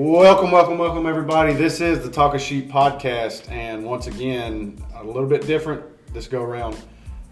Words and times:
Welcome, 0.00 0.52
welcome, 0.52 0.78
welcome, 0.78 1.06
everybody. 1.08 1.54
This 1.54 1.80
is 1.80 2.04
the 2.04 2.08
Talk 2.08 2.32
of 2.32 2.40
Sheep 2.40 2.70
podcast, 2.70 3.50
and 3.50 3.84
once 3.84 4.06
again, 4.06 4.80
a 4.94 5.02
little 5.02 5.26
bit 5.26 5.44
different 5.44 5.82
this 6.14 6.28
go 6.28 6.40
around. 6.40 6.76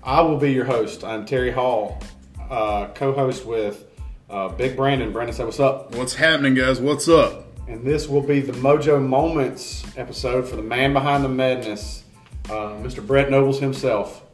I 0.02 0.20
will 0.22 0.36
be 0.36 0.52
your 0.52 0.64
host. 0.64 1.04
I'm 1.04 1.24
Terry 1.24 1.52
Hall, 1.52 2.02
uh, 2.50 2.88
co-host 2.88 3.46
with 3.46 3.84
uh, 4.28 4.48
Big 4.48 4.76
Brandon. 4.76 5.12
Brandon, 5.12 5.32
say 5.32 5.44
what's 5.44 5.60
up. 5.60 5.94
What's 5.94 6.16
happening, 6.16 6.54
guys? 6.54 6.80
What's 6.80 7.08
up? 7.08 7.46
And 7.68 7.86
this 7.86 8.08
will 8.08 8.20
be 8.20 8.40
the 8.40 8.54
Mojo 8.54 9.00
Moments 9.00 9.86
episode 9.96 10.48
for 10.48 10.56
the 10.56 10.62
man 10.62 10.92
behind 10.92 11.22
the 11.22 11.28
madness, 11.28 12.02
uh, 12.46 12.74
Mr. 12.82 13.06
Brett 13.06 13.30
Nobles 13.30 13.60
himself, 13.60 14.24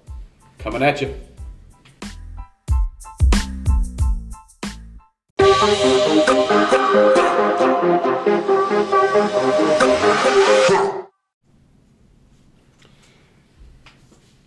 coming 0.56 0.82
at 0.82 1.02
you. 1.02 1.14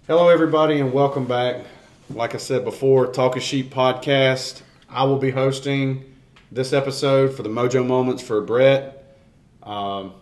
Hello, 0.07 0.29
everybody, 0.29 0.79
and 0.79 0.93
welcome 0.93 1.25
back. 1.25 1.65
Like 2.09 2.35
I 2.35 2.37
said 2.37 2.63
before, 2.63 3.07
Talk 3.07 3.35
of 3.35 3.41
Sheep 3.43 3.73
podcast. 3.73 4.61
I 4.89 5.03
will 5.03 5.17
be 5.17 5.31
hosting 5.31 6.15
this 6.51 6.73
episode 6.73 7.35
for 7.35 7.43
the 7.43 7.49
Mojo 7.49 7.85
Moments 7.85 8.21
for 8.21 8.41
Brett. 8.41 9.17
Um, 9.63 10.13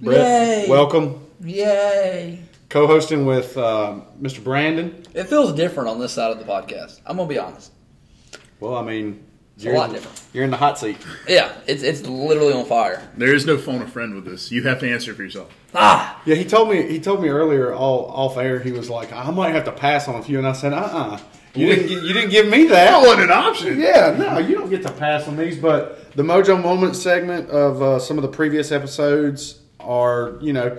Brett, 0.00 0.64
Yay. 0.64 0.70
welcome. 0.70 1.24
Yay! 1.40 2.40
Co-hosting 2.70 3.26
with 3.26 3.56
uh, 3.56 4.00
Mr. 4.20 4.42
Brandon. 4.42 5.04
It 5.14 5.24
feels 5.24 5.52
different 5.52 5.88
on 5.88 5.98
this 6.00 6.12
side 6.12 6.30
of 6.30 6.38
the 6.38 6.44
podcast. 6.44 7.00
I'm 7.06 7.16
gonna 7.16 7.28
be 7.28 7.38
honest. 7.38 7.72
Well, 8.60 8.74
I 8.74 8.82
mean, 8.82 9.22
a 9.64 9.68
you're, 9.68 9.74
lot 9.76 9.88
in- 9.88 9.94
different. 9.96 10.20
you're 10.32 10.44
in 10.44 10.50
the 10.50 10.56
hot 10.56 10.78
seat. 10.78 10.96
Yeah, 11.26 11.52
it's 11.66 11.82
it's 11.82 12.02
literally 12.06 12.52
on 12.52 12.64
fire. 12.66 13.02
There 13.16 13.34
is 13.34 13.46
no 13.46 13.58
phone 13.58 13.82
a 13.82 13.86
friend 13.86 14.14
with 14.14 14.24
this. 14.24 14.50
You 14.52 14.62
have 14.64 14.80
to 14.80 14.90
answer 14.90 15.14
for 15.14 15.22
yourself. 15.22 15.52
Ah, 15.74 16.20
Yeah, 16.24 16.34
he 16.36 16.44
told 16.44 16.68
me. 16.70 16.82
He 16.88 17.00
told 17.00 17.22
me 17.22 17.28
earlier, 17.28 17.72
all 17.74 18.06
off 18.06 18.36
air. 18.36 18.60
He 18.60 18.72
was 18.72 18.88
like, 18.88 19.12
"I 19.12 19.30
might 19.30 19.50
have 19.54 19.64
to 19.64 19.72
pass 19.72 20.08
on 20.08 20.14
a 20.16 20.22
few," 20.22 20.38
and 20.38 20.46
I 20.46 20.52
said, 20.52 20.72
"Uh, 20.72 20.76
uh 20.76 21.18
you 21.54 21.66
didn't. 21.66 21.90
You 21.90 22.12
didn't 22.12 22.30
give 22.30 22.48
me 22.48 22.66
that." 22.68 22.90
That 22.90 23.00
wasn't 23.00 23.22
an 23.24 23.30
option. 23.32 23.80
Yeah, 23.80 24.14
no, 24.18 24.38
you 24.38 24.54
don't 24.54 24.70
get 24.70 24.82
to 24.82 24.92
pass 24.92 25.26
on 25.28 25.36
these. 25.36 25.56
But 25.58 26.12
the 26.14 26.22
Mojo 26.22 26.60
Moment 26.62 26.94
segment 26.96 27.50
of 27.50 27.82
uh, 27.82 27.98
some 27.98 28.16
of 28.18 28.22
the 28.22 28.28
previous 28.28 28.70
episodes 28.70 29.60
are, 29.80 30.34
you 30.40 30.52
know, 30.52 30.76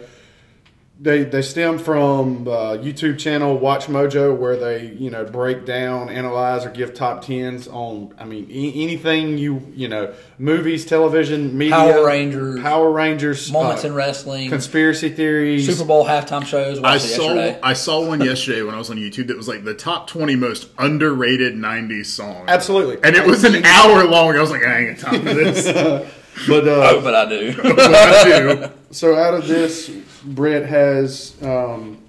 they 1.01 1.23
they 1.23 1.41
stem 1.41 1.79
from 1.79 2.45
uh, 2.47 2.71
YouTube 2.73 3.17
channel 3.17 3.57
Watch 3.57 3.85
Mojo, 3.85 4.35
where 4.35 4.57
they 4.57 4.87
you 4.87 5.09
know 5.09 5.23
break 5.23 5.65
down, 5.65 6.09
analyze, 6.09 6.65
or 6.65 6.71
give 6.71 6.93
top 6.93 7.23
tens 7.23 7.67
on. 7.69 8.13
I 8.17 8.25
mean, 8.25 8.47
e- 8.49 8.83
anything 8.83 9.37
you 9.37 9.61
you 9.73 9.87
know, 9.87 10.13
movies, 10.37 10.85
television, 10.85 11.57
media, 11.57 11.75
Power 11.75 12.05
Rangers, 12.05 12.61
Power 12.61 12.91
Rangers, 12.91 13.49
moments 13.51 13.85
uh, 13.85 13.87
in 13.87 13.93
wrestling, 13.93 14.49
conspiracy 14.49 15.09
theories, 15.09 15.65
Super 15.65 15.87
Bowl 15.87 16.05
halftime 16.05 16.45
shows. 16.45 16.79
I 16.83 16.97
saw 16.97 17.33
yesterday. 17.33 17.59
I 17.63 17.73
saw 17.73 18.05
one 18.05 18.19
yesterday 18.21 18.61
when 18.63 18.75
I 18.75 18.77
was 18.77 18.89
on 18.89 18.97
YouTube 18.97 19.27
that 19.27 19.37
was 19.37 19.47
like 19.47 19.63
the 19.63 19.75
top 19.75 20.07
twenty 20.07 20.35
most 20.35 20.69
underrated 20.77 21.53
'90s 21.53 22.07
songs. 22.07 22.49
Absolutely, 22.49 22.97
And 23.03 23.15
it 23.15 23.25
was 23.25 23.45
an 23.45 23.63
hour 23.63 24.03
long. 24.03 24.35
I 24.35 24.41
was 24.41 24.51
like, 24.51 24.65
I 24.65 24.79
ain't 24.79 24.99
got 24.99 25.11
time 25.11 25.21
for 25.21 25.33
this. 25.33 26.13
But 26.47 26.67
uh, 26.67 26.89
oh, 26.91 27.01
but 27.01 27.15
I 27.15 27.29
do. 27.29 27.53
But 27.61 27.79
I 27.79 28.23
do. 28.23 28.71
So 28.91 29.15
out 29.15 29.33
of 29.33 29.47
this, 29.47 29.89
Brett 30.23 30.65
has 30.65 31.35
um, 31.43 32.01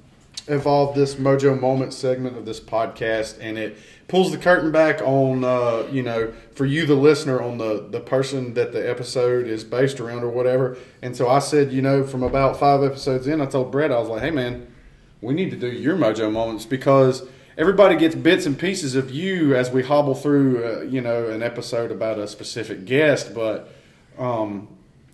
evolved 0.46 0.96
this 0.96 1.14
Mojo 1.14 1.58
Moment 1.58 1.92
segment 1.92 2.36
of 2.36 2.44
this 2.44 2.60
podcast, 2.60 3.38
and 3.40 3.58
it 3.58 3.76
pulls 4.08 4.32
the 4.32 4.38
curtain 4.38 4.72
back 4.72 5.00
on, 5.02 5.44
uh, 5.44 5.86
you 5.90 6.02
know, 6.02 6.32
for 6.54 6.66
you, 6.66 6.86
the 6.86 6.94
listener, 6.94 7.40
on 7.40 7.58
the 7.58 7.86
the 7.90 8.00
person 8.00 8.54
that 8.54 8.72
the 8.72 8.88
episode 8.88 9.46
is 9.46 9.64
based 9.64 10.00
around 10.00 10.22
or 10.22 10.30
whatever. 10.30 10.76
And 11.02 11.16
so 11.16 11.28
I 11.28 11.38
said, 11.38 11.72
you 11.72 11.82
know, 11.82 12.04
from 12.04 12.22
about 12.22 12.58
five 12.58 12.82
episodes 12.82 13.26
in, 13.26 13.40
I 13.40 13.46
told 13.46 13.70
Brett, 13.70 13.92
I 13.92 13.98
was 13.98 14.08
like, 14.08 14.22
hey 14.22 14.30
man, 14.30 14.72
we 15.20 15.34
need 15.34 15.50
to 15.50 15.56
do 15.56 15.68
your 15.68 15.96
Mojo 15.96 16.30
Moments 16.30 16.64
because. 16.64 17.26
Everybody 17.58 17.96
gets 17.96 18.14
bits 18.14 18.46
and 18.46 18.58
pieces 18.58 18.94
of 18.94 19.10
you 19.10 19.54
as 19.54 19.70
we 19.70 19.82
hobble 19.82 20.14
through, 20.14 20.64
uh, 20.64 20.80
you 20.82 21.02
know, 21.02 21.28
an 21.28 21.42
episode 21.42 21.90
about 21.90 22.18
a 22.18 22.26
specific 22.26 22.86
guest. 22.86 23.34
But 23.34 23.70
um, 24.18 24.68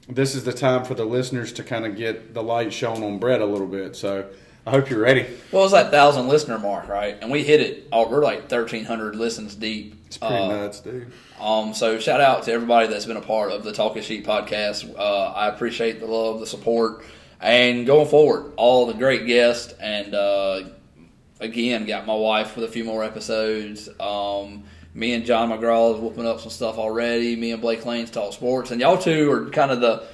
this 0.09 0.35
is 0.35 0.45
the 0.45 0.53
time 0.53 0.85
for 0.85 0.95
the 0.95 1.05
listeners 1.05 1.53
to 1.55 1.63
kind 1.63 1.85
of 1.87 1.97
get 1.97 2.33
the 2.35 2.43
light 2.43 2.73
shown 2.73 3.03
on 3.03 3.19
Brett 3.19 3.41
a 3.41 3.47
little 3.47 3.67
bit. 3.67 3.97
So 3.97 4.29
I 4.67 4.71
hope 4.71 4.91
you're 4.91 5.01
ready. 5.01 5.23
what 5.51 5.61
was 5.63 5.73
that 5.73 5.91
thousand 5.91 6.29
listener 6.29 6.59
mark, 6.59 6.89
right? 6.89 7.17
And 7.21 7.31
we 7.31 7.43
hit 7.45 7.61
it. 7.61 7.89
Oh, 7.93 8.09
we're 8.09 8.23
like 8.23 8.49
thirteen 8.49 8.85
hundred 8.85 9.17
listens 9.17 9.55
deep. 9.55 9.95
It's 10.07 10.19
pretty 10.19 10.35
Uh, 10.35 10.49
nuts, 10.49 10.81
dude. 10.81 11.11
Um, 11.41 11.75
so 11.75 11.99
shout 11.99 12.21
out 12.21 12.45
to 12.45 12.53
everybody 12.53 12.87
that's 12.87 13.05
been 13.07 13.17
a 13.17 13.21
part 13.23 13.51
of 13.53 13.65
the 13.65 13.73
Talking 13.73 14.03
Sheep 14.03 14.25
podcast. 14.27 14.93
Uh, 14.97 15.33
I 15.33 15.49
appreciate 15.49 15.99
the 16.01 16.07
love, 16.07 16.39
the 16.41 16.47
support, 16.47 17.05
and 17.41 17.85
going 17.87 18.07
forward, 18.09 18.53
all 18.57 18.87
the 18.87 18.95
great 18.95 19.27
guests. 19.27 19.73
And 19.81 20.15
uh, 20.15 20.63
again, 21.41 21.85
got 21.87 22.07
my 22.07 22.15
wife 22.15 22.57
with 22.57 22.65
a 22.65 22.69
few 22.69 22.85
more 22.85 23.03
episodes. 23.05 23.89
Um, 24.01 24.65
me 24.97 25.13
and 25.13 25.27
John 25.27 25.51
McGraw 25.51 25.95
is 25.95 26.01
whooping 26.01 26.27
up 26.27 26.41
some 26.41 26.51
stuff 26.51 26.79
already. 26.79 27.37
Me 27.37 27.53
and 27.53 27.61
Blake 27.61 27.85
Lane's 27.85 28.11
talk 28.11 28.33
sports, 28.33 28.71
and 28.71 28.81
y'all 28.81 28.97
two 28.97 29.31
are 29.31 29.51
kind 29.51 29.71
of 29.71 29.81
the 29.83 30.05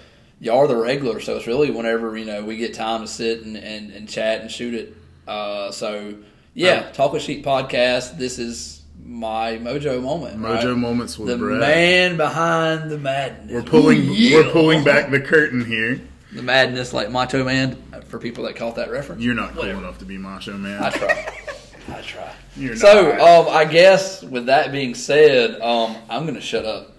y'all 0.41 0.59
are 0.59 0.67
the 0.67 0.77
regulars. 0.77 1.25
So 1.25 1.37
it's 1.37 1.47
really 1.47 1.71
whenever 1.71 2.17
you 2.17 2.25
know 2.25 2.45
we 2.45 2.57
get 2.57 2.75
time 2.75 3.03
to 3.03 3.07
sit 3.07 3.45
and, 3.45 3.57
and, 3.57 3.93
and 3.93 4.09
chat 4.09 4.41
and 4.41 4.51
shoot 4.51 4.75
it. 4.75 4.97
Uh, 5.27 5.71
so 5.71 6.17
yeah, 6.55 6.91
Talk 6.91 7.13
with 7.13 7.23
Sheep 7.23 7.45
podcast. 7.45 8.19
This 8.19 8.41
is 8.41 8.83
my 9.05 9.53
mojo 9.59 10.03
moment. 10.03 10.39
Mojo 10.39 10.65
right? 10.65 10.77
moments 10.77 11.17
with 11.17 11.29
the 11.29 11.39
Brett. 11.39 11.61
man 11.61 12.17
behind 12.17 12.91
the 12.91 12.99
madness. 12.99 13.53
We're 13.53 13.63
pulling 13.63 13.99
Ooh, 14.01 14.13
yeah. 14.13 14.39
we're 14.39 14.51
pulling 14.51 14.83
back 14.83 15.11
the 15.11 15.21
curtain 15.21 15.65
here. 15.65 16.01
the 16.33 16.43
madness, 16.43 16.93
like 16.93 17.09
Macho 17.09 17.45
Man, 17.45 17.77
for 18.07 18.19
people 18.19 18.45
that 18.45 18.57
caught 18.57 18.75
that 18.77 18.91
reference. 18.91 19.23
You're 19.23 19.35
not 19.35 19.53
cool 19.55 19.63
enough 19.63 19.99
to 19.99 20.05
be 20.05 20.19
macho 20.19 20.59
Man. 20.59 20.83
I 20.83 20.91
try. 20.91 21.39
I 21.89 22.01
try. 22.03 22.33
You're 22.57 22.77
So, 22.77 23.13
not. 23.17 23.21
um, 23.21 23.55
I 23.55 23.65
guess 23.65 24.23
with 24.23 24.47
that 24.47 24.73
being 24.73 24.95
said, 24.95 25.61
um, 25.61 25.97
I'm 26.09 26.23
going 26.23 26.35
to 26.35 26.41
shut 26.41 26.65
up 26.65 26.93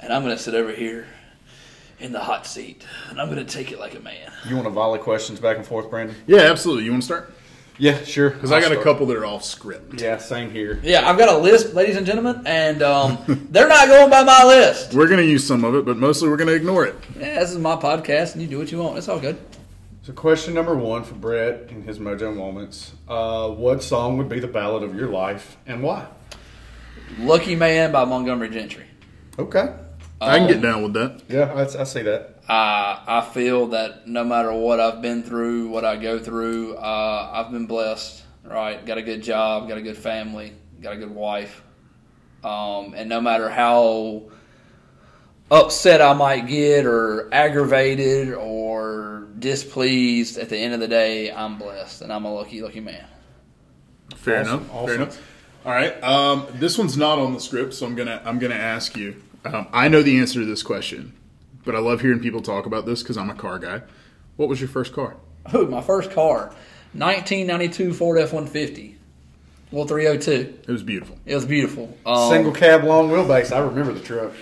and 0.00 0.12
I'm 0.12 0.22
going 0.22 0.36
to 0.36 0.42
sit 0.42 0.54
over 0.54 0.72
here 0.72 1.06
in 2.00 2.12
the 2.12 2.20
hot 2.20 2.46
seat 2.46 2.84
and 3.10 3.20
I'm 3.20 3.30
going 3.30 3.44
to 3.44 3.52
take 3.52 3.72
it 3.72 3.78
like 3.78 3.94
a 3.94 4.00
man. 4.00 4.32
You 4.48 4.54
want 4.56 4.66
to 4.66 4.70
volley 4.70 4.98
questions 4.98 5.40
back 5.40 5.56
and 5.56 5.66
forth, 5.66 5.90
Brandon? 5.90 6.16
yeah, 6.26 6.40
absolutely. 6.40 6.84
You 6.84 6.90
want 6.92 7.02
to 7.02 7.06
start? 7.06 7.32
Yeah, 7.76 7.98
sure. 8.04 8.30
Because 8.30 8.52
I 8.52 8.60
got 8.60 8.70
a 8.70 8.80
couple 8.80 9.04
that 9.06 9.16
are 9.16 9.26
off 9.26 9.42
script. 9.44 10.00
Yeah, 10.00 10.16
same 10.18 10.48
here. 10.52 10.78
Yeah, 10.84 11.10
I've 11.10 11.18
got 11.18 11.28
a 11.28 11.36
list, 11.36 11.74
ladies 11.74 11.96
and 11.96 12.06
gentlemen, 12.06 12.42
and 12.46 12.82
um, 12.84 13.18
they're 13.50 13.66
not 13.68 13.88
going 13.88 14.10
by 14.10 14.22
my 14.22 14.44
list. 14.44 14.94
We're 14.94 15.08
gonna 15.08 15.22
use 15.22 15.44
some 15.44 15.64
of 15.64 15.74
it, 15.74 15.84
but 15.84 15.96
mostly 15.96 16.28
we're 16.28 16.36
gonna 16.36 16.52
ignore 16.52 16.86
it. 16.86 16.94
Yeah, 17.18 17.40
this 17.40 17.50
is 17.50 17.58
my 17.58 17.74
podcast, 17.74 18.34
and 18.34 18.42
you 18.42 18.46
do 18.46 18.58
what 18.60 18.70
you 18.70 18.78
want. 18.78 18.96
It's 18.98 19.08
all 19.08 19.18
good. 19.18 19.36
So, 20.04 20.12
question 20.12 20.52
number 20.52 20.76
one 20.76 21.02
for 21.02 21.14
Brett 21.14 21.70
in 21.70 21.80
his 21.82 21.98
Mojo 21.98 22.36
Moments: 22.36 22.92
uh, 23.08 23.48
What 23.48 23.82
song 23.82 24.18
would 24.18 24.28
be 24.28 24.38
the 24.38 24.46
ballad 24.46 24.82
of 24.82 24.94
your 24.94 25.08
life, 25.08 25.56
and 25.66 25.82
why? 25.82 26.06
Lucky 27.18 27.56
Man 27.56 27.90
by 27.90 28.04
Montgomery 28.04 28.50
Gentry. 28.50 28.84
Okay. 29.38 29.72
I 30.20 30.36
can 30.38 30.42
Um, 30.42 30.48
get 30.52 30.60
down 30.60 30.82
with 30.82 30.92
that. 30.92 31.22
Yeah, 31.30 31.52
I, 31.54 31.80
I 31.80 31.84
see 31.84 32.02
that. 32.02 32.42
I 32.46 33.02
I 33.06 33.20
feel 33.32 33.68
that 33.68 34.06
no 34.06 34.24
matter 34.24 34.52
what 34.52 34.78
I've 34.78 35.00
been 35.00 35.22
through, 35.22 35.68
what 35.70 35.86
I 35.86 35.96
go 35.96 36.18
through, 36.18 36.76
uh, 36.76 37.30
I've 37.32 37.50
been 37.50 37.64
blessed. 37.66 38.24
Right, 38.44 38.84
got 38.84 38.98
a 38.98 39.02
good 39.02 39.22
job, 39.22 39.68
got 39.68 39.78
a 39.78 39.82
good 39.82 39.96
family, 39.96 40.52
got 40.82 40.92
a 40.92 40.98
good 40.98 41.14
wife, 41.14 41.62
um, 42.44 42.92
and 42.94 43.08
no 43.08 43.22
matter 43.22 43.48
how 43.48 44.24
upset 45.50 46.02
I 46.02 46.12
might 46.12 46.46
get, 46.46 46.84
or 46.84 47.32
aggravated, 47.32 48.34
or 48.34 49.13
displeased, 49.38 50.38
at 50.38 50.48
the 50.48 50.56
end 50.56 50.74
of 50.74 50.80
the 50.80 50.88
day, 50.88 51.32
I'm 51.32 51.58
blessed, 51.58 52.02
and 52.02 52.12
I'm 52.12 52.24
a 52.24 52.32
lucky, 52.34 52.62
lucky 52.62 52.80
man. 52.80 53.04
Fair 54.16 54.40
Awesome, 54.42 54.54
enough. 54.60 54.70
awesome. 54.74 54.86
Fair 54.86 54.94
enough. 54.96 55.22
All 55.66 55.72
right. 55.72 56.04
Um, 56.04 56.46
this 56.54 56.76
one's 56.78 56.96
not 56.96 57.18
on 57.18 57.32
the 57.34 57.40
script, 57.40 57.74
so 57.74 57.86
I'm 57.86 57.94
gonna 57.94 58.20
I'm 58.24 58.38
gonna 58.38 58.54
ask 58.54 58.96
you. 58.96 59.22
Um, 59.44 59.66
I 59.72 59.88
know 59.88 60.02
the 60.02 60.18
answer 60.18 60.40
to 60.40 60.46
this 60.46 60.62
question, 60.62 61.14
but 61.64 61.74
I 61.74 61.78
love 61.78 62.00
hearing 62.00 62.20
people 62.20 62.42
talk 62.42 62.66
about 62.66 62.86
this 62.86 63.02
because 63.02 63.16
I'm 63.16 63.30
a 63.30 63.34
car 63.34 63.58
guy. 63.58 63.82
What 64.36 64.48
was 64.48 64.60
your 64.60 64.68
first 64.68 64.92
car? 64.92 65.16
Oh, 65.52 65.66
my 65.66 65.80
first 65.82 66.10
car, 66.10 66.54
1992 66.94 67.92
Ford 67.94 68.18
F-150, 68.18 68.94
well 69.70 69.86
302. 69.86 70.58
It 70.66 70.70
was 70.72 70.82
beautiful. 70.82 71.18
It 71.26 71.34
was 71.34 71.44
beautiful. 71.44 71.96
Um, 72.06 72.30
Single 72.30 72.52
cab, 72.52 72.84
long 72.84 73.10
wheelbase. 73.10 73.54
I 73.54 73.58
remember 73.60 73.92
the 73.92 74.00
truck. 74.00 74.32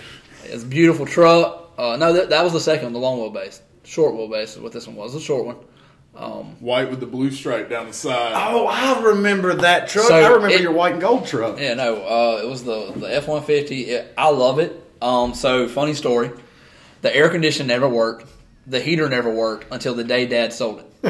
It's 0.45 0.63
a 0.63 0.67
beautiful 0.67 1.05
truck. 1.05 1.71
Uh, 1.77 1.95
no, 1.97 2.13
that, 2.13 2.29
that 2.29 2.43
was 2.43 2.53
the 2.53 2.59
second 2.59 2.85
one, 2.85 2.93
the 2.93 2.99
long 2.99 3.19
wheelbase. 3.19 3.59
Short 3.83 4.13
wheelbase 4.15 4.43
is 4.55 4.59
what 4.59 4.71
this 4.71 4.87
one 4.87 4.95
was, 4.95 5.13
A 5.15 5.19
short 5.21 5.45
one. 5.45 5.57
Um, 6.15 6.55
White 6.59 6.89
with 6.91 6.99
the 6.99 7.05
blue 7.07 7.31
stripe 7.31 7.69
down 7.71 7.87
the 7.87 7.93
side. 7.93 8.33
Oh, 8.35 8.67
I 8.67 9.01
remember 9.01 9.55
that 9.55 9.89
truck. 9.89 10.05
So 10.07 10.15
I 10.15 10.27
remember 10.27 10.49
it- 10.55 10.61
your 10.61 10.71
white 10.71 10.93
and 10.93 11.01
gold 11.01 11.25
truck. 11.25 11.59
yeah, 11.59 11.73
no, 11.73 11.95
uh, 11.95 12.39
it 12.43 12.47
was 12.47 12.63
the 12.63 12.91
the 12.95 13.13
F 13.15 13.27
one 13.27 13.41
fifty. 13.43 13.97
I 14.17 14.29
love 14.29 14.59
it. 14.59 14.79
Um, 15.01 15.33
so 15.33 15.67
funny 15.67 15.93
story, 15.95 16.29
the 17.01 17.13
air 17.15 17.29
conditioner 17.29 17.67
never 17.67 17.89
worked, 17.89 18.27
the 18.67 18.79
heater 18.79 19.09
never 19.09 19.33
worked 19.33 19.65
until 19.73 19.95
the 19.95 20.03
day 20.03 20.25
Dad 20.27 20.53
sold 20.53 20.79
it. 20.79 20.85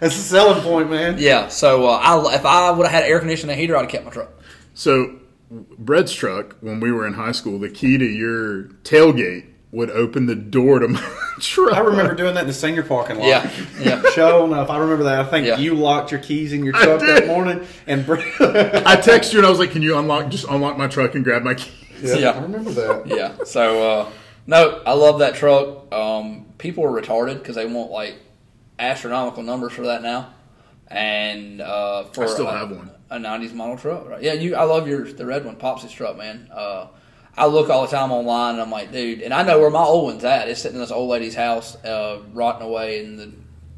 That's 0.00 0.16
the 0.16 0.22
selling 0.22 0.62
point, 0.62 0.88
man. 0.90 1.16
Yeah, 1.18 1.48
so 1.48 1.86
uh, 1.88 1.98
I 2.02 2.34
if 2.36 2.44
I 2.46 2.70
would 2.70 2.86
have 2.86 3.02
had 3.02 3.10
air 3.10 3.18
conditioning 3.18 3.52
and 3.54 3.60
heater, 3.60 3.76
I'd 3.76 3.82
have 3.82 3.90
kept 3.90 4.04
my 4.04 4.10
truck. 4.10 4.30
So 4.74 5.16
Brett's 5.50 6.12
truck 6.12 6.56
when 6.60 6.80
we 6.80 6.90
were 6.92 7.06
in 7.06 7.14
high 7.14 7.32
school. 7.32 7.58
The 7.58 7.68
key 7.68 7.98
to 7.98 8.04
your 8.04 8.64
tailgate 8.84 9.46
would 9.72 9.90
open 9.90 10.26
the 10.26 10.34
door 10.36 10.78
to 10.80 10.86
my 10.96 11.00
truck. 11.40 11.72
I 11.74 11.80
remember 11.80 12.14
doing 12.14 12.34
that 12.34 12.42
in 12.42 12.46
the 12.46 12.52
senior 12.52 12.82
parking 12.82 13.16
lot. 13.18 13.26
Yeah, 13.26 13.50
yeah. 13.80 14.02
Show 14.14 14.44
enough. 14.44 14.68
I 14.70 14.78
remember 14.78 15.04
that. 15.04 15.18
I 15.20 15.24
think 15.24 15.46
Yeah. 15.46 15.56
you 15.58 15.74
locked 15.74 16.10
your 16.12 16.20
keys 16.20 16.52
in 16.52 16.62
your 16.62 16.74
truck 16.74 17.00
that 17.00 17.26
morning, 17.26 17.66
and 17.86 18.02
I 18.10 18.96
texted 18.96 19.32
you 19.32 19.38
and 19.38 19.46
I 19.46 19.50
was 19.50 19.58
like, 19.58 19.70
"Can 19.70 19.82
you 19.82 19.96
unlock? 19.98 20.28
Just 20.30 20.44
unlock 20.48 20.76
my 20.76 20.86
truck 20.88 21.14
and 21.14 21.24
grab 21.24 21.42
my 21.42 21.54
keys." 21.54 21.72
Yeah. 22.20 22.30
I 22.32 22.40
remember 22.42 22.70
that. 22.72 23.06
yeah. 23.06 23.34
So 23.44 23.90
uh, 23.90 24.10
no, 24.46 24.82
I 24.86 24.92
love 24.92 25.20
that 25.20 25.34
truck. 25.36 25.92
Um, 25.92 26.46
people 26.58 26.84
are 26.84 26.90
retarded 27.00 27.38
because 27.38 27.56
they 27.56 27.64
want 27.66 27.90
like 27.90 28.16
astronomical 28.78 29.42
numbers 29.42 29.72
for 29.72 29.82
that 29.82 30.02
now, 30.02 30.34
and 30.88 31.60
uh, 31.62 32.04
for 32.04 32.24
I 32.24 32.26
still 32.26 32.48
a, 32.48 32.52
have 32.52 32.70
one. 32.70 32.90
a 33.10 33.16
'90s 33.18 33.54
model 33.54 33.76
truck. 33.78 34.08
Right? 34.08 34.22
Yeah, 34.22 34.34
you. 34.34 34.54
I 34.54 34.64
love 34.64 34.86
your 34.86 35.10
the 35.10 35.24
red 35.24 35.44
one, 35.44 35.56
Popsy's 35.56 35.92
truck, 35.92 36.16
man. 36.18 36.48
Uh, 36.52 36.88
I 37.36 37.46
look 37.46 37.70
all 37.70 37.82
the 37.82 37.88
time 37.88 38.12
online, 38.12 38.54
and 38.54 38.62
I'm 38.62 38.70
like, 38.70 38.92
dude, 38.92 39.22
and 39.22 39.32
I 39.32 39.42
know 39.42 39.58
where 39.58 39.70
my 39.70 39.82
old 39.82 40.04
one's 40.04 40.24
at. 40.24 40.48
It's 40.48 40.60
sitting 40.60 40.76
in 40.76 40.82
this 40.82 40.90
old 40.90 41.08
lady's 41.08 41.34
house, 41.34 41.76
uh, 41.84 42.22
rotting 42.32 42.66
away 42.66 43.02
in 43.02 43.16
the 43.16 43.32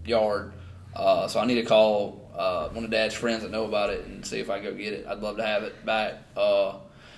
yard. 0.05 0.53
Uh, 0.95 1.29
so 1.29 1.41
I 1.41 1.47
need 1.47 1.57
to 1.57 1.65
call 1.65 2.31
uh, 2.37 2.69
one 2.71 2.85
of 2.85 2.91
Dad's 2.91 3.15
friends 3.15 3.43
that 3.43 3.51
know 3.51 3.65
about 3.65 3.91
it 3.91 4.07
and 4.07 4.27
see 4.27 4.41
if 4.41 4.51
I 4.51 4.61
can 4.61 4.71
go 4.71 4.75
get 4.75 4.93
it. 4.93 5.07
I'd 5.07 5.21
love 5.21 5.37
to 5.37 5.47
have 5.47 5.63
it 5.63 5.85
back. 5.87 6.15
Uh, 6.37 6.77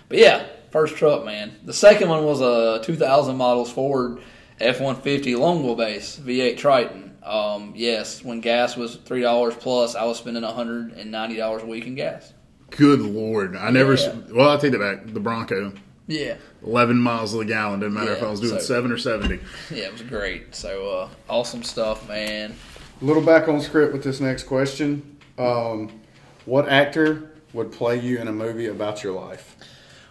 but 0.08 0.18
yeah, 0.18 0.46
first 0.70 0.96
truck, 0.96 1.24
man. 1.24 1.56
The 1.64 1.72
second 1.72 2.08
one 2.08 2.24
was 2.24 2.40
a 2.40 2.82
2000 2.84 3.36
models 3.36 3.70
Ford 3.70 4.20
F150 4.60 5.38
long 5.38 5.62
wheelbase 5.62 6.20
V8 6.20 6.56
Triton. 6.58 7.16
Um, 7.22 7.72
yes, 7.74 8.22
when 8.22 8.40
gas 8.40 8.76
was 8.76 8.96
three 8.96 9.20
dollars 9.20 9.54
plus, 9.56 9.94
I 9.96 10.04
was 10.04 10.18
spending 10.18 10.44
190 10.44 11.36
dollars 11.36 11.62
a 11.62 11.66
week 11.66 11.86
in 11.86 11.96
gas. 11.96 12.32
Good 12.70 13.00
lord, 13.00 13.56
I 13.56 13.70
never. 13.70 13.94
Yeah. 13.94 14.14
Well, 14.32 14.50
I 14.50 14.56
take 14.58 14.72
that 14.72 14.78
back. 14.78 15.12
The 15.12 15.20
Bronco, 15.20 15.72
Yeah, 16.08 16.36
eleven 16.64 16.98
miles 16.98 17.34
a 17.34 17.44
gallon. 17.44 17.80
Didn't 17.80 17.94
matter 17.94 18.12
if 18.12 18.22
I 18.22 18.30
was 18.30 18.40
doing 18.40 18.60
so- 18.60 18.64
seven 18.64 18.92
or 18.92 18.98
seventy. 18.98 19.40
yeah, 19.70 19.84
it 19.86 19.92
was 19.92 20.02
great. 20.02 20.54
So 20.54 20.88
uh, 20.90 21.08
awesome 21.28 21.62
stuff, 21.62 22.08
man. 22.08 22.54
A 23.02 23.04
little 23.04 23.22
back 23.22 23.48
on 23.48 23.60
script 23.60 23.92
with 23.92 24.04
this 24.04 24.20
next 24.20 24.44
question. 24.44 25.18
Um, 25.36 26.00
what 26.44 26.68
actor 26.68 27.32
would 27.52 27.72
play 27.72 27.98
you 28.00 28.18
in 28.18 28.28
a 28.28 28.32
movie 28.32 28.66
about 28.66 29.02
your 29.02 29.12
life? 29.14 29.56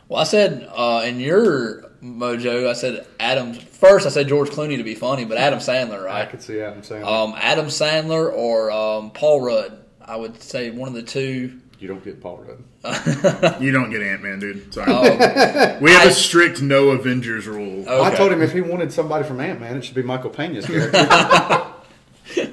Well, 0.08 0.20
I 0.22 0.26
said 0.26 0.70
uh, 0.76 1.02
in 1.06 1.20
your 1.20 1.90
mojo, 2.04 2.70
I 2.70 2.74
said 2.74 3.08
Adam. 3.20 3.54
First, 3.54 4.06
I 4.06 4.10
said 4.10 4.28
George 4.28 4.50
Clooney 4.50 4.78
to 4.78 4.84
be 4.84 4.96
funny, 4.96 5.26
but 5.26 5.38
Adam 5.38 5.60
Sandler, 5.60 6.08
I 6.08 6.26
could 6.26 6.42
see 6.44 6.60
Adam 6.60 6.84
saying 6.84 7.04
Um, 7.06 7.34
Adam 7.38 7.68
Sandler 7.68 8.32
or 8.34 8.70
um, 8.72 9.12
Paul 9.12 9.42
Rudd. 9.42 9.80
I 10.08 10.16
would 10.18 10.40
say 10.44 10.70
one 10.70 10.88
of 10.90 10.94
the 10.94 11.02
two. 11.02 11.60
You 11.80 11.88
don't 11.88 12.04
get 12.04 12.22
Paul 12.22 12.38
Rudd. 12.38 12.64
You 13.62 13.72
don't 13.72 13.90
get 13.92 14.02
Ant 14.02 14.22
Man, 14.24 14.40
dude. 14.40 14.74
Sorry. 14.74 14.92
Um, 14.92 15.82
we 15.82 15.92
have 15.92 16.04
I- 16.04 16.10
a 16.10 16.12
strict 16.12 16.62
no 16.62 16.90
Avengers 16.90 17.48
rule. 17.48 17.86
Oh. 17.88 18.04
I 18.04 18.14
told 18.14 18.32
him 18.32 18.42
if 18.42 18.52
he 18.54 18.62
wanted 18.62 18.92
somebody 18.92 19.24
from 19.26 19.40
Ant 19.40 19.60
Man, 19.60 19.78
it 19.78 19.86
should 19.86 19.96
be 19.96 20.04
Michael 20.04 20.30
Pena's 20.30 20.66
character. 20.66 20.98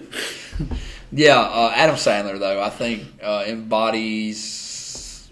yeah, 1.12 1.38
uh, 1.40 1.72
Adam 1.74 1.96
Sandler 1.96 2.38
though 2.38 2.62
I 2.62 2.70
think 2.70 3.04
uh, 3.22 3.44
embodies. 3.46 5.30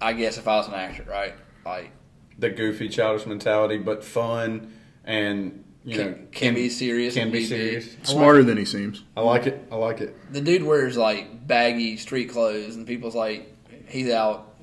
I 0.00 0.12
guess 0.12 0.38
if 0.38 0.46
I 0.46 0.56
was 0.56 0.68
an 0.68 0.74
actor, 0.74 1.04
right? 1.08 1.34
Like 1.64 1.90
the 2.38 2.50
goofy, 2.50 2.88
childish 2.88 3.26
mentality, 3.26 3.78
but 3.78 4.04
fun 4.04 4.72
and 5.04 5.64
you 5.86 5.96
know 5.98 6.04
can, 6.12 6.28
can 6.32 6.54
be 6.54 6.68
serious. 6.68 7.14
can 7.14 7.30
be 7.30 7.46
serious. 7.46 7.96
I 8.02 8.04
Smarter 8.06 8.42
than 8.42 8.58
he 8.58 8.64
seems. 8.66 9.04
I 9.16 9.20
like 9.22 9.46
it. 9.46 9.66
I 9.72 9.76
like 9.76 10.00
it. 10.02 10.14
The 10.32 10.40
dude 10.42 10.62
wears 10.64 10.96
like 10.96 11.46
baggy 11.46 11.96
street 11.96 12.26
clothes, 12.30 12.76
and 12.76 12.86
people's 12.86 13.14
like, 13.14 13.54
he's 13.88 14.10
out 14.10 14.54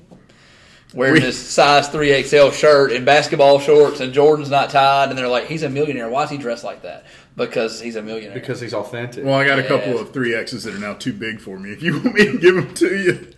wearing 0.92 1.14
We- 1.14 1.20
this 1.20 1.38
size 1.38 1.88
three 1.88 2.22
XL 2.22 2.50
shirt 2.50 2.92
and 2.92 3.04
basketball 3.04 3.58
shorts, 3.58 3.98
and 4.00 4.12
Jordan's 4.12 4.50
not 4.50 4.70
tied, 4.70 5.08
and 5.08 5.18
they're 5.18 5.26
like, 5.26 5.46
he's 5.46 5.62
a 5.64 5.68
millionaire. 5.70 6.08
Why 6.08 6.24
is 6.24 6.30
he 6.30 6.36
dressed 6.38 6.62
like 6.62 6.82
that? 6.82 7.06
Because 7.36 7.80
he's 7.80 7.96
a 7.96 8.02
millionaire. 8.02 8.34
Because 8.34 8.60
he's 8.60 8.74
authentic. 8.74 9.24
Well, 9.24 9.34
I 9.34 9.44
got 9.44 9.58
a 9.58 9.62
Yeah. 9.62 9.68
couple 9.68 9.98
of 9.98 10.12
three 10.12 10.34
X's 10.36 10.62
that 10.64 10.74
are 10.74 10.78
now 10.78 10.92
too 10.94 11.12
big 11.12 11.40
for 11.40 11.58
me. 11.58 11.72
If 11.72 11.82
you 11.82 11.94
want 11.94 12.14
me 12.14 12.26
to 12.26 12.38
give 12.38 12.54
them 12.54 12.74
to 12.74 12.96
you, 12.96 13.28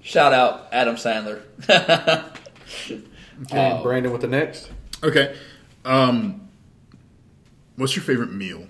Shout 0.00 0.32
out 0.32 0.68
Adam 0.72 0.94
Sandler. 0.96 1.42
okay, 1.68 3.02
Oh. 3.52 3.82
Brandon 3.82 4.10
with 4.12 4.22
the 4.22 4.28
next. 4.28 4.70
okay. 5.02 5.34
Um, 5.84 6.47
what's 7.78 7.96
your 7.96 8.02
favorite 8.04 8.32
meal? 8.32 8.66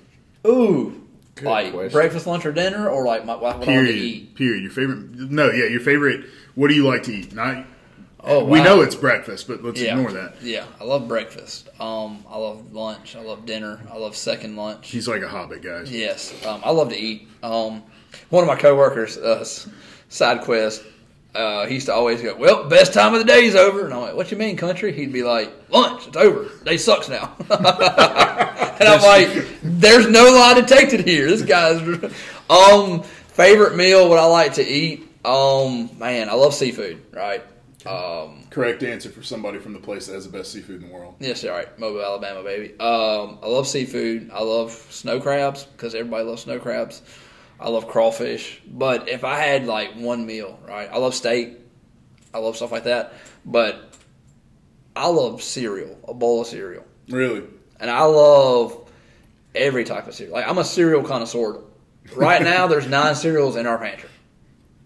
Ooh, 0.47 1.03
Good 1.35 1.45
like 1.45 1.73
question. 1.73 1.93
breakfast, 1.93 2.27
lunch, 2.27 2.47
or 2.47 2.53
dinner, 2.53 2.89
or 2.89 3.05
like 3.05 3.25
my, 3.25 3.35
what 3.35 3.55
I 3.55 3.59
want 3.59 3.65
to 3.65 3.71
eat. 3.89 4.35
Period. 4.35 4.35
Period. 4.37 4.63
Your 4.63 4.71
favorite? 4.73 4.99
No, 5.31 5.51
yeah, 5.51 5.65
your 5.67 5.81
favorite. 5.81 6.25
What 6.55 6.69
do 6.69 6.75
you 6.75 6.87
like 6.87 7.03
to 7.05 7.13
eat? 7.13 7.33
Not. 7.35 7.67
Oh, 8.21 8.45
we 8.45 8.59
wow. 8.59 8.65
know 8.65 8.81
it's 8.83 8.95
breakfast, 8.97 9.47
but 9.47 9.63
let's 9.63 9.81
Yeah. 9.81 9.93
ignore 9.97 10.13
that. 10.13 10.43
Yeah, 10.43 10.65
I 10.81 10.85
love 10.85 11.07
breakfast. 11.09 11.69
Um, 11.81 12.25
I 12.29 12.37
love 12.37 12.73
lunch. 12.73 13.15
I 13.17 13.21
love 13.21 13.47
dinner. 13.47 13.81
I 13.91 13.97
love 13.97 14.17
second 14.17 14.57
lunch. 14.57 14.91
He's 14.91 15.07
like 15.07 15.23
a 15.23 15.29
hobbit, 15.29 15.63
guys. 15.63 15.91
Yes, 15.93 16.35
um, 16.45 16.61
I 16.65 16.71
love 16.73 16.89
to 16.91 16.99
eat. 16.99 17.29
Um, 17.43 17.83
one 18.31 18.43
of 18.43 18.49
my 18.49 18.57
coworkers, 18.57 19.17
uh, 19.17 19.45
side 20.09 20.41
quest, 20.43 20.83
uh, 21.35 21.67
he 21.67 21.75
used 21.75 21.87
to 21.87 21.95
always 21.95 22.21
go, 22.21 22.35
"Well, 22.35 22.65
best 22.69 22.93
time 22.93 23.15
of 23.15 23.21
the 23.21 23.25
day 23.27 23.45
is 23.45 23.55
over," 23.55 23.85
and 23.85 23.95
I'm 23.95 24.01
like, 24.01 24.15
"What 24.17 24.31
you 24.33 24.37
mean, 24.37 24.57
country?" 24.57 24.93
He'd 24.93 25.13
be 25.13 25.23
like, 25.23 25.53
"Lunch, 25.69 26.09
it's 26.09 26.17
over. 26.17 26.49
Day 26.65 26.77
sucks 26.77 27.09
now." 27.09 27.37
and 28.79 28.89
I'm 28.89 29.03
like, 29.03 29.47
"There's 29.63 30.07
no 30.09 30.25
lie 30.33 30.55
detected 30.55 31.01
here. 31.07 31.27
This 31.29 31.43
guy's 31.43 31.81
um 32.51 33.03
favorite 33.03 33.77
meal. 33.77 34.09
What 34.09 34.19
I 34.19 34.27
like 34.27 34.55
to 34.55 34.67
eat. 34.67 35.05
Um, 35.25 35.91
man, 35.99 36.29
I 36.29 36.35
love 36.35 36.55
seafood. 36.55 37.03
Right. 37.13 37.43
Um, 37.87 38.45
Correct 38.51 38.83
answer 38.83 39.09
for 39.09 39.23
somebody 39.23 39.59
from 39.59 39.73
the 39.73 39.79
place 39.79 40.07
that 40.07 40.15
has 40.15 40.27
the 40.27 40.37
best 40.37 40.53
seafood 40.53 40.83
in 40.83 40.89
the 40.89 40.95
world. 40.95 41.15
Yes, 41.21 41.45
all 41.45 41.51
right. 41.53 41.79
Mobile, 41.79 42.03
Alabama, 42.03 42.43
baby. 42.43 42.79
Um, 42.81 43.39
I 43.43 43.47
love 43.47 43.67
seafood. 43.69 44.31
I 44.33 44.43
love 44.43 44.73
snow 44.91 45.21
crabs 45.21 45.65
because 45.65 45.95
everybody 45.95 46.25
loves 46.25 46.43
snow 46.43 46.59
crabs. 46.59 47.03
I 47.61 47.69
love 47.69 47.89
crawfish. 47.89 48.61
But 48.67 49.09
if 49.09 49.25
I 49.25 49.37
had 49.41 49.67
like 49.67 49.95
one 49.95 50.27
meal, 50.27 50.59
right? 50.67 50.89
I 50.93 50.99
love 50.99 51.15
steak. 51.15 51.57
I 52.35 52.39
love 52.39 52.57
stuff 52.57 52.73
like 52.73 52.85
that. 52.85 53.15
But 53.45 53.95
I 54.95 55.09
love 55.09 55.43
cereal, 55.43 55.97
a 56.07 56.15
bowl 56.15 56.41
of 56.43 56.47
cereal, 56.49 56.85
Really? 57.09 57.45
And 57.81 57.91
I 57.91 58.05
love 58.05 58.89
every 59.55 59.85
type 59.85 60.07
of 60.07 60.15
cereal. 60.15 60.35
Like 60.35 60.49
I'm 60.49 60.59
a 60.59 60.65
cereal 60.65 61.03
connoisseur. 61.03 61.61
Right 62.17 62.43
now, 62.43 62.67
there's 62.67 62.87
nine 62.87 63.15
cereals 63.15 63.57
in 63.57 63.67
our 63.67 63.79
pantry. 63.79 64.09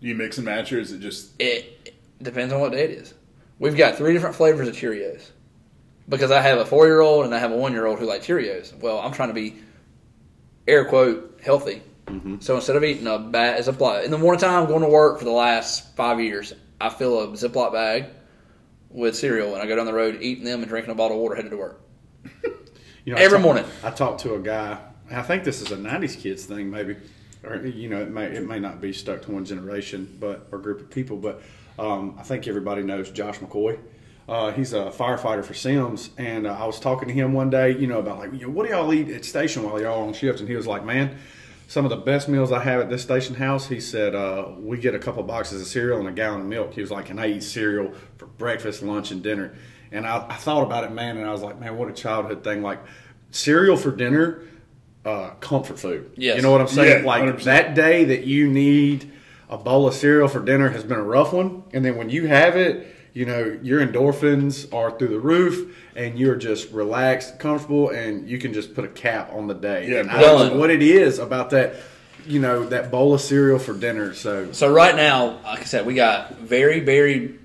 Do 0.00 0.08
you 0.08 0.14
mix 0.16 0.38
and 0.38 0.44
match, 0.44 0.72
or 0.72 0.80
is 0.80 0.90
it 0.92 1.00
just? 1.00 1.30
It 1.40 1.94
depends 2.20 2.52
on 2.52 2.60
what 2.60 2.72
day 2.72 2.84
it 2.84 2.90
is. 2.90 3.14
We've 3.58 3.76
got 3.76 3.96
three 3.96 4.12
different 4.12 4.34
flavors 4.34 4.66
of 4.66 4.74
Cheerios 4.74 5.30
because 6.08 6.30
I 6.32 6.40
have 6.40 6.58
a 6.58 6.66
four 6.66 6.86
year 6.86 7.00
old 7.00 7.24
and 7.24 7.34
I 7.34 7.38
have 7.38 7.52
a 7.52 7.56
one 7.56 7.72
year 7.72 7.86
old 7.86 7.98
who 7.98 8.06
like 8.06 8.22
Cheerios. 8.22 8.76
Well, 8.76 8.98
I'm 8.98 9.12
trying 9.12 9.28
to 9.28 9.34
be 9.34 9.56
air 10.66 10.84
quote 10.84 11.40
healthy. 11.42 11.82
Mm-hmm. 12.06 12.40
So 12.40 12.56
instead 12.56 12.76
of 12.76 12.84
eating 12.84 13.06
a 13.06 13.18
bag, 13.18 13.60
a 13.60 13.62
Ziploc 13.62 14.04
in 14.04 14.10
the 14.10 14.18
morning 14.18 14.40
time, 14.40 14.62
I'm 14.62 14.68
going 14.68 14.82
to 14.82 14.88
work 14.88 15.18
for 15.18 15.24
the 15.24 15.30
last 15.30 15.94
five 15.94 16.20
years, 16.20 16.52
I 16.80 16.88
fill 16.88 17.20
a 17.20 17.28
Ziploc 17.28 17.72
bag 17.72 18.06
with 18.90 19.16
cereal 19.16 19.54
and 19.54 19.62
I 19.62 19.66
go 19.66 19.76
down 19.76 19.86
the 19.86 19.94
road 19.94 20.18
eating 20.20 20.44
them 20.44 20.60
and 20.60 20.68
drinking 20.68 20.92
a 20.92 20.94
bottle 20.96 21.16
of 21.16 21.22
water 21.22 21.36
headed 21.36 21.52
to 21.52 21.56
work. 21.56 21.80
You 23.04 23.14
know, 23.14 23.20
Every 23.20 23.38
I 23.38 23.40
talk- 23.40 23.44
morning. 23.44 23.64
I 23.82 23.90
talked 23.90 24.20
to 24.22 24.34
a 24.34 24.38
guy. 24.38 24.78
I 25.10 25.22
think 25.22 25.44
this 25.44 25.60
is 25.60 25.70
a 25.72 25.76
'90s 25.76 26.18
kids 26.20 26.44
thing, 26.46 26.70
maybe, 26.70 26.96
or 27.44 27.56
you 27.56 27.88
know, 27.88 28.00
it 28.00 28.10
may 28.10 28.26
it 28.26 28.46
may 28.46 28.58
not 28.58 28.80
be 28.80 28.92
stuck 28.92 29.22
to 29.22 29.32
one 29.32 29.44
generation, 29.44 30.16
but 30.20 30.46
or 30.52 30.58
group 30.58 30.80
of 30.80 30.90
people. 30.90 31.16
But 31.16 31.42
um, 31.78 32.16
I 32.18 32.22
think 32.22 32.46
everybody 32.46 32.82
knows 32.82 33.10
Josh 33.10 33.38
McCoy. 33.40 33.78
Uh, 34.28 34.52
he's 34.52 34.72
a 34.72 34.84
firefighter 34.84 35.44
for 35.44 35.52
Sims, 35.52 36.10
and 36.16 36.46
uh, 36.46 36.52
I 36.58 36.64
was 36.64 36.78
talking 36.78 37.08
to 37.08 37.14
him 37.14 37.32
one 37.32 37.50
day, 37.50 37.76
you 37.76 37.88
know, 37.88 37.98
about 37.98 38.18
like, 38.20 38.32
you 38.32 38.46
know, 38.46 38.50
what 38.50 38.66
do 38.66 38.72
y'all 38.72 38.92
eat 38.94 39.08
at 39.08 39.24
station 39.24 39.64
while 39.64 39.80
y'all 39.80 40.06
on 40.06 40.14
shift? 40.14 40.38
And 40.38 40.48
he 40.48 40.54
was 40.54 40.66
like, 40.68 40.84
man, 40.84 41.18
some 41.66 41.84
of 41.84 41.90
the 41.90 41.96
best 41.96 42.28
meals 42.28 42.52
I 42.52 42.62
have 42.62 42.80
at 42.80 42.88
this 42.88 43.02
station 43.02 43.34
house. 43.34 43.66
He 43.66 43.80
said, 43.80 44.14
uh, 44.14 44.52
we 44.58 44.78
get 44.78 44.94
a 44.94 44.98
couple 45.00 45.24
boxes 45.24 45.60
of 45.60 45.66
cereal 45.66 45.98
and 45.98 46.08
a 46.08 46.12
gallon 46.12 46.42
of 46.42 46.46
milk. 46.46 46.72
He 46.72 46.80
was 46.80 46.90
like, 46.92 47.10
and 47.10 47.20
I 47.20 47.26
eat 47.26 47.42
cereal 47.42 47.92
for 48.16 48.26
breakfast, 48.26 48.80
lunch, 48.82 49.10
and 49.10 49.24
dinner. 49.24 49.54
And 49.92 50.06
I, 50.06 50.26
I 50.28 50.34
thought 50.36 50.62
about 50.62 50.84
it, 50.84 50.92
man, 50.92 51.16
and 51.18 51.26
I 51.26 51.32
was 51.32 51.42
like, 51.42 51.60
man, 51.60 51.76
what 51.76 51.88
a 51.88 51.92
childhood 51.92 52.42
thing. 52.42 52.62
Like 52.62 52.80
cereal 53.30 53.76
for 53.76 53.90
dinner, 53.90 54.42
uh, 55.04 55.30
comfort 55.40 55.78
food. 55.78 56.12
Yes. 56.16 56.36
You 56.36 56.42
know 56.42 56.50
what 56.50 56.60
I'm 56.60 56.68
saying? 56.68 57.04
Yeah, 57.04 57.06
like 57.06 57.22
100%. 57.24 57.44
that 57.44 57.74
day 57.74 58.04
that 58.04 58.24
you 58.24 58.48
need 58.48 59.10
a 59.48 59.58
bowl 59.58 59.86
of 59.86 59.94
cereal 59.94 60.28
for 60.28 60.40
dinner 60.40 60.70
has 60.70 60.82
been 60.84 60.98
a 60.98 61.02
rough 61.02 61.32
one. 61.32 61.64
And 61.72 61.84
then 61.84 61.96
when 61.96 62.08
you 62.08 62.26
have 62.26 62.56
it, 62.56 62.86
you 63.12 63.26
know, 63.26 63.58
your 63.62 63.86
endorphins 63.86 64.72
are 64.72 64.96
through 64.98 65.08
the 65.08 65.20
roof 65.20 65.76
and 65.94 66.18
you're 66.18 66.36
just 66.36 66.70
relaxed, 66.72 67.38
comfortable, 67.38 67.90
and 67.90 68.28
you 68.28 68.38
can 68.38 68.54
just 68.54 68.74
put 68.74 68.84
a 68.84 68.88
cap 68.88 69.30
on 69.34 69.46
the 69.46 69.54
day. 69.54 69.90
Yeah, 69.90 70.00
and 70.00 70.10
I 70.10 70.20
don't 70.20 70.54
know 70.54 70.58
what 70.58 70.70
it 70.70 70.80
is 70.82 71.18
about 71.18 71.50
that, 71.50 71.74
you 72.26 72.40
know, 72.40 72.64
that 72.68 72.90
bowl 72.90 73.12
of 73.12 73.20
cereal 73.20 73.58
for 73.58 73.74
dinner. 73.74 74.14
So 74.14 74.52
So 74.52 74.72
right 74.72 74.96
now, 74.96 75.40
like 75.44 75.60
I 75.60 75.64
said, 75.64 75.84
we 75.84 75.92
got 75.94 76.38
very 76.38 76.80
berry 76.80 77.38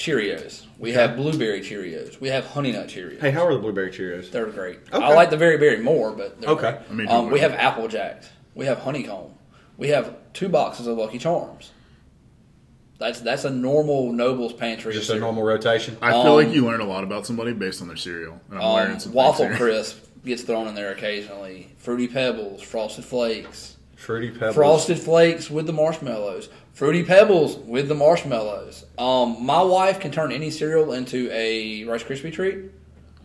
Cheerios. 0.00 0.64
We 0.78 0.92
have 0.92 1.14
blueberry 1.14 1.60
Cheerios. 1.60 2.18
We 2.20 2.28
have 2.30 2.46
honey 2.46 2.72
nut 2.72 2.88
Cheerios. 2.88 3.20
hey, 3.20 3.30
how 3.30 3.46
are 3.46 3.52
the 3.52 3.60
blueberry 3.60 3.90
Cheerios? 3.90 4.30
They're 4.30 4.46
great. 4.46 4.78
Okay. 4.90 5.04
I 5.04 5.12
like 5.14 5.28
the 5.28 5.36
very 5.36 5.58
berry 5.58 5.76
more, 5.82 6.10
but 6.10 6.40
they're 6.40 6.50
Okay. 6.50 6.70
great. 6.72 6.80
I 6.90 6.92
mean, 6.94 7.08
um, 7.08 7.30
we 7.30 7.40
have? 7.40 7.52
Apple 7.52 7.86
Jacks. 7.86 8.30
We 8.54 8.64
have 8.64 8.78
honeycomb. 8.78 9.34
We 9.76 9.88
have 9.88 10.14
two 10.32 10.48
boxes 10.48 10.86
of 10.86 10.96
Lucky 10.96 11.18
Charms. 11.18 11.70
That's 12.98 13.20
that's 13.20 13.44
a 13.44 13.50
normal 13.50 14.10
Noble's 14.12 14.54
pantry. 14.54 14.94
Just 14.94 15.10
a 15.10 15.18
normal 15.18 15.42
rotation. 15.42 15.98
I 16.00 16.12
feel 16.12 16.20
Um, 16.32 16.44
like 16.44 16.54
you 16.54 16.64
learn 16.64 16.80
a 16.80 16.86
lot 16.86 17.04
about 17.04 17.26
somebody 17.26 17.52
based 17.52 17.82
on 17.82 17.88
their 17.88 17.96
cereal, 17.98 18.40
and 18.48 18.58
I'm 18.58 18.64
Um, 18.64 18.74
learning 18.76 18.98
some 19.00 19.12
waffle 19.12 19.50
crisp 19.50 19.98
gets 20.24 20.42
thrown 20.42 20.66
in 20.66 20.74
there 20.74 20.92
occasionally. 20.92 21.68
Fruity 21.76 22.08
Pebbles, 22.08 22.62
Frosted 22.62 23.04
Flakes, 23.04 23.76
Fruity 23.96 24.30
Pebbles. 24.30 24.54
Frosted 24.54 24.98
Flakes 24.98 25.50
with 25.50 25.66
the 25.66 25.72
marshmallows, 25.74 26.48
Fruity 26.80 27.04
Pebbles 27.04 27.58
with 27.58 27.88
the 27.88 27.94
marshmallows. 27.94 28.86
Um, 28.96 29.44
my 29.44 29.60
wife 29.60 30.00
can 30.00 30.10
turn 30.10 30.32
any 30.32 30.50
cereal 30.50 30.94
into 30.94 31.30
a 31.30 31.84
Rice 31.84 32.02
Krispie 32.02 32.32
treat. 32.32 32.70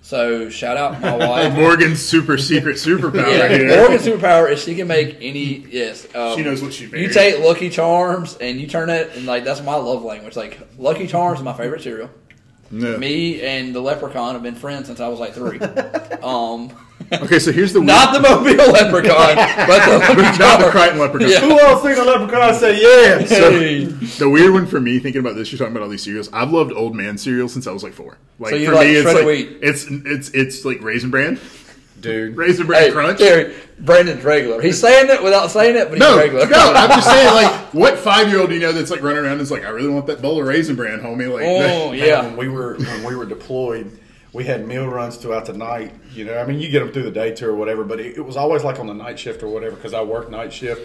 So 0.02 0.50
shout 0.50 0.76
out 0.76 1.00
my 1.00 1.16
wife. 1.26 1.54
Morgan's 1.54 2.02
super 2.02 2.38
secret 2.38 2.76
superpower 2.76 3.32
Yeah, 3.32 3.48
here. 3.48 3.78
Morgan's 3.78 4.06
superpower 4.06 4.52
is 4.52 4.62
she 4.62 4.76
can 4.76 4.90
make 4.90 5.16
any. 5.22 5.66
Yes, 5.70 6.06
um, 6.14 6.36
She 6.36 6.44
knows 6.44 6.62
what 6.62 6.74
she 6.74 6.88
makes. 6.88 6.98
You 6.98 7.08
take 7.08 7.40
Lucky 7.46 7.70
Charms 7.70 8.36
and 8.42 8.60
you 8.60 8.68
turn 8.68 8.90
it, 8.90 9.16
and 9.16 9.26
like 9.26 9.46
that's 9.46 9.62
my 9.62 9.76
love 9.76 10.04
language. 10.04 10.36
Like 10.36 10.60
Lucky 10.78 11.08
Charms 11.08 11.40
is 11.40 11.46
my 11.46 11.54
favorite 11.54 11.82
cereal. 11.82 12.10
No. 12.72 12.98
Me 12.98 13.42
and 13.42 13.74
the 13.74 13.80
Leprechaun 13.80 14.34
have 14.34 14.44
been 14.44 14.56
friends 14.56 14.88
since 14.88 15.00
I 15.00 15.08
was 15.08 15.22
like 15.22 15.32
three. 15.34 15.60
um, 16.22 16.74
Okay, 17.12 17.40
so 17.40 17.52
here's 17.52 17.72
the 17.74 17.82
not 17.82 18.14
the 18.14 18.20
Mobile 18.20 18.72
Leprechaun, 18.72 19.36
but 19.68 19.86
the 19.86 19.98
Lucky 20.00 20.40
not 20.40 20.60
the 20.60 20.70
Crichton 20.72 21.00
leprechaun. 21.00 21.30
Yeah. 21.30 21.40
Who 21.42 21.60
else 21.60 21.84
think 21.84 21.98
a 21.98 22.02
leprechaun 22.04 22.54
say 22.56 22.82
yeah? 22.82 23.20
Hey. 23.26 23.84
The 23.86 24.30
weird 24.30 24.54
one 24.54 24.66
for 24.66 24.80
me, 24.82 25.00
thinking 25.00 25.20
about 25.22 25.36
this, 25.36 25.52
you're 25.52 25.60
talking 25.60 25.74
about 25.74 25.84
all 25.84 25.90
these 25.90 26.04
cereals. 26.04 26.30
I've 26.34 26.52
loved 26.52 26.72
old 26.74 26.96
man 26.96 27.18
cereal 27.18 27.48
since 27.48 27.68
I 27.68 27.72
was 27.72 27.84
like 27.84 27.94
four. 27.94 28.18
Like 28.40 28.52
So 28.52 28.56
you 28.58 28.68
for 28.70 28.76
like 28.76 28.88
me, 28.88 28.96
it's 28.96 29.04
shredded 29.04 29.26
like 29.26 29.28
wheat? 29.50 29.58
it's 29.62 29.86
it's 29.90 30.30
it's 30.30 30.66
like 30.66 30.82
raisin 30.82 31.12
bran, 31.12 31.40
Dude. 32.02 32.36
raisin 32.36 32.66
bran 32.68 32.82
Hey, 32.84 32.92
crunch. 32.92 33.20
Terry, 33.20 33.56
Brandon's 33.80 34.24
regular. 34.24 34.62
He's 34.62 34.80
saying 34.80 35.10
it 35.10 35.22
without 35.24 35.48
saying 35.52 35.76
it, 35.76 35.90
but 35.90 36.00
No, 36.00 36.14
he's 36.20 36.32
regular. 36.34 36.48
no, 36.48 36.74
I'm 36.76 36.90
just 36.90 37.08
saying, 37.08 37.34
like, 37.34 37.74
what 37.74 37.98
five 38.00 38.30
year 38.30 38.40
old 38.40 38.50
do 38.50 38.56
you 38.56 38.62
know 38.62 38.72
that's 38.72 38.90
like 38.92 39.02
running 39.04 39.20
around 39.24 39.34
and 39.34 39.42
is 39.42 39.52
like, 39.52 39.64
I 39.66 39.70
really 39.70 39.90
want 39.90 40.08
that 40.08 40.22
bowl 40.22 40.40
of 40.42 40.48
raisin 40.48 40.76
bran, 40.76 41.00
homie? 41.02 41.32
Like, 41.32 41.44
oh 41.46 41.92
Man, 41.92 42.00
yeah. 42.00 42.22
When 42.24 42.38
we 42.38 42.50
were 42.50 42.76
when 42.78 43.04
we 43.04 43.16
were 43.16 43.26
deployed, 43.26 43.92
we 44.36 44.44
had 44.44 44.68
meal 44.68 44.86
runs 44.86 45.16
throughout 45.16 45.46
the 45.46 45.54
night. 45.54 45.94
You 46.12 46.26
know, 46.26 46.38
I 46.38 46.46
mean, 46.46 46.60
you 46.60 46.70
get 46.70 46.82
them 46.82 46.92
through 46.92 47.04
the 47.04 47.12
day 47.12 47.34
too 47.34 47.50
or 47.50 47.56
whatever, 47.56 47.86
but 47.86 48.02
it, 48.02 48.18
it 48.18 48.22
was 48.22 48.36
always 48.36 48.66
like 48.66 48.80
on 48.80 48.86
the 48.86 48.94
night 48.94 49.18
shift 49.18 49.42
or 49.42 49.48
whatever 49.48 49.78
because 49.78 49.94
I 49.94 50.02
worked 50.04 50.30
night 50.30 50.52
shift. 50.52 50.82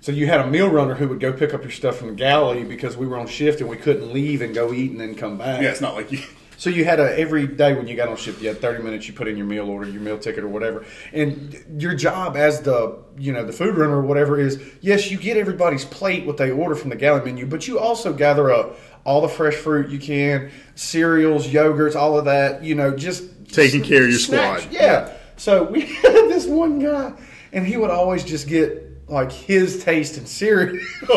So 0.00 0.12
you 0.12 0.26
had 0.26 0.40
a 0.40 0.46
meal 0.46 0.70
runner 0.70 0.94
who 0.94 1.08
would 1.08 1.18
go 1.18 1.32
pick 1.32 1.52
up 1.52 1.62
your 1.62 1.72
stuff 1.72 1.96
from 1.96 2.08
the 2.08 2.14
galley 2.14 2.62
because 2.62 2.96
we 2.96 3.08
were 3.08 3.18
on 3.18 3.26
shift 3.26 3.60
and 3.60 3.68
we 3.68 3.76
couldn't 3.76 4.12
leave 4.12 4.40
and 4.40 4.54
go 4.54 4.72
eat 4.72 4.92
and 4.92 5.00
then 5.00 5.16
come 5.16 5.36
back. 5.36 5.62
yeah, 5.62 5.70
it's 5.70 5.80
not 5.80 5.94
like 5.94 6.12
you. 6.12 6.20
So 6.58 6.70
you 6.70 6.86
had 6.86 7.00
a 7.00 7.18
every 7.18 7.46
day 7.46 7.74
when 7.74 7.86
you 7.86 7.96
got 7.96 8.08
on 8.08 8.16
shift, 8.16 8.40
you 8.40 8.48
had 8.48 8.62
thirty 8.62 8.82
minutes. 8.82 9.06
You 9.06 9.12
put 9.12 9.28
in 9.28 9.36
your 9.36 9.44
meal 9.44 9.68
order, 9.68 9.90
your 9.90 10.00
meal 10.00 10.18
ticket, 10.18 10.42
or 10.42 10.48
whatever. 10.48 10.86
And 11.12 11.54
your 11.78 11.94
job 11.94 12.34
as 12.34 12.62
the 12.62 12.96
you 13.18 13.34
know 13.34 13.44
the 13.44 13.52
food 13.52 13.76
runner 13.76 13.96
or 13.96 14.00
whatever 14.00 14.40
is 14.40 14.58
yes, 14.80 15.10
you 15.10 15.18
get 15.18 15.36
everybody's 15.36 15.84
plate 15.84 16.24
what 16.24 16.38
they 16.38 16.50
order 16.50 16.74
from 16.74 16.88
the 16.88 16.96
galley 16.96 17.22
menu, 17.22 17.44
but 17.44 17.68
you 17.68 17.78
also 17.78 18.14
gather 18.14 18.50
up 18.50 18.78
all 19.06 19.20
the 19.22 19.28
fresh 19.28 19.54
fruit 19.54 19.88
you 19.88 19.98
can, 19.98 20.50
cereals, 20.74 21.46
yogurts, 21.46 21.94
all 21.96 22.18
of 22.18 22.26
that. 22.26 22.62
You 22.62 22.74
know, 22.74 22.94
just 22.94 23.24
Taking 23.52 23.82
care 23.82 24.02
of 24.02 24.10
your 24.10 24.18
snacks. 24.18 24.64
squad. 24.64 24.74
Yeah. 24.74 25.12
So 25.36 25.62
we 25.64 25.80
had 26.02 26.28
this 26.28 26.46
one 26.46 26.78
guy, 26.80 27.12
and 27.52 27.64
he 27.66 27.76
would 27.76 27.90
always 27.90 28.24
just 28.24 28.48
get 28.48 28.82
like 29.08 29.30
his 29.30 29.84
taste 29.84 30.18
in 30.18 30.26
cereal, 30.26 30.84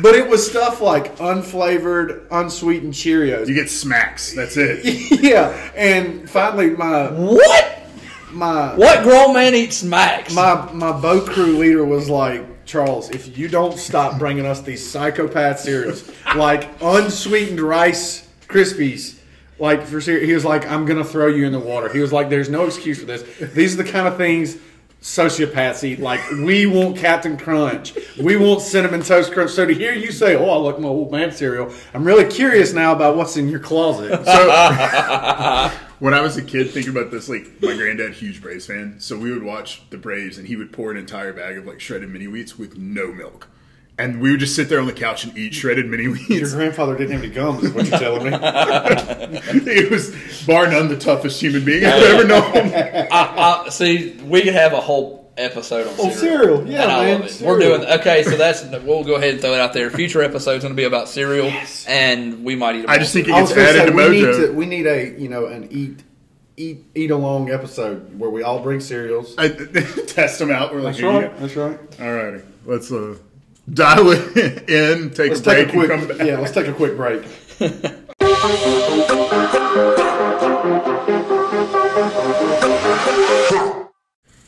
but 0.00 0.14
it 0.14 0.28
was 0.28 0.48
stuff 0.48 0.80
like 0.80 1.16
unflavored, 1.16 2.26
unsweetened 2.30 2.94
Cheerios. 2.94 3.48
You 3.48 3.54
get 3.54 3.68
smacks. 3.68 4.32
That's 4.34 4.56
it. 4.56 4.84
yeah, 5.20 5.48
and 5.74 6.30
finally, 6.30 6.70
my 6.70 7.08
What? 7.10 7.70
my 8.30 8.76
What 8.76 9.02
grown 9.02 9.34
man 9.34 9.54
eats 9.56 9.78
smacks? 9.78 10.32
my 10.32 10.70
my 10.72 10.92
boat 10.92 11.26
crew 11.28 11.58
leader 11.58 11.84
was 11.84 12.08
like, 12.08 12.44
Charles, 12.74 13.08
if 13.10 13.38
you 13.38 13.46
don't 13.46 13.78
stop 13.78 14.18
bringing 14.18 14.44
us 14.44 14.60
these 14.60 14.84
psychopath 14.84 15.60
cereals, 15.60 16.10
like 16.34 16.68
unsweetened 16.82 17.60
rice 17.60 18.26
krispies. 18.48 19.14
Like 19.60 19.86
for 19.86 20.00
he 20.00 20.34
was 20.34 20.44
like, 20.44 20.68
"I'm 20.68 20.84
gonna 20.84 21.04
throw 21.04 21.28
you 21.28 21.46
in 21.46 21.52
the 21.52 21.60
water." 21.60 21.88
He 21.88 22.00
was 22.00 22.12
like, 22.12 22.30
"There's 22.30 22.48
no 22.48 22.66
excuse 22.66 22.98
for 22.98 23.06
this. 23.06 23.22
These 23.52 23.74
are 23.78 23.84
the 23.84 23.88
kind 23.88 24.08
of 24.08 24.16
things 24.16 24.56
sociopaths 25.04 25.84
eat. 25.84 26.00
Like 26.00 26.20
we 26.30 26.64
want 26.64 26.96
Captain 26.96 27.36
Crunch, 27.36 27.94
we 28.18 28.36
want 28.36 28.62
cinnamon 28.62 29.02
toast 29.02 29.32
crunch." 29.32 29.50
So 29.50 29.66
to 29.66 29.74
hear 29.74 29.92
you 29.92 30.10
say, 30.10 30.34
"Oh, 30.34 30.48
I 30.48 30.56
like 30.56 30.80
my 30.80 30.88
old 30.88 31.12
man 31.12 31.30
cereal," 31.30 31.70
I'm 31.92 32.04
really 32.04 32.24
curious 32.24 32.72
now 32.72 32.92
about 32.92 33.16
what's 33.16 33.36
in 33.36 33.48
your 33.48 33.60
closet. 33.60 34.24
So 34.24 35.70
when 35.98 36.14
I 36.14 36.22
was 36.22 36.38
a 36.38 36.42
kid 36.42 36.70
thinking 36.70 36.96
about 36.96 37.10
this, 37.10 37.28
like 37.28 37.62
my 37.62 37.76
granddad, 37.76 38.14
huge 38.14 38.40
Braves 38.40 38.66
fan, 38.66 38.96
so 38.98 39.18
we 39.18 39.30
would 39.30 39.42
watch 39.42 39.82
the 39.90 39.98
Braves 39.98 40.38
and 40.38 40.48
he 40.48 40.56
would 40.56 40.72
pour 40.72 40.90
an 40.90 40.96
entire 40.96 41.34
bag 41.34 41.58
of 41.58 41.66
like 41.66 41.80
shredded 41.80 42.08
mini 42.08 42.26
wheats 42.26 42.58
with 42.58 42.78
no 42.78 43.12
milk. 43.12 43.48
And 43.96 44.20
we 44.20 44.32
would 44.32 44.40
just 44.40 44.56
sit 44.56 44.68
there 44.68 44.80
on 44.80 44.86
the 44.86 44.92
couch 44.92 45.22
and 45.24 45.36
eat 45.38 45.54
shredded 45.54 45.86
mini 45.88 46.06
wheats. 46.06 46.28
Your 46.28 46.50
grandfather 46.50 46.96
didn't 46.96 47.12
have 47.12 47.22
any 47.22 47.32
gums, 47.32 47.62
is 47.62 47.72
what 47.72 47.86
you're 47.86 47.98
telling 47.98 48.24
me. 48.24 48.30
it 48.42 49.90
was 49.90 50.10
bar 50.46 50.66
none 50.68 50.88
the 50.88 50.96
toughest 50.98 51.40
human 51.40 51.64
being 51.64 51.84
I've 51.84 52.02
ever 52.02 52.26
known. 52.26 52.42
I, 53.12 53.64
I, 53.66 53.68
see, 53.68 54.14
we 54.24 54.42
could 54.42 54.54
have 54.54 54.72
a 54.72 54.80
whole 54.80 55.32
episode 55.36 55.86
on 55.86 55.94
Oh, 55.98 56.10
cereal. 56.10 56.56
cereal. 56.58 56.68
Yeah, 56.68 56.82
and 56.82 56.90
I 56.92 57.04
man, 57.04 57.20
love 57.20 57.30
it. 57.30 57.46
We're 57.46 57.58
doing 57.60 57.84
okay. 58.00 58.22
So 58.24 58.36
that's 58.36 58.64
we'll 58.64 59.04
go 59.04 59.14
ahead 59.14 59.30
and 59.34 59.40
throw 59.40 59.52
it 59.54 59.60
out 59.60 59.72
there. 59.72 59.88
Future 59.90 60.22
episode's 60.22 60.64
going 60.64 60.74
to 60.74 60.76
be 60.76 60.84
about 60.84 61.08
cereal, 61.08 61.52
and 61.86 62.44
we 62.44 62.56
might 62.56 62.74
eat. 62.76 62.80
them 62.82 62.90
I 62.90 62.98
just 62.98 63.12
think 63.12 63.28
it 63.28 63.32
gets 63.32 63.52
added 63.52 63.78
say 63.80 63.86
to 63.86 63.92
we 63.92 64.08
need 64.08 64.24
Mojo. 64.24 64.46
to 64.46 64.52
we 64.54 64.66
need 64.66 64.86
a 64.86 65.18
you 65.20 65.28
know 65.28 65.46
an 65.46 65.68
eat 65.70 66.02
eat 66.56 66.84
eat 66.94 67.10
along 67.12 67.50
episode 67.50 68.18
where 68.18 68.30
we 68.30 68.42
all 68.42 68.60
bring 68.60 68.80
cereals. 68.80 69.34
I, 69.38 69.48
test 70.06 70.38
them 70.40 70.50
out. 70.50 70.72
We're 70.74 70.80
like, 70.80 70.96
That's 70.96 70.98
here 70.98 71.12
you 71.12 71.18
right. 71.20 71.38
That's 71.38 71.56
right. 71.56 71.96
go. 71.98 72.04
All 72.04 72.12
righty, 72.12 72.42
let's 72.64 72.90
uh, 72.92 73.16
dial 73.72 74.10
it 74.10 74.68
in, 74.70 75.10
take 75.10 75.30
Let's 75.30 75.40
a 75.40 75.44
take 75.44 75.68
break, 75.68 75.68
a 75.68 75.72
quick 75.72 75.90
and 75.90 76.08
come 76.08 76.18
back. 76.18 76.26
yeah. 76.26 76.38
Let's 76.38 76.52
take 76.52 76.66
a 76.68 76.72
quick 76.72 76.96
break. 76.96 77.24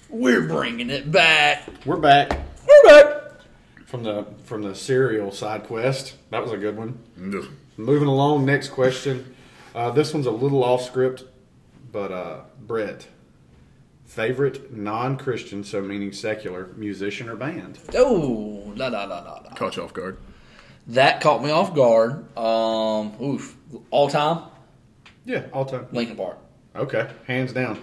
We're 0.08 0.46
bringing 0.46 0.90
it 0.90 1.10
back. 1.10 1.68
We're 1.84 1.96
back 1.96 2.30
We're 2.66 2.82
back. 2.84 3.22
from 3.86 4.02
the 4.02 4.26
from 4.44 4.62
the 4.62 4.74
cereal 4.74 5.30
side 5.32 5.64
quest. 5.64 6.14
That 6.30 6.42
was 6.42 6.52
a 6.52 6.56
good 6.56 6.76
one. 6.76 6.98
Ugh. 7.20 7.46
Moving 7.76 8.08
along. 8.08 8.44
Next 8.46 8.70
question. 8.70 9.34
Uh, 9.74 9.90
this 9.90 10.14
one's 10.14 10.26
a 10.26 10.30
little 10.30 10.64
off 10.64 10.82
script, 10.82 11.24
but 11.92 12.10
uh, 12.12 12.40
Brett, 12.60 13.06
favorite 14.06 14.72
non-Christian, 14.72 15.64
so 15.64 15.82
meaning 15.82 16.12
secular 16.12 16.68
musician 16.76 17.28
or 17.28 17.36
band? 17.36 17.78
Oh, 17.94 18.72
la 18.76 18.88
la 18.88 19.04
la 19.04 19.20
la 19.20 19.40
la. 19.44 19.50
Caught 19.54 19.76
you 19.76 19.82
off 19.82 19.92
guard. 19.92 20.18
That 20.88 21.20
caught 21.20 21.42
me 21.42 21.50
off 21.50 21.74
guard. 21.74 22.36
Um, 22.38 23.12
oof. 23.22 23.56
All 23.90 24.08
time, 24.08 24.44
Yeah, 25.24 25.44
all 25.52 25.64
time. 25.64 25.86
Linkin 25.92 26.16
Park. 26.16 26.38
Okay, 26.74 27.08
hands 27.26 27.52
down. 27.52 27.80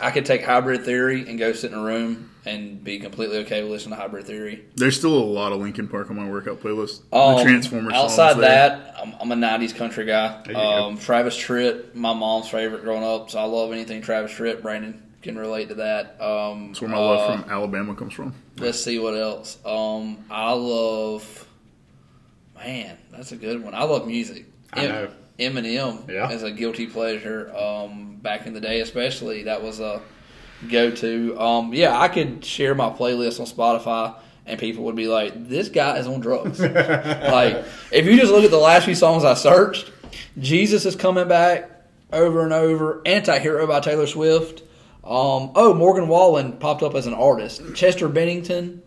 I 0.00 0.10
could 0.10 0.24
take 0.26 0.44
Hybrid 0.44 0.84
Theory 0.84 1.28
and 1.28 1.38
go 1.38 1.52
sit 1.52 1.72
in 1.72 1.78
a 1.78 1.82
room 1.82 2.30
and 2.44 2.82
be 2.82 2.98
completely 2.98 3.38
okay 3.38 3.62
with 3.62 3.70
listening 3.72 3.96
to 3.96 4.02
Hybrid 4.02 4.26
Theory. 4.26 4.64
There's 4.76 4.96
still 4.96 5.14
a 5.16 5.18
lot 5.24 5.52
of 5.52 5.60
Linkin 5.60 5.88
Park 5.88 6.10
on 6.10 6.16
my 6.16 6.28
workout 6.28 6.60
playlist. 6.60 7.02
Um, 7.12 7.36
the 7.38 7.42
Transformers. 7.44 7.92
Outside 7.94 8.32
songs 8.32 8.40
there. 8.40 8.68
that, 8.68 8.94
I'm, 9.00 9.14
I'm 9.20 9.32
a 9.32 9.36
'90s 9.46 9.74
country 9.74 10.04
guy. 10.04 10.42
There 10.44 10.52
you 10.52 10.52
go. 10.54 10.60
Um, 10.60 10.98
Travis 10.98 11.36
Tritt, 11.36 11.94
my 11.94 12.12
mom's 12.12 12.48
favorite 12.48 12.82
growing 12.82 13.04
up, 13.04 13.30
so 13.30 13.38
I 13.38 13.44
love 13.44 13.72
anything 13.72 14.02
Travis 14.02 14.32
Tritt. 14.32 14.62
Brandon 14.62 15.00
can 15.24 15.36
relate 15.36 15.68
to 15.70 15.74
that. 15.76 16.20
Um, 16.20 16.68
that's 16.68 16.80
where 16.80 16.90
my 16.90 16.96
uh, 16.96 17.00
love 17.00 17.40
from 17.40 17.50
Alabama 17.50 17.94
comes 17.96 18.12
from. 18.14 18.34
Let's 18.58 18.78
see 18.78 18.98
what 19.00 19.14
else. 19.16 19.58
Um, 19.64 20.24
I 20.30 20.52
love. 20.52 21.48
Man, 22.56 22.96
that's 23.10 23.32
a 23.32 23.36
good 23.36 23.62
one. 23.62 23.74
I 23.74 23.82
love 23.84 24.06
music. 24.06 24.46
I 24.72 24.86
know. 24.86 25.08
Eminem 25.38 26.08
Yeah. 26.08 26.28
as 26.30 26.42
a 26.44 26.50
guilty 26.52 26.86
pleasure. 26.86 27.52
Um, 27.56 28.18
back 28.22 28.46
in 28.46 28.54
the 28.54 28.60
day, 28.60 28.80
especially 28.80 29.42
that 29.44 29.62
was 29.62 29.80
a 29.80 30.00
go 30.70 30.90
to. 30.92 31.38
Um, 31.40 31.74
yeah, 31.74 31.98
I 31.98 32.08
could 32.08 32.44
share 32.44 32.74
my 32.74 32.90
playlist 32.90 33.40
on 33.40 33.46
Spotify, 33.46 34.14
and 34.46 34.58
people 34.60 34.84
would 34.84 34.94
be 34.96 35.08
like, 35.08 35.48
"This 35.48 35.68
guy 35.68 35.98
is 35.98 36.06
on 36.06 36.20
drugs." 36.20 36.60
like, 36.60 37.64
if 37.90 38.06
you 38.06 38.16
just 38.16 38.32
look 38.32 38.44
at 38.44 38.50
the 38.52 38.56
last 38.58 38.84
few 38.84 38.94
songs 38.94 39.24
I 39.24 39.34
searched, 39.34 39.90
Jesus 40.38 40.86
is 40.86 40.94
coming 40.94 41.26
back 41.28 41.70
over 42.12 42.44
and 42.44 42.52
over. 42.52 43.02
Anti-hero 43.04 43.66
by 43.66 43.80
Taylor 43.80 44.06
Swift. 44.06 44.62
Um, 45.04 45.50
oh, 45.54 45.74
Morgan 45.74 46.08
Wallen 46.08 46.54
popped 46.54 46.82
up 46.82 46.94
as 46.94 47.06
an 47.06 47.12
artist. 47.12 47.60
Chester 47.74 48.08
Bennington, 48.08 48.82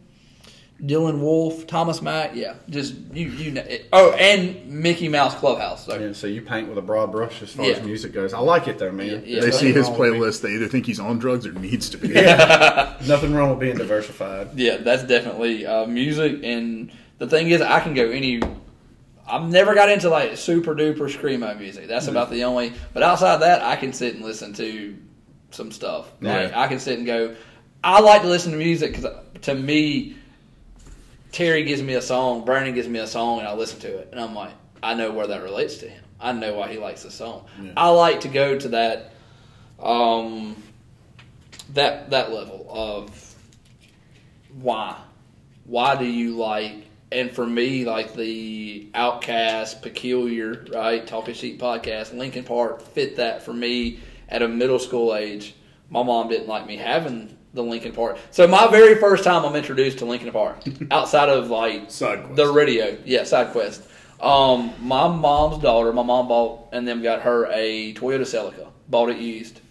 Dylan 0.82 1.20
Wolf, 1.20 1.68
Thomas 1.68 2.02
Mack. 2.02 2.34
Yeah, 2.34 2.56
just 2.70 2.96
you. 3.14 3.28
You 3.30 3.52
know. 3.52 3.62
It. 3.62 3.88
Oh, 3.94 4.12
and 4.14 4.66
Mickey 4.68 5.10
Mouse 5.10 5.36
Clubhouse. 5.36 5.86
So, 5.86 5.96
Yeah, 6.00 6.14
so 6.14 6.26
you 6.26 6.42
paint 6.42 6.70
with 6.70 6.80
a 6.80 6.82
broad 6.82 7.12
brush 7.12 7.44
as 7.44 7.52
far 7.52 7.68
Yeah. 7.68 7.74
as 7.76 7.86
music 7.86 8.14
goes. 8.14 8.34
I 8.34 8.40
like 8.40 8.68
it 8.68 8.80
though, 8.80 8.92
man. 8.92 9.24
Yeah, 9.26 9.42
they 9.42 9.48
yeah. 9.48 9.52
see 9.52 9.72
his 9.72 9.88
Nothing 9.88 10.02
wrong 10.02 10.20
with 10.20 10.36
playlist. 10.36 10.42
They 10.42 10.54
either 10.54 10.68
think 10.68 10.88
he's 10.88 11.00
on 11.00 11.20
drugs 11.20 11.46
or 11.46 11.54
needs 11.54 11.90
to 11.92 11.98
be. 12.00 12.08
Nothing 13.08 13.36
wrong 13.36 13.52
with 13.52 13.60
being 13.60 13.78
diversified. 13.78 14.50
Yeah, 14.56 14.78
that's 14.78 15.04
definitely 15.04 15.68
uh, 15.68 15.86
music. 15.86 16.40
And 16.44 16.92
the 17.20 17.28
thing 17.28 17.52
is, 17.52 17.62
I 17.62 17.80
can 17.80 17.94
go 17.94 18.10
any. 18.10 18.42
I've 19.28 19.50
never 19.50 19.76
got 19.76 19.90
into 19.90 20.10
like 20.10 20.36
super 20.38 20.74
duper 20.74 21.12
screamo 21.16 21.60
music. 21.60 21.88
That's 21.88 22.08
about 22.08 22.32
the 22.32 22.44
only. 22.44 22.74
But 22.94 23.04
outside 23.04 23.38
that, 23.42 23.62
I 23.62 23.76
can 23.76 23.94
sit 23.94 24.16
and 24.16 24.24
listen 24.24 24.54
to 24.54 24.98
some 25.58 25.72
stuff. 25.72 26.10
Like 26.22 26.52
Yeah. 26.52 26.62
I 26.62 26.68
can 26.68 26.80
sit 26.80 26.98
and 26.98 27.06
go. 27.06 27.36
I 27.84 28.00
like 28.00 28.22
to 28.22 28.30
listen 28.30 28.54
to 28.54 28.58
music 28.58 28.96
because 28.96 29.14
to 29.42 29.56
me, 29.56 30.16
Terry 31.32 31.64
gives 31.64 31.82
me 31.82 31.96
a 31.96 32.02
song, 32.02 32.46
Brandon 32.46 32.74
gives 32.74 32.88
me 32.88 33.00
a 33.00 33.08
song, 33.08 33.40
and 33.40 33.48
I 33.48 33.54
listen 33.54 33.80
to 33.82 33.98
it, 33.98 34.10
and 34.12 34.22
I'm 34.22 34.34
like, 34.34 34.54
I 34.82 34.94
know 34.94 35.12
where 35.12 35.28
that 35.28 35.44
relates 35.44 35.78
to 35.78 35.90
him. 35.90 36.04
I 36.20 36.32
know 36.32 36.54
why 36.54 36.72
he 36.72 36.78
likes 36.78 37.04
the 37.04 37.12
song. 37.12 37.46
I 37.76 37.90
like 37.90 38.22
to 38.22 38.28
go 38.30 38.58
to 38.58 38.70
that 38.70 39.14
um 39.80 40.56
that 41.74 42.10
that 42.12 42.32
level 42.32 42.66
of 42.70 43.36
why. 44.62 44.96
Why 45.66 45.96
do 45.98 46.06
you 46.06 46.36
like 46.38 46.88
and 47.12 47.32
for 47.32 47.46
me 47.46 47.86
like 47.86 48.14
the 48.16 48.88
outcast 48.94 49.82
peculiar 49.82 50.66
right 50.74 51.08
talking 51.08 51.34
sheep 51.34 51.60
podcast 51.60 52.14
linkin 52.14 52.44
park 52.44 52.82
fit 52.82 53.16
that 53.16 53.42
for 53.44 53.54
me 53.54 54.00
at 54.30 54.42
a 54.42 54.48
middle 54.48 54.80
school 54.80 55.16
age 55.16 55.56
my 55.90 56.04
mom 56.04 56.28
didn't 56.28 56.48
like 56.48 56.66
me 56.66 56.78
having 56.78 57.36
the 57.54 57.62
linkin 57.62 57.92
park 57.92 58.18
so 58.32 58.48
my 58.48 58.68
very 58.68 58.96
first 58.96 59.24
time 59.24 59.46
i'm 59.46 59.56
introduced 59.56 59.98
to 60.00 60.06
linkin 60.06 60.32
park 60.32 60.58
outside 60.92 61.30
of 61.30 61.50
like 61.50 61.90
Side 61.90 62.24
quest. 62.24 62.36
the 62.36 62.52
radio 62.52 62.98
yeah 63.06 63.24
side 63.24 63.52
quest 63.52 63.84
um, 64.20 64.74
my 64.82 65.08
mom's 65.08 65.62
daughter 65.62 65.94
my 65.94 66.02
mom 66.02 66.28
bought 66.28 66.70
and 66.74 66.88
then 66.88 67.04
got 67.04 67.22
her 67.22 67.46
a 67.52 67.94
toyota 67.94 68.22
celica 68.22 68.68
bought 68.90 69.10
it 69.10 69.18
used 69.18 69.62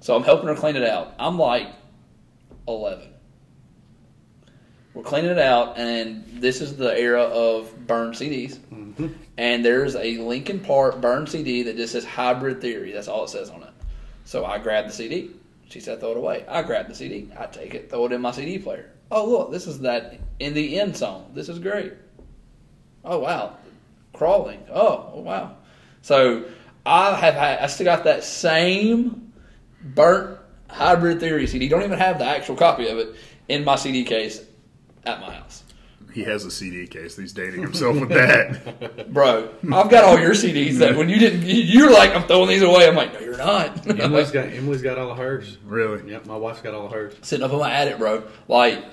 so 0.00 0.16
i'm 0.16 0.24
helping 0.24 0.48
her 0.48 0.56
clean 0.56 0.74
it 0.76 0.82
out 0.82 1.14
i'm 1.18 1.38
like 1.38 1.68
11 2.66 3.12
we're 4.94 5.02
cleaning 5.02 5.30
it 5.30 5.38
out, 5.38 5.78
and 5.78 6.24
this 6.34 6.60
is 6.60 6.76
the 6.76 6.94
era 6.98 7.22
of 7.22 7.86
burn 7.86 8.12
CDs. 8.12 8.58
And 9.38 9.64
there's 9.64 9.96
a 9.96 10.18
Linkin 10.18 10.60
Park 10.60 11.00
burn 11.00 11.26
CD 11.26 11.62
that 11.62 11.76
just 11.76 11.94
says 11.94 12.04
Hybrid 12.04 12.60
Theory. 12.60 12.92
That's 12.92 13.08
all 13.08 13.24
it 13.24 13.30
says 13.30 13.48
on 13.48 13.62
it. 13.62 13.70
So 14.32 14.46
I 14.46 14.56
grabbed 14.56 14.88
the 14.88 14.94
CD. 14.94 15.30
She 15.68 15.78
said, 15.78 16.00
throw 16.00 16.12
it 16.12 16.16
away. 16.16 16.46
I 16.48 16.62
grabbed 16.62 16.88
the 16.88 16.94
CD. 16.94 17.28
I 17.38 17.44
take 17.44 17.74
it, 17.74 17.90
throw 17.90 18.06
it 18.06 18.12
in 18.12 18.22
my 18.22 18.30
CD 18.30 18.58
player. 18.58 18.90
Oh, 19.10 19.28
look, 19.28 19.52
this 19.52 19.66
is 19.66 19.80
that 19.80 20.18
in 20.38 20.54
the 20.54 20.80
end 20.80 20.96
song. 20.96 21.32
This 21.34 21.50
is 21.50 21.58
great. 21.58 21.92
Oh, 23.04 23.18
wow. 23.18 23.58
Crawling. 24.14 24.64
Oh, 24.70 25.12
oh 25.12 25.20
wow. 25.20 25.56
So 26.00 26.46
I 26.86 27.14
have 27.14 27.34
had, 27.34 27.58
I 27.58 27.66
still 27.66 27.84
got 27.84 28.04
that 28.04 28.24
same 28.24 29.34
burnt 29.82 30.38
hybrid 30.66 31.20
theory 31.20 31.46
CD. 31.46 31.68
Don't 31.68 31.82
even 31.82 31.98
have 31.98 32.18
the 32.18 32.24
actual 32.24 32.56
copy 32.56 32.88
of 32.88 32.96
it 32.96 33.14
in 33.48 33.66
my 33.66 33.76
CD 33.76 34.02
case 34.02 34.42
at 35.04 35.20
my 35.20 35.30
house. 35.30 35.61
He 36.12 36.24
has 36.24 36.44
a 36.44 36.50
CD 36.50 36.86
case. 36.86 37.16
He's 37.16 37.32
dating 37.32 37.62
himself 37.62 37.98
with 37.98 38.08
that. 38.10 39.12
Bro, 39.12 39.50
I've 39.72 39.90
got 39.90 40.04
all 40.04 40.18
your 40.18 40.32
CDs 40.32 40.78
that 40.78 40.96
when 40.96 41.08
you 41.08 41.18
didn't, 41.18 41.42
you- 41.42 41.62
you're 41.62 41.90
like, 41.92 42.14
I'm 42.14 42.24
throwing 42.24 42.48
these 42.48 42.62
away. 42.62 42.86
I'm 42.86 42.94
like, 42.94 43.12
no, 43.14 43.20
you're 43.20 43.36
not. 43.38 43.86
Emily's 43.88 44.30
got 44.30 44.46
Emily's 44.48 44.82
got 44.82 44.98
all 44.98 45.10
of 45.10 45.18
hers. 45.18 45.56
really? 45.64 46.10
Yep, 46.10 46.26
my 46.26 46.36
wife's 46.36 46.60
got 46.60 46.74
all 46.74 46.86
of 46.86 46.92
hers. 46.92 47.14
Sitting 47.22 47.44
up 47.44 47.52
in 47.52 47.58
my 47.58 47.72
attic, 47.72 47.98
bro. 47.98 48.24
Like, 48.48 48.84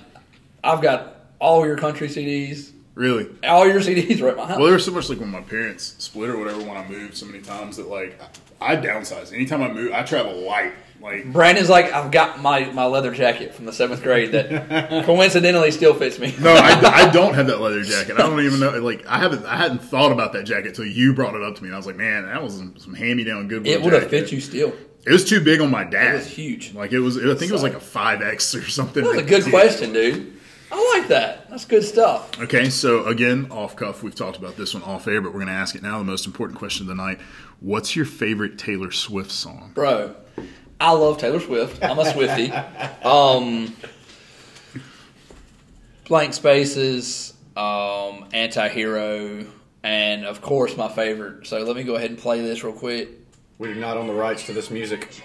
I've 0.63 0.81
got 0.81 1.15
all 1.39 1.65
your 1.65 1.77
country 1.77 2.07
CDs, 2.07 2.71
Really? 2.95 3.27
all 3.47 3.65
your 3.67 3.79
CDs 3.79 4.21
right 4.21 4.35
behind. 4.35 4.51
my. 4.51 4.55
Well, 4.57 4.65
there 4.65 4.73
was 4.73 4.85
so 4.85 4.91
much 4.91 5.09
like 5.09 5.19
when 5.19 5.29
my 5.29 5.41
parents 5.41 5.95
split 5.99 6.29
or 6.29 6.37
whatever 6.37 6.59
when 6.59 6.75
I 6.77 6.87
moved 6.87 7.15
so 7.17 7.25
many 7.25 7.39
times 7.41 7.77
that 7.77 7.87
like 7.87 8.19
I 8.61 8.75
downsized. 8.75 9.33
Anytime 9.33 9.61
I 9.63 9.71
move, 9.71 9.91
I 9.93 10.03
travel 10.03 10.35
light. 10.45 10.73
Like 11.01 11.31
Brandon's 11.31 11.69
like, 11.69 11.93
I've 11.93 12.11
got 12.11 12.41
my, 12.41 12.65
my 12.71 12.85
leather 12.85 13.13
jacket 13.13 13.53
from 13.53 13.65
the 13.65 13.73
seventh 13.73 14.03
grade 14.03 14.33
that 14.33 15.03
coincidentally 15.05 15.71
still 15.71 15.93
fits 15.93 16.19
me. 16.19 16.35
no, 16.39 16.53
I, 16.53 17.05
I 17.07 17.09
don't 17.09 17.33
have 17.35 17.47
that 17.47 17.61
leather 17.61 17.83
jacket. 17.83 18.15
I 18.15 18.23
don't 18.23 18.39
even 18.41 18.59
know. 18.59 18.71
Like 18.79 19.05
I 19.05 19.17
haven't 19.17 19.45
I 19.45 19.55
hadn't 19.55 19.79
thought 19.79 20.11
about 20.11 20.33
that 20.33 20.43
jacket 20.43 20.69
until 20.69 20.85
you 20.85 21.13
brought 21.13 21.35
it 21.35 21.41
up 21.41 21.55
to 21.55 21.63
me. 21.63 21.69
And 21.69 21.75
I 21.75 21.77
was 21.77 21.87
like, 21.87 21.95
man, 21.95 22.25
that 22.25 22.43
was 22.43 22.57
some, 22.57 22.77
some 22.77 22.93
hand 22.93 23.17
me 23.17 23.23
down 23.23 23.47
good. 23.47 23.59
One." 23.59 23.67
It 23.67 23.81
would 23.81 23.93
have 23.93 24.09
fit 24.09 24.31
you 24.31 24.41
still. 24.41 24.73
It 25.05 25.11
was 25.11 25.23
too 25.23 25.41
big 25.41 25.61
on 25.61 25.71
my 25.71 25.85
dad. 25.85 26.15
It 26.15 26.17
was 26.17 26.27
huge. 26.27 26.73
Like 26.73 26.91
it 26.91 26.99
was. 26.99 27.17
I 27.17 27.33
think 27.35 27.49
it 27.49 27.53
was 27.53 27.63
like 27.63 27.73
a 27.73 27.79
five 27.79 28.21
X 28.21 28.53
or 28.53 28.67
something. 28.67 29.03
That's 29.03 29.17
a 29.19 29.23
good 29.23 29.45
question, 29.45 29.93
dude. 29.93 30.35
I 30.71 30.99
like 30.99 31.07
that. 31.07 31.49
That's 31.49 31.65
good 31.65 31.83
stuff. 31.83 32.39
Okay, 32.39 32.69
so 32.69 33.05
again, 33.05 33.47
off 33.49 33.75
cuff, 33.75 34.03
we've 34.03 34.13
talked 34.13 34.37
about 34.37 34.55
this 34.55 34.75
one 34.75 34.83
off 34.83 35.07
air, 35.07 35.19
but 35.19 35.29
we're 35.29 35.39
going 35.39 35.47
to 35.47 35.53
ask 35.53 35.73
it 35.73 35.81
now. 35.81 35.97
The 35.97 36.03
most 36.03 36.27
important 36.27 36.59
question 36.59 36.83
of 36.83 36.95
the 36.95 37.01
night: 37.01 37.19
What's 37.59 37.95
your 37.95 38.05
favorite 38.05 38.57
Taylor 38.59 38.91
Swift 38.91 39.31
song? 39.31 39.71
Bro, 39.73 40.15
I 40.79 40.91
love 40.93 41.17
Taylor 41.17 41.39
Swift. 41.39 41.83
I'm 41.83 41.99
a 41.99 42.05
Swifty. 42.05 42.51
Um, 43.03 43.75
blank 46.07 46.33
spaces, 46.33 47.33
um, 47.57 48.25
anti-hero, 48.33 49.45
and 49.83 50.25
of 50.25 50.41
course 50.41 50.77
my 50.77 50.89
favorite. 50.89 51.47
So 51.47 51.59
let 51.59 51.75
me 51.75 51.83
go 51.83 51.95
ahead 51.95 52.11
and 52.11 52.19
play 52.19 52.41
this 52.41 52.63
real 52.63 52.73
quick. 52.73 53.09
We're 53.57 53.75
not 53.75 53.97
on 53.97 54.07
the 54.07 54.13
rights 54.13 54.45
to 54.45 54.53
this 54.53 54.71
music. 54.71 55.21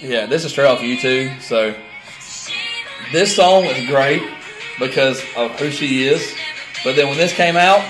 Yeah, 0.00 0.26
this 0.26 0.44
is 0.44 0.50
straight 0.50 0.66
off 0.66 0.80
YouTube. 0.80 1.40
So 1.42 1.74
this 3.12 3.34
song 3.34 3.64
is 3.64 3.88
great 3.88 4.22
because 4.80 5.22
of 5.36 5.52
who 5.60 5.70
she 5.70 6.08
is. 6.08 6.34
But 6.82 6.96
then 6.96 7.08
when 7.08 7.16
this 7.16 7.32
came 7.32 7.56
out, 7.56 7.84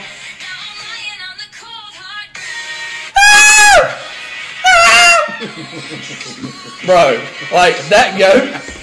bro, 6.87 7.21
like 7.53 7.77
that 7.89 8.17
goat. 8.19 8.75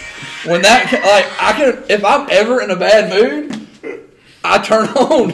When 0.49 0.61
that 0.61 0.91
like 0.93 1.25
I 1.41 1.53
can 1.53 1.83
if 1.89 2.03
I'm 2.05 2.27
ever 2.29 2.61
in 2.61 2.69
a 2.71 2.75
bad 2.75 3.09
mood, 3.11 3.67
I 4.43 4.59
turn 4.59 4.87
on 4.95 5.29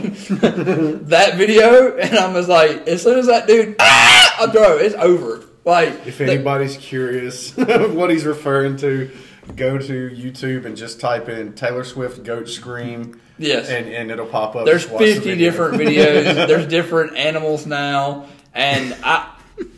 that 1.09 1.33
video 1.35 1.97
and 1.97 2.17
I'm 2.17 2.33
just 2.33 2.49
like, 2.49 2.87
as 2.87 3.01
soon 3.03 3.19
as 3.19 3.27
that 3.27 3.47
dude, 3.47 3.75
ah, 3.79 4.43
I 4.43 4.51
throw 4.51 4.77
it's 4.77 4.95
over. 4.95 5.43
Like 5.65 6.07
If 6.07 6.17
the- 6.17 6.31
anybody's 6.31 6.77
curious 6.77 7.55
what 7.57 8.09
he's 8.09 8.25
referring 8.25 8.77
to, 8.77 9.11
go 9.55 9.77
to 9.77 10.09
YouTube 10.09 10.65
and 10.65 10.77
just 10.77 10.99
type 11.01 11.27
in 11.29 11.53
Taylor 11.53 11.83
Swift 11.83 12.23
goat 12.23 12.47
scream. 12.49 13.19
Yes. 13.37 13.69
and, 13.69 13.87
and 13.87 14.11
it'll 14.11 14.27
pop 14.27 14.55
up. 14.55 14.65
There's 14.65 14.83
Just 14.83 14.93
watch 14.93 15.01
the 15.01 15.13
50 15.15 15.29
video. 15.31 15.49
different 15.51 15.73
videos. 15.81 16.47
There's 16.47 16.67
different 16.67 17.17
animals 17.17 17.65
now, 17.65 18.27
and 18.53 18.95
I 19.03 19.33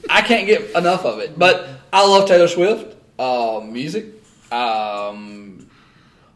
I 0.10 0.22
can't 0.22 0.48
get 0.48 0.72
enough 0.76 1.06
of 1.06 1.20
it. 1.20 1.38
But 1.38 1.68
I 1.92 2.08
love 2.08 2.28
Taylor 2.28 2.48
Swift 2.48 2.96
uh, 3.20 3.62
music. 3.64 4.06
Um, 4.52 5.70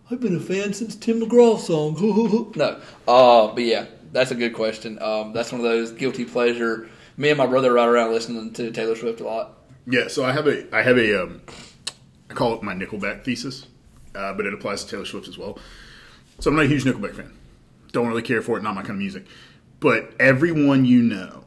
I've 0.10 0.20
been 0.20 0.36
a 0.36 0.40
fan 0.40 0.74
since 0.74 0.96
Tim 0.96 1.22
McGraw 1.22 1.60
song. 1.60 2.52
no, 2.56 2.82
uh, 3.08 3.54
but 3.54 3.64
yeah, 3.64 3.86
that's 4.12 4.32
a 4.32 4.36
good 4.36 4.54
question. 4.54 5.02
Um, 5.02 5.34
that's 5.34 5.52
one 5.52 5.62
of 5.62 5.66
those 5.66 5.92
guilty 5.92 6.26
pleasure. 6.26 6.90
Me 7.18 7.30
and 7.30 7.38
my 7.38 7.46
brother 7.46 7.74
ride 7.74 7.88
around 7.88 8.12
listening 8.12 8.54
to 8.54 8.72
Taylor 8.72 8.96
Swift 8.96 9.22
a 9.22 9.26
lot. 9.26 9.54
Yeah, 9.86 10.08
so 10.08 10.26
I 10.26 10.32
have 10.32 10.48
a 10.48 10.76
I 10.76 10.82
have 10.82 10.98
a 10.98 11.24
um, 11.24 11.42
I 12.30 12.34
call 12.34 12.54
it 12.54 12.64
my 12.64 12.74
Nickelback 12.74 13.24
thesis, 13.24 13.68
uh, 14.16 14.34
but 14.34 14.46
it 14.46 14.54
applies 14.54 14.84
to 14.84 14.92
Taylor 14.92 15.06
Swift 15.06 15.28
as 15.28 15.38
well. 15.38 15.60
So 16.40 16.50
I'm 16.50 16.56
not 16.56 16.66
a 16.66 16.68
huge 16.68 16.84
Nickelback 16.84 17.16
fan. 17.16 17.34
Don't 17.92 18.08
really 18.08 18.22
care 18.22 18.42
for 18.42 18.58
it. 18.58 18.64
Not 18.64 18.76
my 18.76 18.82
kind 18.82 18.92
of 18.92 18.98
music. 18.98 19.26
But 19.80 20.14
everyone 20.20 20.86
you 20.86 21.02
know, 21.02 21.44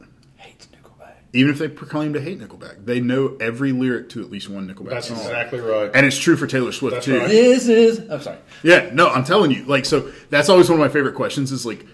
Even 1.33 1.51
if 1.51 1.59
they 1.59 1.67
proclaim 1.67 2.13
to 2.13 2.21
hate 2.21 2.39
Nickelback, 2.39 2.85
they 2.85 2.99
know 2.99 3.37
every 3.39 3.71
lyric 3.71 4.09
to 4.09 4.21
at 4.21 4.29
least 4.29 4.49
one 4.49 4.67
Nickelback 4.67 4.89
That's 4.89 5.07
song. 5.07 5.17
exactly 5.17 5.59
right. 5.59 5.89
And 5.93 6.05
it's 6.05 6.17
true 6.17 6.35
for 6.35 6.45
Taylor 6.47 6.71
Swift 6.71 6.95
That's 6.95 7.05
too. 7.05 7.19
right. 7.19 7.27
This 7.29 7.67
is. 7.67 7.99
I'm 8.09 8.21
sorry. 8.21 8.37
Yeah, 8.63 8.89
no, 8.93 9.07
I'm 9.09 9.23
telling 9.23 9.51
you. 9.51 9.63
Like, 9.65 9.85
so 9.85 10.11
that's 10.29 10.49
always 10.49 10.69
one 10.69 10.79
of 10.79 10.85
my 10.85 10.91
favorite 10.91 11.15
questions. 11.15 11.51
Is 11.53 11.65
like, 11.65 11.85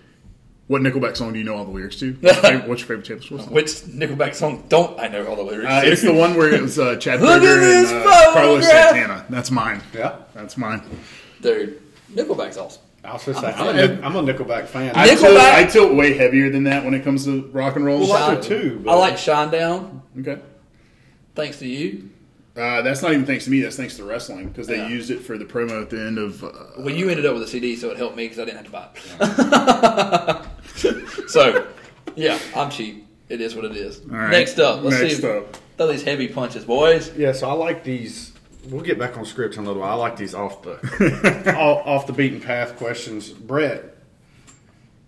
what 0.68 0.82
Nickelback 0.82 1.16
song 1.16 1.34
do 1.34 1.40
you 1.40 1.46
know 1.46 1.56
all 1.56 1.66
the 1.66 1.72
lyrics 1.72 1.98
to? 2.00 2.14
What's 2.22 2.34
your 2.36 2.42
favorite, 2.44 2.68
what's 2.70 2.82
your 2.82 2.88
favorite 2.88 3.06
Taylor 3.06 3.22
Swift 3.22 3.44
song? 3.46 3.54
Which 3.54 3.68
Nickelback 3.68 4.34
song 4.36 4.64
don't 4.70 5.00
I 5.00 5.08
know 5.08 5.26
all 5.28 5.36
the 5.36 5.44
lyrics? 5.44 5.70
Uh, 5.72 5.82
to? 5.82 5.92
it's 5.92 6.02
the 6.02 6.14
one 6.14 6.36
where 6.36 6.54
it 6.54 6.62
was 6.62 6.78
uh, 6.80 6.96
Chad 7.00 7.22
Look 7.22 7.30
at 7.30 7.42
Kroeger 7.42 7.60
this 7.62 7.92
and 7.92 8.04
uh, 8.06 8.34
Carlos. 8.34 8.66
Santana. 8.68 9.26
That's 9.30 9.52
mine. 9.52 9.82
Yeah. 9.94 10.18
That's 10.34 10.58
mine. 10.58 10.82
Dude, 11.42 11.80
Nickelback's 12.14 12.58
awesome. 12.58 12.82
I 13.08 13.14
was 13.14 13.24
gonna 13.24 13.40
say 13.40 13.54
I'm 13.54 13.68
a, 13.68 13.74
Nic- 13.88 14.04
I'm 14.04 14.16
a 14.18 14.22
Nickelback 14.22 14.66
fan. 14.66 14.92
I 14.96 15.08
Nickelback- 15.08 15.20
tilt, 15.20 15.38
I 15.38 15.64
tilt 15.66 15.96
way 15.96 16.14
heavier 16.18 16.50
than 16.50 16.64
that 16.66 16.84
when 16.84 16.94
it 16.94 17.04
comes 17.04 17.24
to 17.26 17.44
rock 17.54 17.76
and 17.78 17.86
roll. 17.86 18.02
Well, 18.02 18.14
I 18.14 18.34
Shine- 18.34 18.42
do 18.42 18.48
too, 18.82 18.84
I 18.90 18.96
like 18.96 19.14
Shinedown. 19.16 20.02
okay. 20.20 20.40
Thanks 21.36 21.60
to 21.60 21.68
you. 21.68 22.10
Uh, 22.56 22.82
that's 22.82 23.02
not 23.04 23.12
even 23.14 23.24
thanks 23.26 23.46
to 23.46 23.52
me. 23.52 23.62
That's 23.62 23.76
thanks 23.78 23.96
to 23.98 24.04
wrestling 24.04 24.48
because 24.50 24.66
they 24.68 24.78
Yeah. 24.78 24.88
used 24.88 25.12
it 25.12 25.20
for 25.20 25.38
the 25.38 25.46
promo 25.46 25.80
at 25.82 25.90
the 25.92 26.00
end 26.02 26.18
of. 26.18 26.44
Uh, 26.44 26.50
Well, 26.80 26.90
you 26.90 27.08
ended 27.10 27.26
up 27.28 27.36
with 27.36 27.44
a 27.44 27.48
CD, 27.48 27.76
so 27.76 27.92
it 27.92 27.98
helped 27.98 28.18
me 28.18 28.26
because 28.26 28.40
I 28.40 28.46
didn't 28.46 28.58
have 28.58 28.66
to 28.66 28.72
buy 28.72 30.46
it. 30.76 31.30
so, 31.30 31.68
yeah, 32.16 32.40
I'm 32.56 32.70
cheap. 32.72 33.06
It 33.30 33.42
is 33.42 33.56
what 33.56 33.66
it 33.66 33.76
is. 33.76 34.02
all 34.10 34.18
right. 34.18 34.32
Next 34.32 34.58
up, 34.60 34.84
let's 34.84 35.00
Next 35.02 35.18
see. 35.22 35.30
up. 35.30 35.56
Throw 35.78 35.88
these 35.88 36.02
heavy 36.04 36.28
punches, 36.30 36.66
boys. 36.66 37.16
Yeah, 37.16 37.32
so 37.34 37.48
I 37.50 37.54
like 37.54 37.84
these. 37.84 38.34
We'll 38.70 38.82
get 38.84 39.00
back 39.00 39.18
on 39.18 39.26
script 39.26 39.56
in 39.56 39.64
a 39.64 39.68
little 39.68 39.82
while. 39.82 39.92
I 39.92 39.96
like 39.96 40.18
these 40.18 40.34
off 40.34 40.62
the 40.62 40.76
off, 41.58 41.88
off 41.88 42.08
the 42.08 42.14
beaten 42.14 42.42
path 42.42 42.76
questions. 42.78 43.30
Brett, 43.30 43.96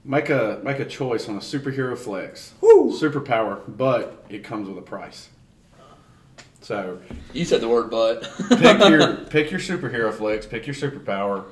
make 0.06 0.30
a 0.30 0.62
make 0.64 0.80
a 0.80 0.86
choice 0.86 1.28
on 1.28 1.36
a 1.36 1.40
superhero 1.40 1.98
flex, 1.98 2.54
superpower, 2.62 3.62
but 3.68 4.24
it 4.30 4.44
comes 4.44 4.68
with 4.70 4.78
a 4.78 4.82
price. 4.82 5.30
So 6.62 7.00
You 7.34 7.46
said 7.46 7.62
the 7.62 7.68
word 7.70 7.90
"but." 7.90 8.22
pick 8.50 8.80
your 8.90 9.16
pick 9.16 9.52
your 9.52 9.60
superhero 9.60 10.14
flex, 10.14 10.46
pick 10.46 10.66
your 10.68 10.76
superpower, 10.76 11.46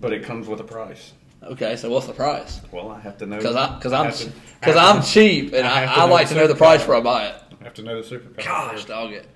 but 0.00 0.12
it 0.12 0.22
comes 0.22 0.46
with 0.46 0.60
a 0.60 0.64
price. 0.64 1.12
okay, 1.42 1.76
so 1.76 1.90
what's 1.90 2.06
the 2.06 2.12
price? 2.12 2.60
Well, 2.70 2.90
I 2.90 3.00
have 3.00 3.18
to 3.18 3.26
know 3.26 3.36
Because 3.38 3.56
I 3.56 3.74
because 3.76 3.92
I 3.92 4.04
I'm 4.04 4.10
because 4.10 4.76
I 4.76 4.86
have 4.86 4.96
I'm 4.96 5.02
cheap 5.02 5.52
and 5.54 5.66
I 5.66 5.76
I, 5.76 5.80
have 5.80 5.94
to 5.94 6.00
I 6.02 6.06
know 6.06 6.12
like 6.12 6.28
the 6.28 6.34
to 6.34 6.40
know 6.40 6.46
the 6.46 6.54
price 6.54 6.80
before 6.80 6.96
I 6.96 7.00
buy 7.00 7.26
it. 7.28 7.42
I 7.60 7.64
have 7.64 7.74
to 7.74 7.82
know 7.82 8.00
the 8.00 8.16
superpower. 8.16 8.44
Gosh, 8.44 8.84
dog 8.84 9.12
it. 9.12 9.26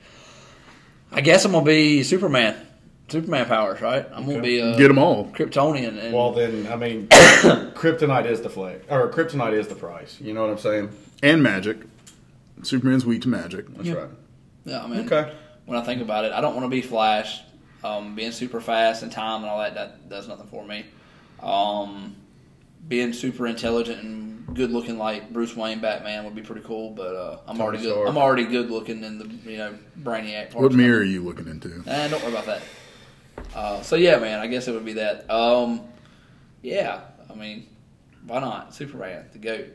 I 1.13 1.21
guess 1.21 1.45
I'm 1.45 1.53
gonna 1.53 1.65
be 1.65 2.03
Superman. 2.03 2.57
Superman 3.09 3.47
powers, 3.47 3.81
right? 3.81 4.07
I'm 4.15 4.25
gonna 4.27 4.41
be 4.41 4.59
a 4.61 4.77
Get 4.79 4.89
them 4.89 4.99
all. 4.99 5.27
Kryptonian. 5.33 5.99
And 6.03 6.15
Well, 6.15 6.33
then 6.33 6.67
I 6.69 6.77
mean, 6.77 7.09
kryptonite 7.09 8.27
is 8.27 8.41
the 8.41 8.49
flag, 8.51 8.83
or 8.89 9.09
kryptonite 9.11 9.53
is 9.55 9.67
the 9.69 9.75
price. 9.75 10.19
You 10.21 10.33
know 10.33 10.43
what 10.43 10.51
I'm 10.51 10.59
saying? 10.59 10.91
And 11.23 11.43
magic. 11.43 11.79
Superman's 12.63 13.05
weak 13.05 13.23
to 13.23 13.29
magic. 13.29 13.67
That's 13.75 13.89
Yeah. 13.89 13.95
right. 13.95 14.09
yeah, 14.65 14.83
I 14.85 14.87
mean, 14.87 15.07
Okay. 15.11 15.33
when 15.67 15.79
I 15.79 15.83
think 15.83 16.03
about 16.03 16.25
it, 16.27 16.33
I 16.33 16.41
don't 16.41 16.55
want 16.55 16.67
to 16.67 16.69
be 16.71 16.83
Flash. 16.83 17.41
Um, 17.83 18.15
being 18.15 18.31
super 18.33 18.61
fast 18.61 19.03
and 19.03 19.11
time 19.11 19.41
and 19.41 19.51
all 19.51 19.59
that 19.59 19.75
that 19.75 20.09
does 20.11 20.29
nothing 20.29 20.47
for 20.49 20.65
me. 20.67 20.85
Um, 21.43 22.15
being 22.89 23.15
super 23.15 23.47
intelligent 23.47 24.03
and 24.03 24.30
good 24.55 24.71
looking 24.71 24.99
like 24.99 25.33
Bruce 25.33 25.57
Wayne 25.57 25.81
Batman 25.81 26.25
would 26.25 26.35
be 26.35 26.43
pretty 26.43 26.63
cool. 26.63 26.91
But 26.91 27.15
uh, 27.15 27.39
I'm 27.47 27.57
Tony 27.57 27.61
already 27.63 27.83
good. 27.83 27.93
Stark. 27.93 28.09
I'm 28.09 28.19
already 28.19 28.45
good 28.45 28.71
looking 28.71 29.03
in 29.05 29.19
the 29.19 29.51
you 29.51 29.59
know 29.59 29.79
Brainiac. 30.01 30.51
part. 30.53 30.63
What 30.63 30.73
mirror 30.73 31.01
are 31.01 31.05
you 31.05 31.23
looking 31.23 31.49
into? 31.49 31.83
Eh, 31.87 32.09
don't 32.09 32.23
worry 32.23 32.33
about 32.33 32.47
that. 32.47 32.63
Uh, 33.55 33.83
so 33.83 33.97
yeah, 33.97 34.19
man, 34.19 34.39
I 34.41 34.47
guess 34.47 34.69
it 34.69 34.73
would 34.73 34.85
be 34.85 34.95
that. 34.95 35.29
Um, 35.31 35.83
yeah, 36.63 37.01
I 37.31 37.35
mean, 37.35 37.67
why 38.27 38.41
not 38.41 38.75
Superman, 38.75 39.27
the 39.33 39.39
goat? 39.39 39.67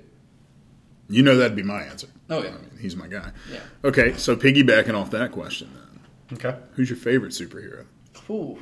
You 1.09 1.23
know 1.23 1.37
that'd 1.37 1.55
be 1.55 1.63
my 1.63 1.81
answer. 1.83 2.07
Oh 2.29 2.41
yeah, 2.43 2.49
I 2.49 2.53
mean, 2.53 2.71
he's 2.79 2.95
my 2.95 3.07
guy. 3.07 3.31
yeah. 3.51 3.59
Okay, 3.83 4.13
so 4.13 4.35
piggybacking 4.35 4.93
off 4.95 5.11
that 5.11 5.31
question 5.31 5.69
then. 5.73 6.39
Okay. 6.39 6.57
Who's 6.73 6.89
your 6.89 6.97
favorite 6.97 7.31
superhero? 7.31 7.85
Ooh. 8.29 8.57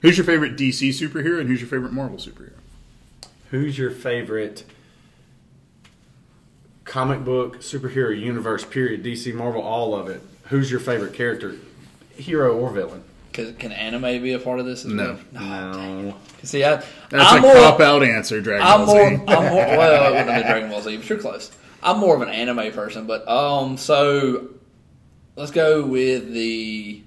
Who's 0.00 0.18
your 0.18 0.26
favorite 0.26 0.56
DC 0.56 0.88
superhero 0.90 1.38
and 1.40 1.48
who's 1.48 1.60
your 1.60 1.68
favorite 1.70 1.92
Marvel 1.92 2.18
superhero? 2.18 2.58
Who's 3.50 3.78
your 3.78 3.90
favorite 3.92 4.64
comic 6.84 7.24
book 7.24 7.58
superhero 7.60 8.18
universe? 8.18 8.64
Period. 8.64 9.02
DC, 9.02 9.34
Marvel, 9.34 9.62
all 9.62 9.94
of 9.94 10.08
it. 10.08 10.22
Who's 10.48 10.70
your 10.70 10.80
favorite 10.80 11.14
character, 11.14 11.56
hero 12.16 12.56
or 12.56 12.70
villain? 12.70 13.02
Can, 13.32 13.54
can 13.56 13.72
anime 13.72 14.22
be 14.22 14.32
a 14.32 14.38
part 14.38 14.60
of 14.60 14.66
this? 14.66 14.84
As 14.84 14.92
No. 14.92 15.18
well? 15.32 15.42
No. 15.42 16.14
See, 16.44 16.62
I, 16.62 16.76
That's 16.76 17.32
I'm 17.32 17.38
a 17.38 17.40
more, 17.42 17.54
cop 17.54 17.80
out 17.80 18.02
answer, 18.04 18.40
Dragon 18.40 18.64
I'm 18.66 18.84
Ball 18.86 18.94
more. 18.94 19.08
Z. 19.10 19.14
I'm 19.14 19.22
more. 19.52 19.66
Well, 19.76 20.04
it 20.06 20.10
wouldn't 20.10 20.28
have 20.30 20.42
been 20.42 20.50
Dragon 20.52 20.70
Ball 20.70 20.82
Z, 20.82 20.96
but 20.98 21.08
you're 21.08 21.18
close. 21.18 21.50
I'm 21.82 21.98
more 21.98 22.14
of 22.14 22.22
an 22.22 22.28
anime 22.28 22.70
person, 22.72 23.06
but 23.06 23.26
um, 23.28 23.76
so 23.76 24.50
let's 25.36 25.50
go 25.50 25.84
with 25.84 26.32
the 26.32 27.02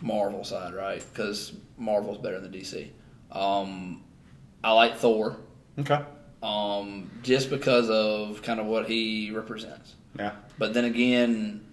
Marvel 0.00 0.42
side, 0.44 0.74
right? 0.74 1.02
Because 1.12 1.52
Marvel's 1.78 2.18
better 2.18 2.40
than 2.40 2.50
DC. 2.52 2.88
Um, 3.30 4.02
I 4.62 4.72
like 4.72 4.96
Thor, 4.96 5.36
Okay. 5.78 6.00
Um, 6.44 7.10
just 7.22 7.48
because 7.50 7.88
of 7.90 8.42
kind 8.42 8.60
of 8.60 8.66
what 8.66 8.86
he 8.86 9.30
represents. 9.30 9.94
Yeah. 10.18 10.32
But 10.58 10.74
then 10.74 10.84
again, 10.84 11.64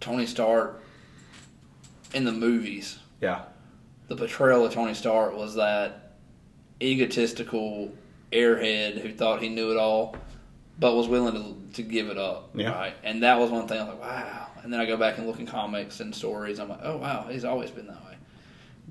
Tony 0.00 0.26
Stark 0.26 0.82
in 2.12 2.24
the 2.24 2.32
movies, 2.32 2.98
Yeah. 3.20 3.42
the 4.08 4.16
portrayal 4.16 4.64
of 4.66 4.72
Tony 4.74 4.94
Stark 4.94 5.36
was 5.36 5.54
that 5.54 6.14
egotistical 6.82 7.92
airhead 8.32 8.98
who 9.00 9.12
thought 9.12 9.40
he 9.42 9.48
knew 9.48 9.70
it 9.70 9.76
all, 9.76 10.16
but 10.78 10.94
was 10.94 11.08
willing 11.08 11.34
to, 11.34 11.74
to 11.76 11.82
give 11.82 12.08
it 12.08 12.18
up. 12.18 12.50
Yeah. 12.54 12.70
Right. 12.72 12.94
And 13.04 13.22
that 13.22 13.38
was 13.38 13.50
one 13.50 13.66
thing 13.68 13.78
I 13.80 13.84
was 13.84 13.94
like, 13.94 14.00
wow. 14.02 14.46
And 14.62 14.72
then 14.72 14.80
I 14.80 14.86
go 14.86 14.96
back 14.96 15.18
and 15.18 15.26
look 15.26 15.38
in 15.38 15.46
comics 15.46 16.00
and 16.00 16.14
stories. 16.14 16.58
I'm 16.58 16.68
like, 16.68 16.80
oh 16.82 16.96
wow, 16.96 17.26
he's 17.30 17.44
always 17.44 17.70
been 17.70 17.86
that 17.86 18.04
way. 18.04 18.16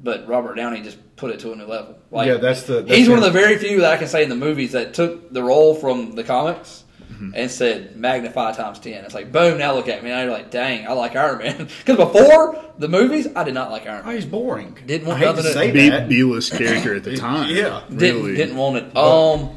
But 0.06 0.28
Robert 0.28 0.54
Downey 0.56 0.82
just 0.82 0.98
put 1.16 1.32
it 1.32 1.40
to 1.40 1.52
a 1.52 1.56
new 1.56 1.66
level. 1.66 1.98
Like, 2.12 2.28
yeah, 2.28 2.36
that's 2.38 2.64
the. 2.64 2.84
That's 2.84 2.96
he's 2.96 3.10
one 3.10 3.18
of 3.18 3.24
the 3.24 3.32
very 3.32 3.58
few 3.58 3.82
that 3.82 3.92
I 3.92 3.98
can 3.98 4.08
say 4.08 4.22
in 4.24 4.30
the 4.30 4.36
movies 4.36 4.72
that 4.74 4.94
took 4.94 5.34
the 5.34 5.42
role 5.44 5.74
from 5.76 6.14
the 6.16 6.24
comics 6.24 6.84
Mm-hmm. 7.06 7.30
and 7.36 7.50
said 7.50 7.96
magnify 7.96 8.52
times 8.54 8.78
ten. 8.80 9.06
It's 9.06 9.14
like 9.14 9.32
boom, 9.32 9.58
now 9.58 9.74
look 9.74 9.88
at 9.88 10.04
me. 10.04 10.10
Now 10.10 10.24
you're 10.24 10.32
like, 10.34 10.52
dang, 10.52 10.86
I 10.86 10.92
like 10.92 11.16
Iron 11.16 11.38
Man. 11.38 11.70
Because 11.86 11.96
before 11.98 12.62
the 12.78 12.90
movies, 12.90 13.26
I 13.36 13.46
did 13.46 13.54
not 13.54 13.72
like 13.72 13.88
Iron 13.88 14.02
Oh, 14.04 14.08
Man. 14.08 14.16
he's 14.16 14.26
boring. 14.26 14.78
Didn't 14.86 15.08
want 15.08 15.22
I 15.24 15.26
hate 15.28 15.32
to 15.32 15.36
nothing 15.38 15.44
to- 15.46 15.54
say 15.54 15.72
B, 15.72 15.90
that. 15.92 16.10
B-list 16.10 16.52
character 16.58 16.94
at 16.96 17.04
the 17.06 17.16
time. 17.16 17.56
Yeah. 17.56 17.84
Didn't 17.90 18.24
really. 18.24 18.36
didn't 18.36 18.58
want 18.58 18.78
it. 18.78 18.98
Um, 18.98 19.56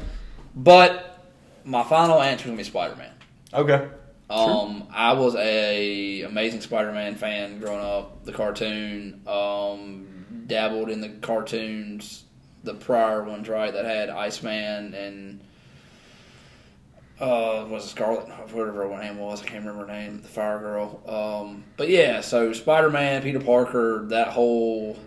but 0.55 1.19
my 1.65 1.83
final 1.83 2.21
answer 2.21 2.43
is 2.43 2.45
gonna 2.45 2.57
be 2.57 2.63
Spider 2.63 2.95
Man. 2.95 3.11
Okay. 3.53 3.87
Um, 4.29 4.87
I 4.93 5.13
was 5.13 5.35
a 5.35 6.21
Amazing 6.21 6.61
Spider-Man 6.61 7.15
fan 7.15 7.59
growing 7.59 7.83
up. 7.83 8.23
The 8.25 8.31
cartoon, 8.31 9.21
um, 9.27 10.07
dabbled 10.49 10.89
in 10.89 10.99
the 10.99 11.09
cartoons, 11.09 12.25
the 12.65 12.73
prior 12.73 13.23
ones, 13.23 13.47
right? 13.47 13.71
That 13.71 13.85
had 13.85 14.09
Iceman 14.09 14.93
and 14.93 15.39
uh, 17.19 17.65
was 17.69 17.85
it 17.85 17.89
Scarlet, 17.89 18.27
whatever 18.53 18.89
her 18.89 19.01
name 19.01 19.17
was. 19.17 19.41
I 19.41 19.45
can't 19.45 19.65
remember 19.65 19.87
her 19.87 19.91
name. 19.93 20.21
The 20.21 20.27
Fire 20.27 20.59
Girl. 20.59 21.01
Um, 21.05 21.63
but 21.77 21.89
yeah, 21.89 22.21
so 22.21 22.53
Spider-Man, 22.53 23.21
Peter 23.23 23.39
Parker, 23.41 24.05
that 24.09 24.29
whole 24.29 24.97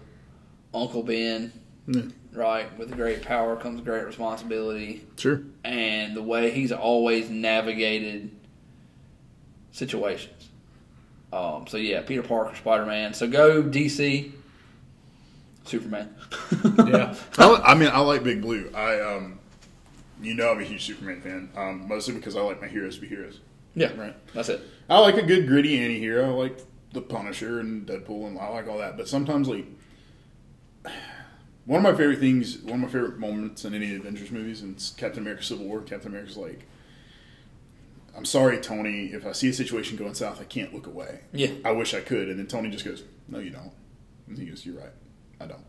Uncle 0.74 1.02
Ben, 1.02 1.52
Yeah, 1.86 2.02
right? 2.32 2.78
With 2.78 2.92
great 2.94 3.22
power 3.22 3.56
comes 3.56 3.80
great 3.80 4.04
responsibility 4.04 5.06
sure. 5.16 5.42
and 5.64 6.14
the 6.14 6.22
way 6.22 6.50
he's 6.50 6.70
always 6.72 7.30
navigated 7.30 8.30
situations. 9.70 10.50
Um, 11.32 11.66
so 11.66 11.78
yeah, 11.78 12.02
Peter 12.02 12.22
Parker, 12.22 12.54
Spider 12.56 12.84
Man. 12.84 13.14
So 13.14 13.26
go 13.26 13.62
DC, 13.62 14.32
Superman. 15.64 16.14
Yeah. 16.86 17.14
I, 17.38 17.54
I 17.66 17.74
mean, 17.74 17.88
I 17.92 18.00
like 18.00 18.22
Big 18.24 18.40
Blue. 18.42 18.70
I, 18.74 19.00
um, 19.00 19.38
you 20.20 20.34
know, 20.34 20.50
I'm 20.52 20.60
a 20.60 20.64
huge 20.64 20.84
Superman 20.84 21.20
fan, 21.20 21.50
um, 21.56 21.88
mostly 21.88 22.14
because 22.14 22.36
I 22.36 22.40
like 22.42 22.60
my 22.60 22.68
heroes 22.68 22.96
to 22.96 23.00
be 23.00 23.08
heroes. 23.08 23.40
yeah, 23.74 23.92
right. 23.98 24.14
That's 24.34 24.48
it. 24.48 24.60
I 24.88 24.98
like 24.98 25.16
a 25.16 25.22
good 25.22 25.46
gritty 25.46 25.78
anti-hero. 25.78 26.26
I 26.26 26.30
like 26.34 26.58
the 26.92 27.00
Punisher 27.00 27.60
and 27.60 27.86
Deadpool, 27.86 28.26
and 28.26 28.38
I 28.38 28.48
like 28.48 28.68
all 28.68 28.78
that. 28.78 28.96
But 28.96 29.08
sometimes, 29.08 29.48
like, 29.48 29.64
one 31.64 31.78
of 31.78 31.82
my 31.82 31.96
favorite 31.96 32.18
things, 32.18 32.58
one 32.58 32.74
of 32.74 32.80
my 32.80 32.88
favorite 32.88 33.18
moments 33.18 33.64
in 33.64 33.74
any 33.74 33.94
Avengers 33.96 34.30
movies, 34.30 34.62
and 34.62 34.76
it's 34.76 34.90
Captain 34.90 35.22
America: 35.22 35.42
Civil 35.42 35.66
War. 35.66 35.80
Captain 35.82 36.08
America's 36.10 36.36
like, 36.36 36.66
"I'm 38.16 38.24
sorry, 38.24 38.58
Tony. 38.58 39.06
If 39.06 39.24
I 39.26 39.32
see 39.32 39.48
a 39.48 39.52
situation 39.54 39.96
going 39.96 40.14
south, 40.14 40.40
I 40.40 40.44
can't 40.44 40.74
look 40.74 40.86
away. 40.86 41.20
Yeah. 41.32 41.52
I 41.64 41.72
wish 41.72 41.94
I 41.94 42.00
could." 42.00 42.28
And 42.28 42.38
then 42.38 42.46
Tony 42.46 42.70
just 42.70 42.84
goes, 42.84 43.02
"No, 43.28 43.38
you 43.38 43.50
don't." 43.50 43.72
And 44.28 44.38
he 44.38 44.46
goes, 44.46 44.64
"You're 44.66 44.76
right. 44.78 44.92
I 45.42 45.46
don't." 45.46 45.60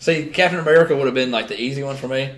See, 0.00 0.26
Captain 0.26 0.60
America 0.60 0.96
would 0.96 1.06
have 1.06 1.14
been 1.14 1.30
like 1.30 1.48
the 1.48 1.60
easy 1.60 1.82
one 1.82 1.96
for 1.96 2.08
me. 2.08 2.34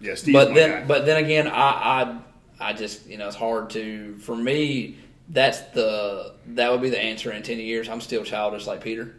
Yeah, 0.00 0.14
Steve's 0.14 0.32
but 0.32 0.48
my 0.50 0.54
then, 0.54 0.70
guy. 0.70 0.86
but 0.86 1.06
then 1.06 1.24
again, 1.24 1.46
I, 1.48 1.50
I, 1.60 2.18
I 2.60 2.72
just 2.72 3.06
you 3.06 3.18
know 3.18 3.26
it's 3.28 3.36
hard 3.36 3.70
to 3.70 4.16
for 4.18 4.36
me. 4.36 4.98
That's 5.28 5.60
the 5.72 6.34
that 6.48 6.70
would 6.70 6.82
be 6.82 6.90
the 6.90 7.00
answer 7.00 7.30
in 7.32 7.42
ten 7.42 7.58
years. 7.58 7.88
I'm 7.88 8.00
still 8.00 8.24
childish 8.24 8.66
like 8.66 8.82
Peter, 8.82 9.14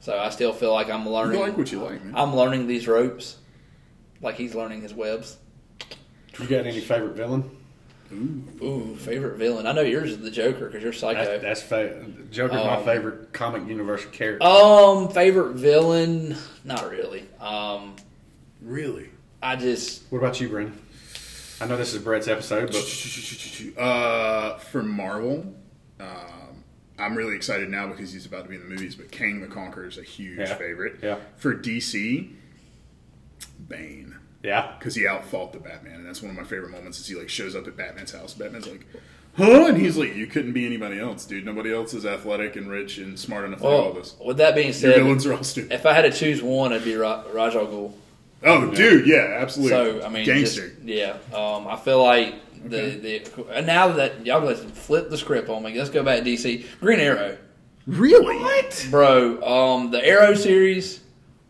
so 0.00 0.18
I 0.18 0.30
still 0.30 0.52
feel 0.52 0.72
like 0.72 0.90
I'm 0.90 1.08
learning. 1.08 1.38
you 1.38 1.44
like 1.44 1.56
what 1.56 1.70
you 1.72 1.82
like, 1.82 2.02
man. 2.04 2.14
I'm 2.16 2.34
learning 2.34 2.66
these 2.66 2.88
ropes, 2.88 3.36
like 4.20 4.36
he's 4.36 4.54
learning 4.54 4.80
his 4.82 4.94
webs. 4.94 5.36
You 6.38 6.46
got 6.46 6.66
any 6.66 6.80
favorite 6.80 7.14
villain? 7.14 7.50
Ooh, 8.12 8.94
favorite 8.96 9.36
villain. 9.38 9.66
I 9.66 9.72
know 9.72 9.80
yours 9.82 10.10
is 10.12 10.18
the 10.18 10.30
Joker 10.30 10.66
because 10.66 10.82
you're 10.82 10.92
psycho. 10.92 11.24
That's, 11.38 11.42
that's 11.42 11.62
fa- 11.62 12.04
Joker's 12.30 12.56
my 12.64 12.76
Um, 12.76 12.84
favorite 12.84 13.32
comic 13.32 13.66
universe 13.66 14.04
character. 14.12 14.46
um, 14.46 15.08
favorite 15.08 15.54
villain? 15.54 16.36
Not 16.64 16.90
really. 16.90 17.24
Um, 17.40 17.96
really. 18.60 19.08
I 19.42 19.56
just 19.56 20.02
What 20.10 20.18
about 20.18 20.40
you, 20.40 20.48
Brandon? 20.48 20.78
I 21.60 21.66
know 21.66 21.76
this 21.76 21.94
is 21.94 22.02
Brett's 22.02 22.28
episode, 22.28 22.72
but 22.72 23.78
Uh, 23.82 24.58
for 24.58 24.82
Marvel, 24.82 25.54
um, 26.00 26.64
I'm 26.98 27.16
really 27.16 27.36
excited 27.36 27.68
now 27.70 27.86
because 27.88 28.12
he's 28.12 28.26
about 28.26 28.42
to 28.44 28.48
be 28.48 28.56
in 28.56 28.62
the 28.62 28.68
movies. 28.68 28.94
But 28.94 29.10
Kang 29.10 29.40
the 29.40 29.46
Conqueror 29.46 29.86
is 29.86 29.96
a 29.96 30.02
huge 30.02 30.38
Yeah. 30.38 30.54
favorite. 30.56 30.98
Yeah. 31.02 31.16
For 31.36 31.54
DC, 31.54 32.30
Bane 33.68 34.11
yeah, 34.42 34.74
because 34.78 34.94
he 34.94 35.06
outfought 35.06 35.52
the 35.52 35.58
Batman, 35.58 35.94
and 35.96 36.06
that's 36.06 36.22
one 36.22 36.30
of 36.30 36.36
my 36.36 36.44
favorite 36.44 36.70
moments. 36.70 36.98
Is 36.98 37.06
he 37.08 37.14
like 37.14 37.28
shows 37.28 37.54
up 37.54 37.66
at 37.66 37.76
Batman's 37.76 38.12
house? 38.12 38.34
Batman's 38.34 38.66
like, 38.68 38.86
"Huh?" 39.36 39.66
And 39.66 39.76
he's 39.78 39.96
like, 39.96 40.14
"You 40.16 40.26
couldn't 40.26 40.52
be 40.52 40.66
anybody 40.66 40.98
else, 40.98 41.24
dude. 41.24 41.44
Nobody 41.44 41.72
else 41.72 41.94
is 41.94 42.04
athletic 42.04 42.56
and 42.56 42.70
rich 42.70 42.98
and 42.98 43.18
smart 43.18 43.44
enough 43.44 43.60
to 43.60 43.64
do 43.64 43.68
all 43.70 43.82
well. 43.84 43.92
this. 43.94 44.14
With 44.24 44.36
that 44.38 44.54
being 44.54 44.66
Your 44.68 44.74
said, 44.74 44.94
villains 44.96 45.26
are 45.26 45.34
all 45.34 45.44
stupid." 45.44 45.72
if 45.72 45.86
I 45.86 45.92
had 45.94 46.02
to 46.02 46.12
choose 46.12 46.42
one, 46.42 46.72
it'd 46.72 46.84
be 46.84 46.94
Ra- 46.96 47.24
Ra's 47.32 47.54
Al 47.54 47.66
Ghul. 47.66 47.92
Oh, 48.44 48.70
dude, 48.74 49.06
yeah, 49.06 49.38
absolutely. 49.40 50.00
So 50.00 50.04
I 50.04 50.08
mean, 50.08 50.24
gangster. 50.26 50.70
just- 50.70 50.82
yeah. 50.82 51.16
Um, 51.32 51.68
I 51.68 51.76
feel 51.76 52.02
like 52.02 52.34
the 52.64 52.90
the 53.24 53.46
and 53.56 53.66
now 53.66 53.88
that 53.92 54.26
y'all 54.26 54.40
let's 54.40 54.60
flip 54.62 55.10
the 55.10 55.18
script 55.18 55.48
on 55.48 55.62
me. 55.62 55.76
Let's 55.78 55.90
go 55.90 56.02
back 56.02 56.24
to 56.24 56.24
DC. 56.24 56.64
Green 56.80 56.98
Arrow, 57.00 57.38
really? 57.86 58.36
What? 58.38 58.86
bro. 58.90 59.42
Um, 59.42 59.90
the 59.92 60.04
Arrow 60.04 60.34
series, 60.34 61.00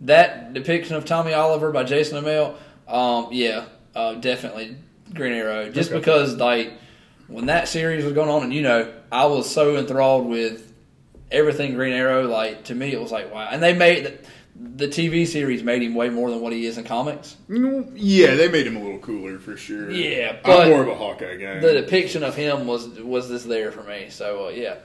that 0.03 0.53
depiction 0.53 0.97
of 0.97 1.05
Tommy 1.05 1.33
Oliver 1.33 1.71
by 1.73 1.85
Jason 1.85 2.23
Amell. 2.23 2.57
Um, 2.89 3.29
yeah, 3.33 3.67
uh, 3.95 4.15
definitely 4.15 4.77
Green 5.15 5.33
Arrow. 5.33 5.71
Just 5.71 5.91
Okay. 5.91 5.99
because 5.99 6.37
like 6.37 6.73
when 7.29 7.47
that 7.47 7.69
series 7.69 8.05
was 8.05 8.13
going 8.13 8.29
on, 8.29 8.43
and 8.45 8.53
you 8.53 8.63
know, 8.63 8.93
I 9.11 9.27
was 9.27 9.49
so 9.51 9.77
enthralled 9.77 10.27
with 10.27 10.73
everything 11.31 11.75
Green 11.75 11.93
Arrow. 11.93 12.27
Like 12.29 12.65
to 12.65 12.75
me, 12.75 12.93
it 12.93 13.01
was 13.01 13.13
like 13.13 13.33
wow. 13.33 13.49
And 13.51 13.63
they 13.63 13.73
made 13.73 14.05
the, 14.55 14.87
the 14.87 14.89
TV 14.89 15.27
series 15.27 15.63
made 15.63 15.83
him 15.83 15.95
way 15.95 16.11
more 16.11 16.31
than 16.31 16.41
what 16.41 16.53
he 16.53 16.67
is 16.67 16.77
in 16.77 16.85
comics. 16.85 17.37
Yeah, 17.49 18.35
they 18.35 18.49
made 18.49 18.67
him 18.67 18.77
a 18.77 18.83
little 18.83 18.99
cooler 18.99 19.39
for 19.39 19.57
sure. 19.57 19.91
Yeah, 19.91 20.37
but 20.45 20.61
I'm 20.61 20.71
more 20.71 20.83
of 20.83 20.89
a 20.89 20.95
Hawkeye 20.95 21.37
guy. 21.37 21.59
the 21.61 21.73
depiction 21.73 22.23
of 22.23 22.35
him 22.35 22.67
was 22.67 22.87
was 23.01 23.29
this 23.29 23.45
there 23.45 23.73
for 23.73 23.83
me. 23.85 24.09
So 24.11 24.47
uh, 24.47 24.51
yeah, 24.51 24.77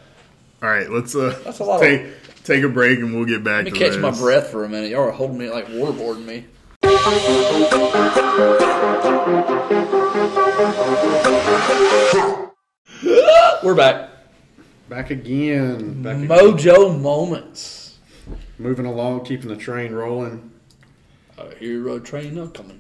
All 0.64 0.70
right, 0.70 0.90
let's 0.90 1.16
uh 1.16 1.38
That's 1.44 1.60
a 1.60 1.64
lot 1.66 1.76
of- 1.76 1.82
take 1.82 2.06
take 2.44 2.64
a 2.64 2.70
break 2.70 3.00
and 3.00 3.14
we'll 3.14 3.26
get 3.26 3.44
back 3.44 3.66
Let 3.66 3.74
me 3.74 3.80
to 3.80 3.90
catch 3.90 3.98
my 4.00 4.12
breath 4.12 4.48
for 4.52 4.64
a 4.64 4.70
minute. 4.70 4.92
Y'all 4.92 5.02
are 5.08 5.12
holding 5.12 5.38
me 5.38 5.50
like 5.50 5.68
waterboarding 5.68 6.24
me. 6.26 6.46
We're 13.64 13.76
back. 13.76 14.10
Back 14.88 15.10
again. 15.10 16.02
Back 16.02 16.16
again. 16.16 16.28
Mojo 16.30 17.00
moments. 17.00 17.98
Moving 18.58 18.86
along, 18.86 19.26
keeping 19.26 19.50
the 19.50 19.58
train 19.58 19.92
rolling. 19.92 20.52
I 21.38 21.54
hear 21.60 21.90
a 21.90 22.00
train 22.00 22.38
a 22.38 22.48
coming. 22.48 22.80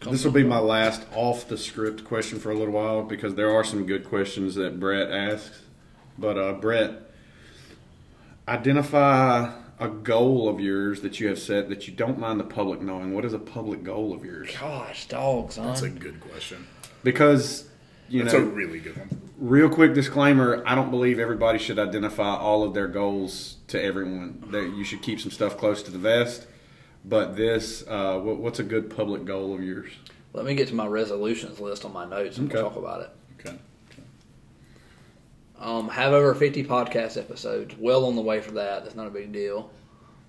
Coming. 0.00 0.12
This 0.12 0.24
will 0.24 0.32
be 0.32 0.42
my 0.42 0.58
last 0.58 1.06
off 1.14 1.46
the 1.46 1.56
script 1.56 2.04
question 2.04 2.40
for 2.40 2.50
a 2.50 2.54
little 2.54 2.74
while 2.74 3.04
because 3.04 3.36
there 3.36 3.50
are 3.54 3.62
some 3.62 3.86
good 3.86 4.04
questions 4.04 4.56
that 4.56 4.80
Brett 4.80 5.12
asks. 5.12 5.62
But 6.18 6.36
uh, 6.36 6.54
Brett, 6.54 7.10
identify 8.48 9.52
a 9.80 9.88
goal 9.88 10.48
of 10.48 10.60
yours 10.60 11.02
that 11.02 11.20
you 11.20 11.28
have 11.28 11.38
set 11.38 11.68
that 11.68 11.86
you 11.86 11.94
don't 11.94 12.18
mind 12.18 12.40
the 12.40 12.44
public 12.44 12.80
knowing. 12.80 13.14
What 13.14 13.24
is 13.24 13.32
a 13.32 13.38
public 13.38 13.82
goal 13.84 14.12
of 14.12 14.24
yours? 14.24 14.50
Gosh, 14.58 15.06
dogs, 15.06 15.54
son. 15.54 15.66
That's 15.66 15.82
a 15.82 15.90
good 15.90 16.20
question. 16.20 16.66
Because 17.04 17.68
you 18.08 18.22
That's 18.22 18.34
know, 18.34 18.40
a 18.40 18.44
really 18.44 18.80
good 18.80 18.96
one. 18.96 19.20
real 19.38 19.68
quick 19.68 19.94
disclaimer: 19.94 20.62
I 20.66 20.74
don't 20.74 20.90
believe 20.90 21.18
everybody 21.18 21.58
should 21.58 21.78
identify 21.78 22.36
all 22.36 22.64
of 22.64 22.74
their 22.74 22.88
goals 22.88 23.56
to 23.68 23.82
everyone. 23.82 24.44
That 24.50 24.74
you 24.76 24.84
should 24.84 25.02
keep 25.02 25.20
some 25.20 25.30
stuff 25.30 25.56
close 25.56 25.82
to 25.84 25.90
the 25.90 25.98
vest. 25.98 26.46
But 27.04 27.36
this, 27.36 27.84
uh, 27.86 28.18
what, 28.18 28.38
what's 28.38 28.58
a 28.58 28.64
good 28.64 28.94
public 28.94 29.24
goal 29.24 29.54
of 29.54 29.62
yours? 29.62 29.92
Let 30.32 30.44
me 30.44 30.54
get 30.54 30.68
to 30.68 30.74
my 30.74 30.86
resolutions 30.86 31.58
list 31.60 31.84
on 31.84 31.92
my 31.92 32.04
notes 32.04 32.36
and 32.38 32.52
we'll 32.52 32.62
talk 32.62 32.76
about 32.76 33.00
it. 33.02 33.10
Okay. 35.60 35.68
Um, 35.70 35.88
have 35.88 36.12
over 36.12 36.34
50 36.34 36.64
podcast 36.64 37.16
episodes. 37.18 37.74
Well 37.78 38.04
on 38.06 38.16
the 38.16 38.22
way 38.22 38.40
for 38.40 38.52
that. 38.52 38.84
That's 38.84 38.94
not 38.96 39.06
a 39.06 39.10
big 39.10 39.32
deal. 39.32 39.70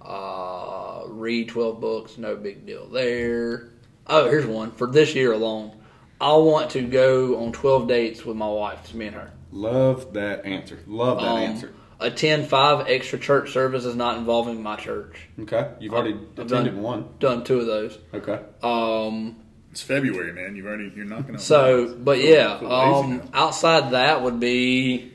Uh, 0.01 1.03
read 1.07 1.49
12 1.49 1.79
books. 1.79 2.17
No 2.17 2.35
big 2.35 2.65
deal 2.65 2.87
there. 2.87 3.69
Oh, 4.07 4.29
here's 4.29 4.45
one. 4.45 4.71
For 4.71 4.87
this 4.87 5.13
year 5.13 5.33
alone, 5.33 5.71
I 6.19 6.33
want 6.35 6.71
to 6.71 6.81
go 6.81 7.43
on 7.43 7.51
12 7.51 7.87
dates 7.87 8.25
with 8.25 8.35
my 8.37 8.47
wife. 8.49 8.79
It's 8.83 8.93
me 8.93 9.07
and 9.07 9.15
her. 9.15 9.31
Love 9.51 10.13
that 10.13 10.45
answer. 10.45 10.79
Love 10.87 11.19
that 11.19 11.27
Um, 11.27 11.37
answer. 11.39 11.73
Attend 11.99 12.47
five 12.47 12.87
extra 12.87 13.19
church 13.19 13.51
services 13.51 13.93
not 13.95 14.17
involving 14.17 14.63
my 14.63 14.77
church. 14.77 15.27
Okay, 15.41 15.69
you've 15.81 15.93
already 15.93 16.13
I've 16.37 16.45
attended 16.45 16.75
done- 16.75 16.81
one. 16.81 17.05
Done 17.19 17.43
two 17.43 17.59
of 17.59 17.65
those. 17.65 17.97
Okay. 18.13 18.39
Um, 18.63 19.35
It's 19.71 19.81
February, 19.81 20.31
man. 20.31 20.55
You've 20.55 20.65
already 20.65 20.91
you're 20.95 21.05
knocking 21.05 21.35
out. 21.35 21.41
So, 21.41 21.93
but 21.95 22.19
yeah, 22.19 22.53
um, 22.65 23.21
outside 23.33 23.91
that 23.91 24.23
would 24.23 24.39
be 24.39 25.11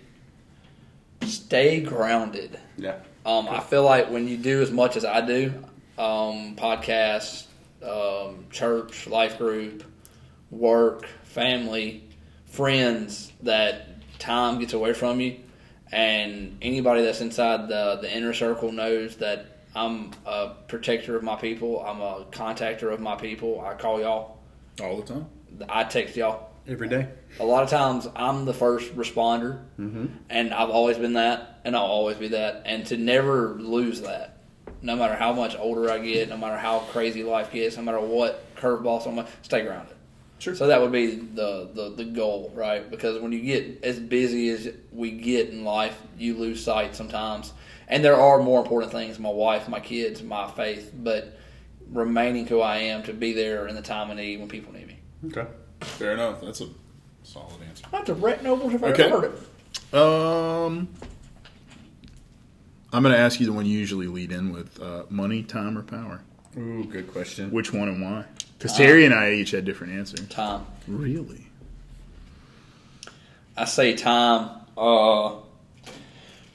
stay 1.24 1.80
grounded. 1.80 2.58
Yeah. 2.76 2.96
Um, 3.26 3.48
I 3.48 3.60
feel 3.60 3.82
like 3.84 4.10
when 4.10 4.28
you 4.28 4.36
do 4.36 4.60
as 4.60 4.70
much 4.70 4.96
as 4.96 5.04
I 5.04 5.20
do, 5.24 5.52
um, 5.98 6.56
podcasts, 6.56 7.46
um, 7.82 8.46
church, 8.50 9.06
life 9.06 9.38
group, 9.38 9.84
work, 10.50 11.06
family, 11.24 12.04
friends, 12.46 13.32
that 13.42 13.88
time 14.18 14.58
gets 14.58 14.72
away 14.72 14.92
from 14.92 15.20
you, 15.20 15.38
and 15.92 16.58
anybody 16.62 17.02
that's 17.02 17.20
inside 17.20 17.68
the 17.68 17.98
the 18.00 18.14
inner 18.14 18.32
circle 18.32 18.72
knows 18.72 19.16
that 19.16 19.58
I'm 19.74 20.12
a 20.26 20.50
protector 20.68 21.16
of 21.16 21.22
my 21.22 21.36
people. 21.36 21.84
I'm 21.84 22.00
a 22.00 22.26
contactor 22.30 22.92
of 22.92 23.00
my 23.00 23.16
people. 23.16 23.60
I 23.60 23.74
call 23.74 24.00
y'all. 24.00 24.38
all 24.80 25.00
the 25.00 25.14
time. 25.14 25.26
I 25.68 25.84
text 25.84 26.16
y'all 26.16 26.53
Every 26.66 26.88
day. 26.88 27.08
a 27.40 27.44
lot 27.44 27.62
of 27.62 27.68
times 27.68 28.08
I'm 28.16 28.46
the 28.46 28.54
first 28.54 28.96
responder, 28.96 29.64
mm-hmm. 29.78 30.06
and 30.30 30.54
I've 30.54 30.70
always 30.70 30.96
been 30.96 31.14
that, 31.14 31.60
and 31.64 31.76
I'll 31.76 31.82
always 31.82 32.16
be 32.16 32.28
that, 32.28 32.62
and 32.64 32.86
to 32.86 32.96
never 32.96 33.54
lose 33.54 34.00
that, 34.02 34.38
no 34.80 34.96
matter 34.96 35.14
how 35.14 35.34
much 35.34 35.56
older 35.58 35.90
I 35.90 35.98
get, 35.98 36.30
no 36.30 36.38
matter 36.38 36.56
how 36.56 36.78
crazy 36.78 37.22
life 37.22 37.52
gets, 37.52 37.76
no 37.76 37.82
matter 37.82 38.00
what 38.00 38.54
curveballs 38.56 39.06
I'm, 39.06 39.26
stay 39.42 39.62
grounded. 39.62 39.94
Sure. 40.38 40.54
So 40.54 40.66
that 40.66 40.80
would 40.80 40.92
be 40.92 41.16
the, 41.16 41.70
the 41.72 41.90
the 41.96 42.04
goal, 42.04 42.50
right? 42.54 42.90
Because 42.90 43.20
when 43.20 43.32
you 43.32 43.40
get 43.40 43.84
as 43.84 43.98
busy 43.98 44.48
as 44.48 44.68
we 44.90 45.10
get 45.10 45.50
in 45.50 45.64
life, 45.64 46.00
you 46.18 46.36
lose 46.36 46.62
sight 46.62 46.96
sometimes, 46.96 47.52
and 47.88 48.04
there 48.04 48.16
are 48.16 48.42
more 48.42 48.60
important 48.60 48.92
things: 48.92 49.18
my 49.18 49.30
wife, 49.30 49.68
my 49.68 49.80
kids, 49.80 50.22
my 50.22 50.50
faith, 50.50 50.92
but 50.94 51.38
remaining 51.90 52.46
who 52.46 52.60
I 52.60 52.78
am 52.78 53.02
to 53.04 53.12
be 53.12 53.32
there 53.32 53.68
in 53.68 53.74
the 53.74 53.82
time 53.82 54.10
of 54.10 54.16
need 54.16 54.38
when 54.38 54.48
people 54.48 54.72
need 54.72 54.86
me. 54.86 54.98
Okay. 55.26 55.46
Fair 55.84 56.12
enough. 56.12 56.40
That's 56.40 56.60
a 56.60 56.68
solid 57.22 57.62
answer. 57.68 57.84
Not 57.92 58.04
direct 58.06 58.42
nobles 58.42 58.74
if 58.74 58.82
I 58.82 58.88
Okay. 58.88 59.04
ever 59.04 59.20
heard 59.20 59.32
it. 59.34 59.94
Um, 59.94 60.88
I'm 62.92 63.02
going 63.02 63.14
to 63.14 63.20
ask 63.20 63.40
you 63.40 63.46
the 63.46 63.52
one 63.52 63.66
you 63.66 63.78
usually 63.78 64.06
lead 64.06 64.32
in 64.32 64.52
with: 64.52 64.80
uh, 64.82 65.04
money, 65.10 65.42
time, 65.42 65.76
or 65.78 65.82
power. 65.82 66.22
Ooh, 66.56 66.84
good 66.84 67.10
question. 67.12 67.50
Which 67.50 67.72
one 67.72 67.88
and 67.88 68.00
why? 68.02 68.24
Because 68.58 68.76
Terry 68.76 69.04
and 69.04 69.12
I 69.14 69.32
each 69.32 69.50
had 69.50 69.64
different 69.64 69.92
answers. 69.94 70.26
Time. 70.28 70.64
Really? 70.86 71.46
I 73.56 73.64
say 73.66 73.94
time, 73.94 74.50
uh, 74.76 75.36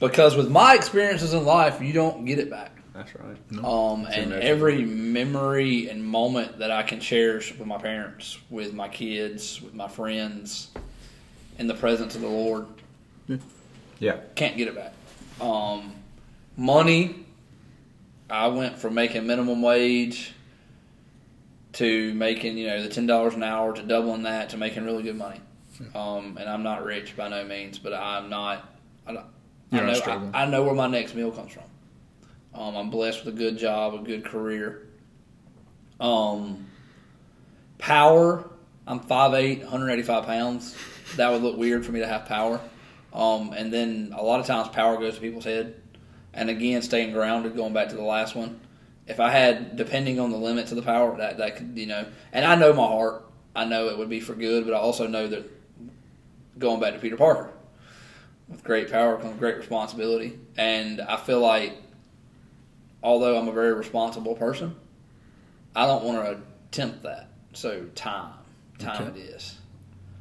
because 0.00 0.36
with 0.36 0.50
my 0.50 0.74
experiences 0.74 1.32
in 1.34 1.44
life, 1.44 1.80
you 1.80 1.92
don't 1.92 2.24
get 2.24 2.38
it 2.38 2.50
back. 2.50 2.79
That's 3.00 3.14
right. 3.14 3.64
Um, 3.64 4.04
and 4.06 4.32
every 4.34 4.84
memory 4.84 5.88
and 5.88 6.04
moment 6.04 6.58
that 6.58 6.70
I 6.70 6.82
can 6.82 7.00
cherish 7.00 7.56
with 7.56 7.66
my 7.66 7.78
parents, 7.78 8.38
with 8.50 8.74
my 8.74 8.88
kids, 8.88 9.62
with 9.62 9.72
my 9.72 9.88
friends, 9.88 10.68
in 11.58 11.66
the 11.66 11.72
presence 11.74 12.14
of 12.14 12.20
the 12.20 12.28
Lord, 12.28 12.66
Yeah. 14.00 14.16
can't 14.34 14.56
get 14.58 14.68
it 14.68 14.74
back. 14.74 14.92
Um, 15.40 15.94
money, 16.58 17.24
I 18.28 18.48
went 18.48 18.78
from 18.78 18.94
making 18.94 19.26
minimum 19.26 19.62
wage 19.62 20.34
to 21.74 22.12
making 22.14 22.58
you 22.58 22.66
know 22.66 22.82
the 22.82 22.88
ten 22.88 23.06
dollars 23.06 23.34
an 23.34 23.42
hour 23.44 23.72
to 23.74 23.82
doubling 23.82 24.24
that 24.24 24.50
to 24.50 24.56
making 24.58 24.84
really 24.84 25.02
good 25.02 25.16
money. 25.16 25.40
Um, 25.94 26.36
and 26.38 26.50
I'm 26.50 26.62
not 26.62 26.84
rich 26.84 27.16
by 27.16 27.28
no 27.28 27.44
means, 27.44 27.78
but 27.78 27.94
I'm 27.94 28.28
not. 28.28 28.68
I, 29.06 29.14
don't- 29.14 29.26
I 29.72 29.80
know. 29.80 30.30
I, 30.34 30.42
I 30.42 30.46
know 30.46 30.62
where 30.64 30.74
my 30.74 30.88
next 30.88 31.14
meal 31.14 31.30
comes 31.30 31.52
from. 31.52 31.62
Um, 32.54 32.76
I'm 32.76 32.90
blessed 32.90 33.24
with 33.24 33.34
a 33.34 33.36
good 33.36 33.58
job, 33.58 33.94
a 33.94 33.98
good 33.98 34.24
career. 34.24 34.88
Um, 35.98 36.66
power. 37.78 38.48
I'm 38.86 39.00
5'8", 39.00 39.60
185 39.60 40.26
pounds. 40.26 40.76
That 41.16 41.30
would 41.30 41.42
look 41.42 41.56
weird 41.56 41.84
for 41.84 41.92
me 41.92 42.00
to 42.00 42.06
have 42.06 42.26
power. 42.26 42.60
Um, 43.12 43.52
and 43.52 43.72
then 43.72 44.12
a 44.16 44.22
lot 44.22 44.40
of 44.40 44.46
times 44.46 44.68
power 44.68 44.96
goes 44.96 45.16
to 45.16 45.20
people's 45.20 45.44
head. 45.44 45.80
And 46.32 46.48
again, 46.48 46.82
staying 46.82 47.12
grounded, 47.12 47.56
going 47.56 47.72
back 47.72 47.88
to 47.88 47.96
the 47.96 48.02
last 48.02 48.34
one. 48.34 48.60
If 49.06 49.18
I 49.18 49.30
had, 49.30 49.76
depending 49.76 50.20
on 50.20 50.30
the 50.30 50.36
limits 50.36 50.70
of 50.70 50.76
the 50.76 50.82
power, 50.82 51.16
that, 51.18 51.38
that 51.38 51.56
could, 51.56 51.76
you 51.76 51.86
know, 51.86 52.06
and 52.32 52.44
I 52.44 52.54
know 52.54 52.72
my 52.72 52.86
heart. 52.86 53.26
I 53.54 53.64
know 53.64 53.88
it 53.88 53.98
would 53.98 54.08
be 54.08 54.20
for 54.20 54.34
good, 54.34 54.64
but 54.64 54.74
I 54.74 54.78
also 54.78 55.08
know 55.08 55.26
that 55.26 55.50
going 56.58 56.80
back 56.80 56.94
to 56.94 57.00
Peter 57.00 57.16
Parker, 57.16 57.52
with 58.48 58.62
great 58.62 58.90
power 58.90 59.16
comes 59.16 59.38
great 59.38 59.56
responsibility. 59.56 60.38
And 60.56 61.00
I 61.00 61.16
feel 61.16 61.40
like, 61.40 61.76
although 63.02 63.38
I'm 63.38 63.48
a 63.48 63.52
very 63.52 63.72
responsible 63.74 64.34
person, 64.34 64.74
I 65.74 65.86
don't 65.86 66.04
want 66.04 66.24
to 66.24 66.40
attempt 66.70 67.02
that. 67.04 67.28
So 67.52 67.84
time, 67.94 68.32
time 68.78 69.08
Okay. 69.08 69.20
it 69.20 69.24
is. 69.34 69.56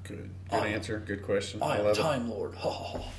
Good. 0.03 0.29
Good 0.49 0.59
I- 0.63 0.67
answer. 0.67 1.01
Good 1.05 1.23
question. 1.23 1.61
I 1.61 1.75
I 1.75 1.77
am 1.79 1.85
love 1.85 1.97
time 1.97 2.29
lord. 2.29 2.53
it. 2.53 3.01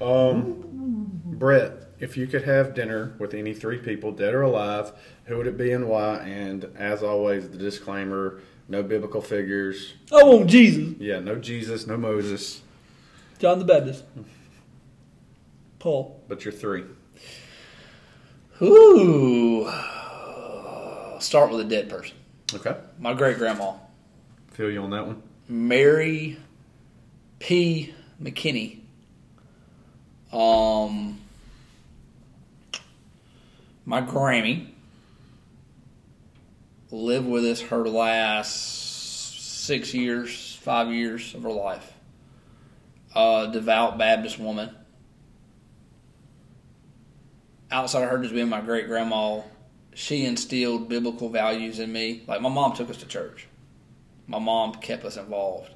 Um, 0.00 1.20
Brett, 1.24 1.74
if 2.00 2.16
you 2.16 2.26
could 2.26 2.42
have 2.42 2.74
dinner 2.74 3.14
with 3.20 3.34
any 3.34 3.54
three 3.54 3.78
people, 3.78 4.10
dead 4.10 4.34
or 4.34 4.42
alive, 4.42 4.92
who 5.26 5.36
would 5.36 5.46
it 5.46 5.56
be 5.56 5.70
and 5.70 5.86
why? 5.88 6.16
And 6.18 6.64
as 6.76 7.04
always, 7.04 7.48
the 7.48 7.56
disclaimer: 7.56 8.40
no 8.68 8.82
biblical 8.82 9.20
figures. 9.20 9.94
I 10.10 10.24
want 10.24 10.48
Jesus. 10.50 10.94
Yeah, 10.98 11.20
no 11.20 11.36
Jesus, 11.36 11.86
no 11.86 11.96
Moses, 11.96 12.62
John 13.38 13.60
the 13.60 13.64
Baptist. 13.64 14.02
Paul. 15.78 16.20
but 16.26 16.44
you're 16.44 16.50
three. 16.52 16.82
Ooh. 18.60 19.70
Start 21.20 21.50
with 21.50 21.60
a 21.60 21.64
dead 21.64 21.88
person. 21.88 22.16
Okay. 22.52 22.76
My 22.98 23.14
great 23.14 23.38
grandma, 23.38 23.74
Feel 24.50 24.70
you 24.70 24.82
on 24.82 24.90
that 24.90 25.06
one. 25.06 25.22
Mary 25.48 26.36
P. 27.38 27.94
McKinney. 28.22 28.80
Um, 30.32 31.18
my 33.84 34.02
Grammy 34.02 34.68
lived 36.90 37.26
with 37.26 37.44
us 37.44 37.60
her 37.62 37.88
last 37.88 39.64
six 39.64 39.94
years, 39.94 40.58
five 40.62 40.92
years 40.92 41.34
of 41.34 41.42
her 41.42 41.50
life. 41.50 41.92
A 43.14 43.48
devout 43.52 43.98
Baptist 43.98 44.38
woman. 44.38 44.74
Outside 47.72 48.04
of 48.04 48.10
her 48.10 48.18
just 48.18 48.34
being 48.34 48.48
my 48.48 48.60
great 48.60 48.86
grandma, 48.86 49.40
she 49.94 50.24
instilled 50.24 50.88
biblical 50.88 51.28
values 51.30 51.78
in 51.78 51.92
me. 51.92 52.22
Like 52.26 52.40
my 52.42 52.48
mom 52.48 52.74
took 52.74 52.90
us 52.90 52.98
to 52.98 53.06
church. 53.06 53.46
My 54.26 54.38
mom 54.38 54.74
kept 54.74 55.04
us 55.04 55.16
involved. 55.16 55.70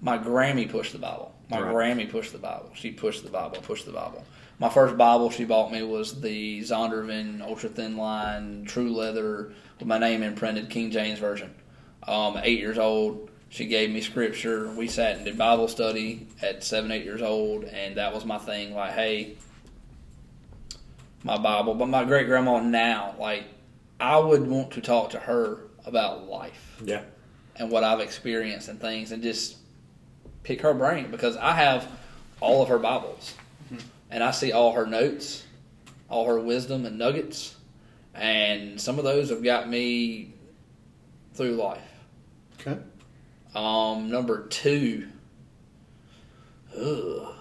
My 0.00 0.18
Grammy 0.18 0.68
pushed 0.68 0.92
the 0.92 0.98
Bible. 0.98 1.32
My 1.48 1.60
Right. 1.60 1.96
Grammy 1.96 2.10
pushed 2.10 2.32
the 2.32 2.38
Bible. 2.38 2.70
She 2.74 2.90
pushed 2.90 3.22
the 3.22 3.30
Bible, 3.30 3.58
pushed 3.62 3.86
the 3.86 3.92
Bible. 3.92 4.24
My 4.58 4.68
first 4.68 4.96
Bible 4.96 5.30
she 5.30 5.44
bought 5.44 5.72
me 5.72 5.82
was 5.82 6.20
the 6.20 6.60
Zondervan 6.60 7.40
Ultra 7.42 7.68
Thin 7.68 7.96
Line 7.96 8.64
True 8.66 8.92
Leather 8.92 9.52
with 9.78 9.86
my 9.86 9.98
name 9.98 10.22
imprinted, 10.22 10.68
King 10.70 10.90
James 10.90 11.18
Version. 11.18 11.54
Um, 12.02 12.38
eight 12.42 12.58
years 12.58 12.78
old, 12.78 13.30
she 13.48 13.66
gave 13.66 13.90
me 13.90 14.00
scripture. 14.00 14.68
We 14.72 14.88
sat 14.88 15.16
and 15.16 15.24
did 15.24 15.38
Bible 15.38 15.68
study 15.68 16.26
at 16.42 16.64
seven, 16.64 16.90
eight 16.90 17.04
years 17.04 17.22
old, 17.22 17.64
and 17.64 17.96
that 17.96 18.12
was 18.14 18.24
my 18.24 18.38
thing. 18.38 18.74
Like, 18.74 18.92
hey, 18.92 19.36
my 21.26 21.36
Bible. 21.36 21.74
But 21.74 21.86
my 21.88 22.04
great 22.04 22.26
grandma 22.28 22.60
now, 22.60 23.14
like, 23.18 23.44
I 23.98 24.16
would 24.18 24.46
want 24.46 24.70
to 24.72 24.80
talk 24.80 25.10
to 25.10 25.18
her 25.18 25.64
about 25.84 26.28
life 26.28 26.80
Yeah. 26.84 27.02
and 27.56 27.70
what 27.70 27.82
I've 27.84 28.00
experienced 28.00 28.68
and 28.68 28.80
things, 28.80 29.12
and 29.12 29.22
just 29.22 29.56
pick 30.44 30.60
her 30.62 30.72
brain 30.72 31.10
because 31.10 31.36
I 31.36 31.52
have 31.52 31.86
all 32.40 32.62
of 32.62 32.68
her 32.68 32.78
Bibles, 32.78 33.34
and 34.10 34.22
I 34.22 34.30
see 34.30 34.52
all 34.52 34.72
her 34.72 34.86
notes, 34.86 35.44
all 36.08 36.26
her 36.26 36.38
wisdom 36.38 36.86
and 36.86 36.96
nuggets, 36.98 37.56
and 38.14 38.80
some 38.80 38.98
of 38.98 39.04
those 39.04 39.30
have 39.30 39.42
got 39.42 39.68
me 39.68 40.32
through 41.34 41.52
life. 41.56 41.82
Okay. 42.60 42.78
Um, 43.54 44.10
number 44.10 44.46
two, 44.46 45.08
ugh, 46.78 47.34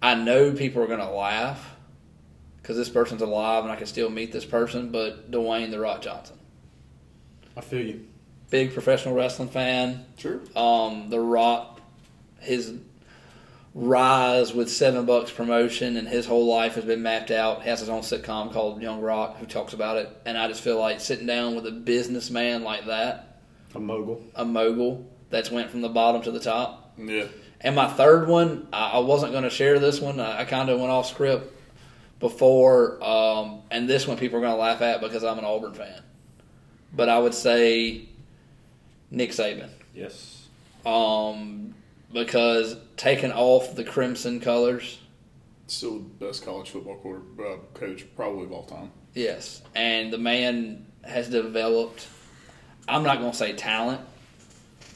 I 0.00 0.14
know 0.14 0.52
people 0.52 0.82
are 0.82 0.86
gonna 0.86 1.12
laugh 1.12 1.75
because 2.66 2.76
this 2.76 2.88
person's 2.88 3.22
alive 3.22 3.62
and 3.62 3.72
I 3.72 3.76
can 3.76 3.86
still 3.86 4.10
meet 4.10 4.32
this 4.32 4.44
person, 4.44 4.90
but 4.90 5.30
Dwayne 5.30 5.70
the 5.70 5.78
Rock 5.78 6.02
Johnson, 6.02 6.36
I 7.56 7.60
feel 7.60 7.80
you. 7.80 8.04
big 8.50 8.72
professional 8.72 9.14
wrestling 9.14 9.50
fan. 9.50 10.04
Sure. 10.16 10.40
Um, 10.56 11.08
the 11.08 11.20
Rock, 11.20 11.80
his 12.40 12.74
rise 13.72 14.52
with 14.52 14.68
Seven 14.68 15.06
Bucks 15.06 15.30
promotion 15.30 15.96
and 15.96 16.08
his 16.08 16.26
whole 16.26 16.44
life 16.46 16.74
has 16.74 16.84
been 16.84 17.02
mapped 17.02 17.30
out. 17.30 17.62
He 17.62 17.68
has 17.68 17.78
his 17.78 17.88
own 17.88 18.00
sitcom 18.00 18.52
called 18.52 18.82
Young 18.82 19.00
Rock 19.00 19.36
who 19.36 19.46
talks 19.46 19.72
about 19.72 19.98
it, 19.98 20.08
and 20.26 20.36
I 20.36 20.48
just 20.48 20.60
feel 20.60 20.76
like 20.80 21.00
sitting 21.00 21.26
down 21.26 21.54
with 21.54 21.68
a 21.68 21.72
businessman 21.72 22.64
like 22.64 22.86
that, 22.86 23.42
A 23.76 23.78
mogul. 23.78 24.24
a 24.34 24.44
mogul 24.44 25.06
that's 25.30 25.52
went 25.52 25.70
from 25.70 25.82
the 25.82 25.88
bottom 25.88 26.20
to 26.22 26.32
the 26.32 26.40
top. 26.40 26.94
Yeah. 26.98 27.26
And 27.60 27.76
my 27.76 27.86
third 27.86 28.26
one, 28.26 28.66
I, 28.72 28.98
wasn't 28.98 29.30
going 29.30 29.44
to 29.44 29.50
share 29.50 29.78
this 29.78 30.00
one. 30.00 30.18
I 30.18 30.44
kind 30.44 30.68
of 30.68 30.80
went 30.80 30.90
off 30.90 31.06
script 31.06 31.52
before, 32.20 33.02
um, 33.04 33.62
and 33.70 33.88
this 33.88 34.06
one 34.06 34.16
people 34.16 34.38
are 34.38 34.40
going 34.40 34.52
to 34.54 34.58
laugh 34.60 34.80
at 34.82 35.00
because 35.00 35.22
I'm 35.24 35.38
an 35.38 35.44
Auburn 35.44 35.74
fan. 35.74 36.02
But 36.92 37.08
I 37.08 37.18
would 37.18 37.34
say 37.34 38.08
Nick 39.10 39.30
Saban 39.30 39.68
Yes. 39.94 40.46
um, 40.86 41.74
because 42.12 42.76
taking 42.96 43.32
off 43.32 43.74
the 43.74 43.84
crimson 43.84 44.40
colors, 44.40 44.98
Still 45.68 45.98
the 45.98 46.26
best 46.26 46.44
college 46.44 46.70
football 46.70 46.94
quarter, 46.96 47.22
uh, 47.44 47.56
coach 47.74 48.06
probably 48.14 48.44
of 48.44 48.52
all 48.52 48.62
time. 48.64 48.90
yes, 49.14 49.62
and 49.74 50.12
the 50.12 50.18
man 50.18 50.86
has 51.04 51.28
developed. 51.28 52.06
I'm 52.88 53.02
not 53.02 53.18
going 53.18 53.32
to 53.32 53.36
say 53.36 53.52
talent, 53.52 54.00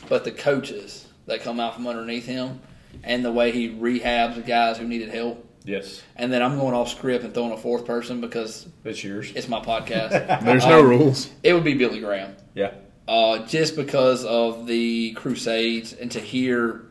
but 0.08 0.22
the 0.24 0.30
coaches 0.30 1.06
that 1.26 1.42
come 1.42 1.58
out 1.58 1.74
from 1.74 1.88
underneath 1.88 2.24
him, 2.24 2.60
and 3.02 3.24
the 3.24 3.32
way 3.32 3.50
he 3.50 3.68
rehabs 3.68 4.36
the 4.36 4.42
guys 4.42 4.78
who 4.78 4.86
needed 4.86 5.08
help. 5.08 5.44
Yes. 5.64 6.02
And 6.16 6.32
then 6.32 6.42
I'm 6.42 6.58
going 6.58 6.74
off 6.74 6.88
script 6.88 7.22
and 7.24 7.34
throwing 7.34 7.52
a 7.52 7.56
fourth 7.56 7.84
person 7.84 8.20
because 8.20 8.66
It's 8.84 9.04
yours. 9.04 9.32
it's 9.34 9.48
my 9.48 9.60
podcast. 9.60 10.10
There's 10.44 10.64
no 10.66 10.80
Um, 10.80 10.88
rules. 10.88 11.30
It 11.42 11.52
would 11.52 11.64
be 11.64 11.74
Billy 11.74 12.00
Graham. 12.00 12.34
Yeah. 12.54 12.72
uh, 13.06 13.46
just 13.46 13.76
because 13.76 14.24
of 14.24 14.66
the 14.66 15.12
Crusades 15.12 15.92
and 15.92 16.10
to 16.12 16.20
hear 16.20 16.82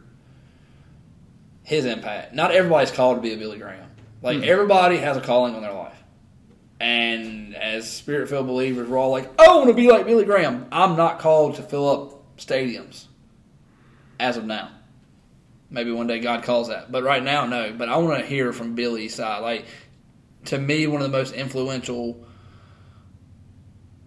his 1.63 1.86
impact. 1.86 2.34
Not 2.34 2.51
everybody's 2.51 2.91
called 2.91 3.17
to 3.17 3.21
be 3.21 3.34
a 3.34 3.38
Billy 3.38 3.58
Graham. 3.58 3.89
Like 4.21 4.43
everybody 4.43 4.97
has 4.97 5.17
a 5.17 5.21
calling 5.21 5.55
on 5.55 5.62
their 5.62 5.73
life. 5.73 5.95
And 6.79 7.55
as 7.55 7.89
spirit 7.91 8.29
filled 8.29 8.47
believers, 8.47 8.88
we're 8.88 8.97
all 8.97 9.12
like, 9.12 9.29
I 9.39 9.47
want 9.55 9.67
to 9.67 9.73
be 9.73 9.89
like 9.89 10.05
Billy 10.05 10.25
Graham. 10.25 10.65
I'm 10.71 10.95
not 10.95 11.19
called 11.19 11.55
to 11.55 11.62
fill 11.63 11.89
up 11.89 12.38
stadiums 12.38 13.05
as 14.19 14.38
of 14.38 14.45
now. 14.45 14.69
Maybe 15.71 15.91
one 15.91 16.08
day 16.08 16.19
God 16.19 16.43
calls 16.43 16.69
that. 16.69 16.91
But 16.91 17.03
right 17.03 17.23
now, 17.23 17.45
no. 17.45 17.71
But 17.77 17.89
I 17.89 17.97
want 17.97 18.19
to 18.19 18.25
hear 18.25 18.51
from 18.53 18.75
Billy's 18.75 19.13
side. 19.15 19.39
Like, 19.39 19.65
to 20.45 20.58
me, 20.58 20.88
one 20.88 21.01
of 21.01 21.12
the 21.12 21.17
most 21.17 21.34
influential 21.34 22.25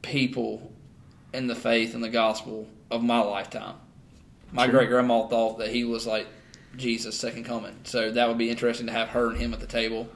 people 0.03 0.73
in 1.33 1.47
the 1.47 1.55
faith 1.55 1.95
and 1.95 2.03
the 2.03 2.09
gospel 2.09 2.67
of 2.91 3.03
my 3.03 3.21
lifetime. 3.21 3.77
My 4.51 4.67
great 4.67 4.89
grandma 4.89 5.27
thought 5.29 5.59
that 5.59 5.71
he 5.71 5.85
was 5.85 6.07
like 6.07 6.27
Jesus' 6.77 7.19
second 7.19 7.45
coming. 7.45 7.75
So 7.85 8.11
that 8.11 8.29
would 8.29 8.39
be 8.39 8.51
interesting 8.51 8.87
to 8.87 8.93
have 8.93 9.09
her 9.11 9.31
and 9.31 9.39
him 9.39 9.55
at 9.55 9.61
the 9.61 9.67
table. 9.67 10.09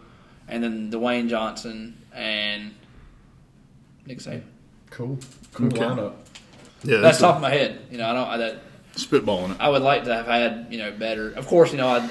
And 0.49 0.63
then 0.63 0.91
Dwayne 0.91 1.29
Johnson 1.29 2.03
and 2.13 2.75
Nick 4.07 4.19
Saban. 4.19 4.43
Cool. 4.91 5.19
Cool 5.55 5.67
Okay. 5.69 5.79
lineup. 5.79 6.15
Yeah, 6.85 6.99
That's 6.99 7.03
that's 7.03 7.19
top 7.21 7.37
of 7.37 7.43
my 7.43 7.51
head. 7.51 7.81
You 7.91 7.99
know, 7.99 8.09
I 8.09 8.13
don't. 8.13 8.29
I, 8.29 8.37
that 8.37 8.63
spitballing 8.97 9.53
it. 9.53 9.61
I 9.61 9.69
would 9.69 9.83
like 9.83 10.05
to 10.05 10.15
have 10.15 10.27
had 10.27 10.67
you 10.71 10.79
know 10.79 10.93
better. 10.93 11.31
Of 11.31 11.47
course, 11.47 11.73
you 11.73 11.79
know, 11.79 11.89
I'd, 11.89 12.11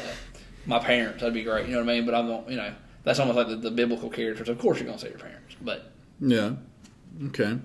my 0.65 0.80
parents 0.80 1.19
that'd 1.19 1.34
be 1.34 1.43
great. 1.43 1.67
You 1.67 1.74
know 1.74 1.84
what 1.84 1.89
I 1.89 1.95
mean? 1.95 2.06
But 2.06 2.15
I'm 2.15 2.28
not. 2.28 2.50
You 2.50 2.58
know, 2.58 2.74
that's 3.04 3.19
almost 3.19 3.38
like 3.38 3.48
the, 3.48 3.58
the 3.58 3.71
biblical 3.71 4.10
characters. 4.10 4.50
Of 4.50 4.60
course, 4.60 4.80
you're 4.80 4.88
gonna 4.88 5.00
say 5.00 5.10
your 5.10 5.19
parents, 5.19 5.56
but 5.62 5.91
Yeah. 6.19 6.54
Okay. 7.28 7.60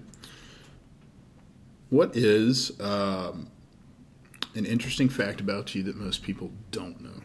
What 1.89 2.17
is 2.17 2.79
um, 2.81 3.49
an 4.55 4.65
interesting 4.65 5.09
fact 5.09 5.41
about 5.41 5.75
you 5.75 5.83
that 5.85 5.97
most 5.97 6.23
people 6.23 6.53
don't 6.71 7.01
know? 7.01 7.23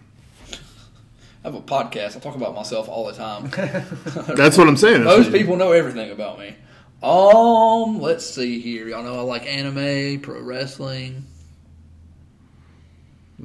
I 1.44 1.50
have 1.50 1.56
a 1.56 1.62
podcast. 1.62 2.16
I 2.16 2.20
talk 2.20 2.36
about 2.36 2.56
myself 2.56 2.90
all 2.90 3.06
the 3.06 3.14
time. 3.14 3.50
That's 4.36 4.58
what 4.58 4.68
I'm 4.68 4.78
saying. 4.78 5.04
Most 5.04 5.32
people 5.32 5.56
know 5.56 5.72
everything 5.72 6.10
about 6.10 6.40
me. 6.40 6.56
Um, 7.04 8.02
let's 8.02 8.28
see 8.28 8.60
here. 8.60 8.88
Y'all 8.88 9.04
know 9.04 9.20
I 9.20 9.22
like 9.22 9.46
anime, 9.46 10.22
pro 10.22 10.42
wrestling. 10.42 11.28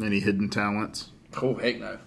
Any 0.03 0.21
hidden 0.21 0.49
talents? 0.49 1.11
Oh 1.41 1.55
heck 1.55 1.79
no, 1.79 1.99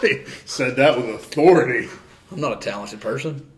Said 0.46 0.76
that 0.76 0.96
with 0.96 1.06
authority. 1.10 1.88
I'm 2.32 2.40
not 2.40 2.52
a 2.52 2.60
talented 2.60 3.00
person. 3.00 3.50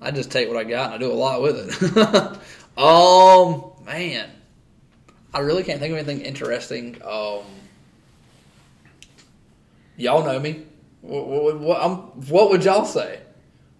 I 0.00 0.10
just 0.10 0.30
take 0.30 0.48
what 0.48 0.56
I 0.56 0.64
got 0.64 0.86
and 0.86 0.94
I 0.94 0.98
do 0.98 1.12
a 1.12 1.14
lot 1.14 1.42
with 1.42 1.82
it. 1.82 2.78
um, 2.78 3.72
man, 3.84 4.30
I 5.34 5.40
really 5.40 5.64
can't 5.64 5.80
think 5.80 5.92
of 5.92 5.98
anything 5.98 6.20
interesting. 6.20 6.96
Um, 7.04 7.44
y'all 9.96 10.24
know 10.24 10.38
me. 10.38 10.66
What, 11.00 11.26
what, 11.26 11.60
what, 11.60 11.82
I'm, 11.82 11.96
what 12.28 12.50
would 12.50 12.64
y'all 12.64 12.84
say? 12.84 13.20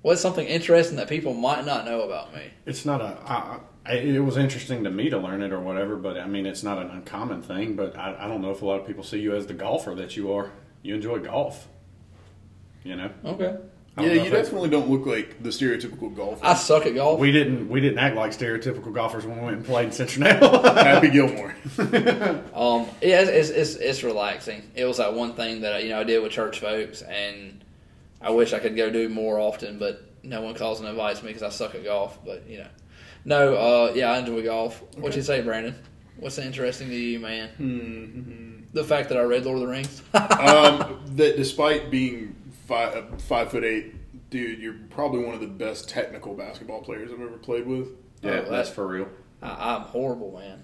What's 0.02 0.20
something 0.20 0.46
interesting 0.46 0.96
that 0.98 1.09
people 1.09 1.35
might 1.35 1.64
not 1.64 1.85
know 1.85 2.02
about 2.02 2.35
me? 2.35 2.42
It's 2.64 2.85
not 2.85 3.00
a. 3.00 3.18
I, 3.26 3.59
I, 3.88 3.94
it 3.94 4.18
was 4.18 4.37
interesting 4.37 4.85
to 4.85 4.90
me 4.90 5.11
to 5.11 5.18
learn 5.18 5.42
it 5.42 5.53
or 5.53 5.61
whatever, 5.61 5.96
but 5.96 6.18
I 6.18 6.27
mean, 6.27 6.46
it's 6.46 6.62
not 6.62 6.79
an 6.79 6.90
uncommon 6.90 7.42
thing. 7.42 7.77
But 7.77 7.96
I, 7.96 8.16
I 8.20 8.29
don't 8.29 8.42
know 8.42 8.51
if 8.51 8.62
a 8.62 8.66
lot 8.66 8.81
of 8.81 8.87
people 8.87 9.05
see 9.05 9.18
you 9.20 9.35
as 9.35 9.46
the 9.46 9.55
golfer 9.55 9.94
that 9.94 10.16
you 10.16 10.33
are. 10.33 10.51
You 10.83 10.94
enjoy 10.94 11.18
golf. 11.20 11.68
You 12.85 12.96
know. 12.96 13.11
Okay, 13.25 13.57
Yeah, 13.99 14.12
you 14.12 14.31
definitely 14.31 14.68
don't 14.68 14.88
look 14.88 15.07
like 15.07 15.42
the 15.42 15.49
stereotypical 15.49 16.14
golfer. 16.14 16.44
I 16.44 16.55
suck 16.55 16.87
at 16.87 16.94
golf. 16.94 17.18
We 17.18 17.33
didn't. 17.33 17.68
We 17.68 17.81
didn't 17.81 17.99
act 17.99 18.14
like 18.14 18.31
stereotypical 18.31 18.92
golfers 18.92 19.27
when 19.27 19.38
we 19.38 19.44
went 19.44 19.57
and 19.57 19.66
played 19.66 19.87
in 19.87 19.92
Cincinnati. 19.92 20.46
Happy 20.81 21.09
Gilmore. 21.09 21.55
Um, 22.55 22.87
yeah, 23.03 23.20
it's, 23.20 23.31
it's, 23.31 23.51
it's, 23.51 23.75
it's 23.75 24.03
relaxing. 24.03 24.62
It 24.75 24.87
was 24.87 24.96
that 24.96 25.12
one 25.14 25.35
thing 25.35 25.61
that 25.62 25.83
you 25.83 25.90
know 25.90 26.01
I 26.01 26.05
did 26.05 26.22
with 26.22 26.33
church 26.33 26.61
folks, 26.61 27.03
and 27.03 27.62
I 28.20 28.31
wish 28.31 28.53
I 28.53 28.61
could 28.61 28.77
go 28.77 28.88
do 28.90 29.09
more 29.09 29.38
often, 29.38 29.79
but 29.79 30.03
no 30.22 30.40
one 30.40 30.55
calls 30.55 30.81
and 30.81 30.88
invites 30.88 31.22
me 31.22 31.29
because 31.29 31.42
I 31.42 31.51
suck 31.51 31.75
at 31.75 31.85
golf. 31.85 32.25
But 32.25 32.49
you 32.49 32.59
know, 32.59 32.68
no, 33.26 33.54
uh, 33.54 33.92
yeah, 33.94 34.12
I 34.12 34.18
enjoy 34.20 34.42
golf. 34.42 34.82
What 34.96 35.14
you 35.14 35.20
say, 35.22 35.42
Brandon? 35.42 35.74
What's 36.18 36.38
interesting 36.38 36.88
to 36.88 36.94
you, 36.96 37.18
man? 37.20 38.66
The 38.72 38.84
fact 38.84 39.10
that 39.10 39.18
I 39.18 39.22
read 39.22 39.44
Lord 39.44 39.56
of 39.58 39.62
the 39.66 39.68
Rings. 39.70 40.02
um, 40.14 41.00
that 41.16 41.36
despite 41.36 41.90
being 41.90 42.34
five, 42.66 43.20
five 43.22 43.50
foot 43.50 43.64
eight, 43.64 43.94
dude, 44.30 44.58
you're 44.60 44.76
probably 44.90 45.22
one 45.24 45.34
of 45.34 45.40
the 45.40 45.46
best 45.46 45.88
technical 45.88 46.34
basketball 46.34 46.80
players 46.80 47.10
I've 47.12 47.20
ever 47.20 47.36
played 47.36 47.66
with. 47.66 47.88
yeah, 48.22 48.30
Oh, 48.46 48.51
that's 48.51 48.68
that- 48.70 48.74
for 48.74 48.86
real. 48.86 49.09
I, 49.42 49.74
I'm 49.76 49.82
horrible, 49.82 50.32
man. 50.38 50.62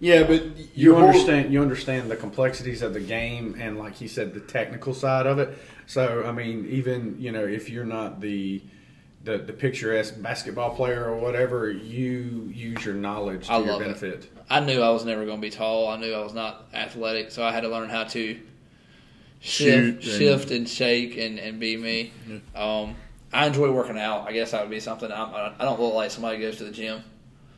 Yeah, 0.00 0.22
but 0.22 0.56
You 0.56 0.68
you're 0.74 0.94
hor- 0.94 1.08
understand. 1.08 1.52
You 1.52 1.60
understand 1.60 2.08
the 2.10 2.16
complexities 2.16 2.82
of 2.82 2.94
the 2.94 3.00
game, 3.00 3.56
and 3.60 3.76
like 3.78 3.96
he 3.96 4.06
said, 4.08 4.32
the 4.32 4.40
technical 4.40 4.94
side 4.94 5.26
of 5.26 5.38
it. 5.40 5.58
So, 5.86 6.24
I 6.24 6.30
mean, 6.32 6.66
even 6.70 7.16
you 7.18 7.32
know, 7.32 7.44
if 7.44 7.68
you're 7.68 7.84
not 7.84 8.20
the 8.20 8.62
the, 9.28 9.36
the 9.36 9.52
picturesque 9.52 10.20
basketball 10.22 10.74
player 10.74 11.04
or 11.04 11.16
whatever, 11.18 11.70
you 11.70 12.50
use 12.54 12.82
your 12.84 12.94
knowledge 12.94 13.46
to 13.46 13.52
I 13.52 13.58
your 13.58 13.66
love 13.72 13.82
it. 13.82 13.84
benefit. 13.84 14.30
I 14.48 14.60
knew 14.60 14.80
I 14.80 14.88
was 14.88 15.04
never 15.04 15.26
going 15.26 15.36
to 15.36 15.42
be 15.42 15.50
tall. 15.50 15.88
I 15.88 15.96
knew 15.98 16.14
I 16.14 16.22
was 16.22 16.32
not 16.32 16.66
athletic, 16.72 17.30
so 17.30 17.44
I 17.44 17.52
had 17.52 17.60
to 17.60 17.68
learn 17.68 17.90
how 17.90 18.04
to 18.04 18.40
Shoot 19.40 20.02
shift, 20.02 20.04
and- 20.04 20.18
shift 20.18 20.50
and 20.50 20.68
shake 20.68 21.18
and, 21.18 21.38
and 21.38 21.60
be 21.60 21.76
me. 21.76 22.10
Um, 22.56 22.96
I 23.32 23.46
enjoy 23.46 23.70
working 23.70 23.98
out. 23.98 24.26
I 24.26 24.32
guess 24.32 24.52
that 24.52 24.62
would 24.62 24.70
be 24.70 24.80
something. 24.80 25.12
I'm, 25.12 25.34
I 25.34 25.52
I 25.58 25.64
don't 25.66 25.78
look 25.78 25.92
like 25.92 26.10
somebody 26.10 26.38
who 26.38 26.44
goes 26.44 26.56
to 26.56 26.64
the 26.64 26.70
gym, 26.70 27.02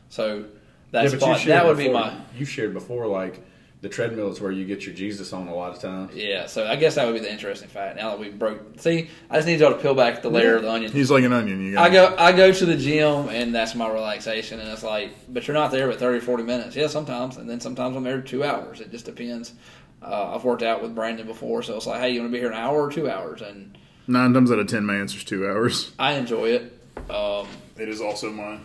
so 0.09 0.47
that's 0.91 1.13
Yeah, 1.13 1.37
that 1.47 1.67
would 1.67 1.79
be 1.79 1.89
my. 1.89 2.13
You 2.37 2.45
shared 2.45 2.75
before, 2.75 3.07
like 3.07 3.41
the 3.83 3.89
treadmill 3.89 4.31
is 4.31 4.41
where 4.43 4.53
you 4.53 4.67
get 4.67 4.85
your 4.85 4.95
Jesus 4.95 5.33
on 5.33 5.49
a 5.49 5.55
lot 5.55 5.75
of 5.75 5.81
times. 5.81 6.15
Yeah, 6.15 6.47
so 6.47 6.67
I 6.67 6.77
guess 6.77 6.97
that 6.97 7.07
would 7.07 7.15
be 7.15 7.21
the 7.21 7.33
interesting 7.33 7.69
fact. 7.69 7.97
Now 7.97 8.11
that 8.11 8.19
we 8.19 8.29
broke, 8.29 8.79
see, 8.79 9.09
I 9.31 9.37
just 9.37 9.47
need 9.47 9.59
y'all 9.61 9.73
to 9.73 9.79
peel 9.79 9.95
back 9.95 10.21
the 10.21 10.29
layer 10.29 10.57
of 10.57 10.63
the 10.63 10.71
onion. 10.71 10.93
He's 10.93 11.11
like 11.11 11.25
an 11.25 11.33
onion. 11.33 11.65
You 11.65 11.79
I 11.79 11.89
got 11.89 12.17
go 12.19 12.23
I 12.23 12.33
go 12.33 12.53
to 12.53 12.67
the 12.67 12.77
gym 12.77 13.29
and 13.31 13.55
that's 13.55 13.75
my 13.75 13.89
relaxation 13.91 14.61
and 14.61 14.69
it's 14.69 14.83
like 14.83 15.13
but 15.33 15.47
you're 15.49 15.55
not 15.55 15.71
there 15.71 15.89
but 15.89 15.99
30 15.99 16.21
40 16.21 16.43
minutes 16.43 16.77
yeah 16.77 16.89
sometimes 16.89 17.39
and 17.39 17.49
then 17.49 17.59
sometimes 17.61 17.97
I'm 17.97 18.03
there 18.05 18.21
two 18.21 18.45
hours 18.45 18.81
it 18.83 18.91
just 18.91 19.07
depends 19.07 19.55
uh, 20.03 20.35
I've 20.35 20.45
worked 20.45 20.63
out 20.63 20.83
with 20.83 20.95
Brandon 20.95 21.27
before 21.27 21.63
so 21.63 21.77
it's 21.77 21.87
like 21.87 22.01
hey 22.03 22.11
you 22.11 22.21
want 22.21 22.31
to 22.33 22.37
be 22.37 22.39
here 22.41 22.51
an 22.51 22.59
hour 22.59 22.83
or 22.87 22.91
two 22.93 23.09
hours 23.11 23.41
and 23.41 23.79
nine 24.07 24.35
times 24.35 24.51
out 24.53 24.59
of 24.59 24.67
ten. 24.67 24.85
My 24.85 24.97
answer's 24.97 25.25
two 25.25 25.47
hours. 25.49 25.93
I 25.99 26.13
enjoy 26.15 26.51
it 26.51 26.79
um, 27.11 27.47
It 27.79 27.89
is 27.89 28.01
also 28.03 28.31
mine. 28.31 28.61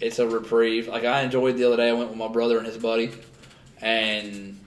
it's 0.00 0.20
a 0.20 0.28
reprieve 0.28 0.86
like 0.86 1.04
I 1.04 1.22
enjoyed 1.22 1.56
the 1.56 1.64
other 1.64 1.78
day 1.78 1.88
I 1.88 1.92
went 1.94 2.10
with 2.10 2.18
my 2.18 2.28
brother 2.28 2.58
and 2.58 2.66
his 2.66 2.78
buddy 2.78 3.10
and 3.82 4.58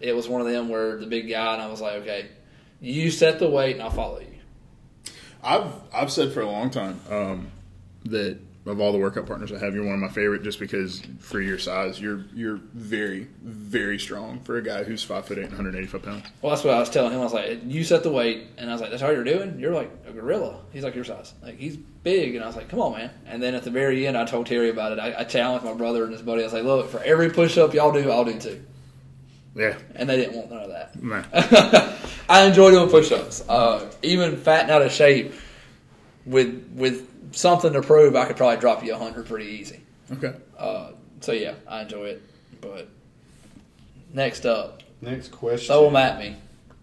it 0.00 0.16
was 0.16 0.28
one 0.28 0.40
of 0.40 0.46
them 0.46 0.70
where 0.70 0.96
the 0.96 1.06
big 1.06 1.28
guy 1.28 1.52
and 1.52 1.62
I 1.62 1.66
was 1.66 1.80
like 1.80 2.02
okay 2.02 2.28
you 2.82 3.12
set 3.12 3.38
the 3.38 3.48
weight 3.48 3.74
and 3.74 3.82
I'll 3.82 3.90
follow 3.90 4.18
you. 4.18 4.26
I've 5.42 5.72
I've 5.94 6.10
said 6.10 6.32
for 6.32 6.40
a 6.40 6.50
long 6.50 6.68
time 6.70 7.00
um, 7.08 7.46
that 8.04 8.38
of 8.64 8.80
all 8.80 8.92
the 8.92 8.98
workout 8.98 9.26
partners 9.26 9.50
I 9.52 9.58
have, 9.58 9.74
you're 9.74 9.84
one 9.84 9.94
of 9.94 10.00
my 10.00 10.08
favorite, 10.08 10.44
just 10.44 10.60
because 10.60 11.02
for 11.18 11.40
your 11.40 11.58
size, 11.58 12.00
you're 12.00 12.24
you're 12.34 12.60
very 12.74 13.26
very 13.42 13.98
strong 13.98 14.38
for 14.44 14.56
a 14.56 14.62
guy 14.62 14.84
who's 14.84 15.02
five 15.02 15.24
foot 15.26 15.38
eight 15.38 15.42
and 15.46 15.50
185 15.52 16.02
pounds. 16.02 16.24
Well, 16.40 16.50
that's 16.50 16.62
what 16.64 16.74
I 16.74 16.78
was 16.78 16.88
telling 16.88 17.12
him. 17.12 17.20
I 17.20 17.24
was 17.24 17.32
like, 17.32 17.60
"You 17.66 17.82
set 17.82 18.02
the 18.04 18.12
weight," 18.12 18.44
and 18.58 18.70
I 18.70 18.72
was 18.72 18.80
like, 18.80 18.90
"That's 18.90 19.02
all 19.02 19.12
you're 19.12 19.24
doing? 19.24 19.58
You're 19.58 19.74
like 19.74 19.90
a 20.06 20.12
gorilla." 20.12 20.60
He's 20.72 20.84
like 20.84 20.94
your 20.94 21.04
size, 21.04 21.34
like 21.42 21.58
he's 21.58 21.76
big, 21.76 22.36
and 22.36 22.44
I 22.44 22.46
was 22.46 22.54
like, 22.56 22.68
"Come 22.68 22.80
on, 22.80 22.92
man!" 22.92 23.10
And 23.26 23.42
then 23.42 23.54
at 23.56 23.64
the 23.64 23.70
very 23.70 24.06
end, 24.06 24.16
I 24.16 24.24
told 24.26 24.46
Terry 24.46 24.70
about 24.70 24.92
it. 24.92 25.00
I, 25.00 25.20
I 25.20 25.24
challenged 25.24 25.64
my 25.64 25.74
brother 25.74 26.04
and 26.04 26.12
his 26.12 26.22
buddy. 26.22 26.42
I 26.42 26.44
was 26.44 26.52
like, 26.52 26.64
"Look, 26.64 26.88
for 26.90 27.02
every 27.02 27.30
push 27.30 27.58
up 27.58 27.74
y'all 27.74 27.90
do, 27.92 28.10
I'll 28.10 28.24
do 28.24 28.38
two. 28.38 28.62
Yeah, 29.54 29.76
And 29.96 30.08
they 30.08 30.16
didn't 30.16 30.34
want 30.36 30.50
none 30.50 30.62
of 30.62 30.70
that. 30.70 31.02
nah. 31.02 31.24
I 32.28 32.46
enjoy 32.46 32.70
doing 32.70 32.88
push 32.88 33.12
ups. 33.12 33.44
Uh, 33.46 33.90
even 34.02 34.36
fat 34.36 34.62
and 34.62 34.70
out 34.70 34.80
of 34.80 34.90
shape, 34.92 35.34
with 36.24 36.70
with 36.74 37.08
something 37.32 37.72
to 37.72 37.82
prove, 37.82 38.14
I 38.16 38.26
could 38.26 38.36
probably 38.36 38.60
drop 38.60 38.84
you 38.84 38.94
a 38.94 38.98
hundred 38.98 39.26
pretty 39.26 39.46
easy. 39.50 39.80
okay. 40.12 40.34
Uh, 40.58 40.92
so 41.20 41.32
yeah, 41.32 41.54
I 41.68 41.82
enjoy 41.82 42.04
it. 42.06 42.22
But 42.60 42.88
next 44.12 44.46
up, 44.46 44.82
Next 45.00 45.28
question. 45.32 45.66
throw 45.66 45.84
them 45.86 45.96
at 45.96 46.18
me. 46.18 46.36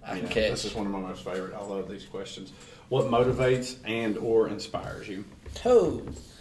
I 0.06 0.20
can 0.20 0.28
catch. 0.28 0.52
This 0.52 0.66
is 0.66 0.74
one 0.74 0.86
of 0.88 0.91
my 0.91 1.00
most 1.00 1.24
favorite. 1.24 1.54
I 1.54 1.64
love 1.64 1.88
these 1.89 2.06
questions. 2.06 2.52
What 2.89 3.06
motivates 3.06 3.76
and 3.86 4.18
or 4.18 4.47
inspires 4.47 5.08
you? 5.08 5.24
toes. 5.56 6.34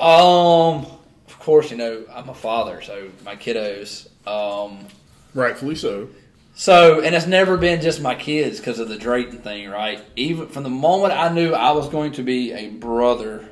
Um, 0.00 0.86
of 1.26 1.38
course, 1.38 1.70
you 1.70 1.76
know 1.76 2.04
I'm 2.12 2.28
a 2.28 2.34
father, 2.34 2.80
so 2.82 3.08
my 3.24 3.36
kiddos. 3.36 4.08
Um, 4.26 4.86
Rightfully 5.34 5.76
so. 5.76 6.08
So 6.54 7.00
and 7.00 7.14
it's 7.14 7.26
never 7.26 7.56
been 7.56 7.80
just 7.80 8.00
my 8.00 8.14
kids 8.14 8.58
because 8.58 8.78
of 8.78 8.88
the 8.88 8.98
Drayton 8.98 9.38
thing, 9.38 9.70
right? 9.70 10.02
Even 10.16 10.48
from 10.48 10.62
the 10.62 10.70
moment 10.70 11.12
I 11.12 11.28
knew 11.28 11.52
I 11.52 11.72
was 11.72 11.88
going 11.88 12.12
to 12.12 12.22
be 12.22 12.52
a 12.52 12.68
brother, 12.68 13.48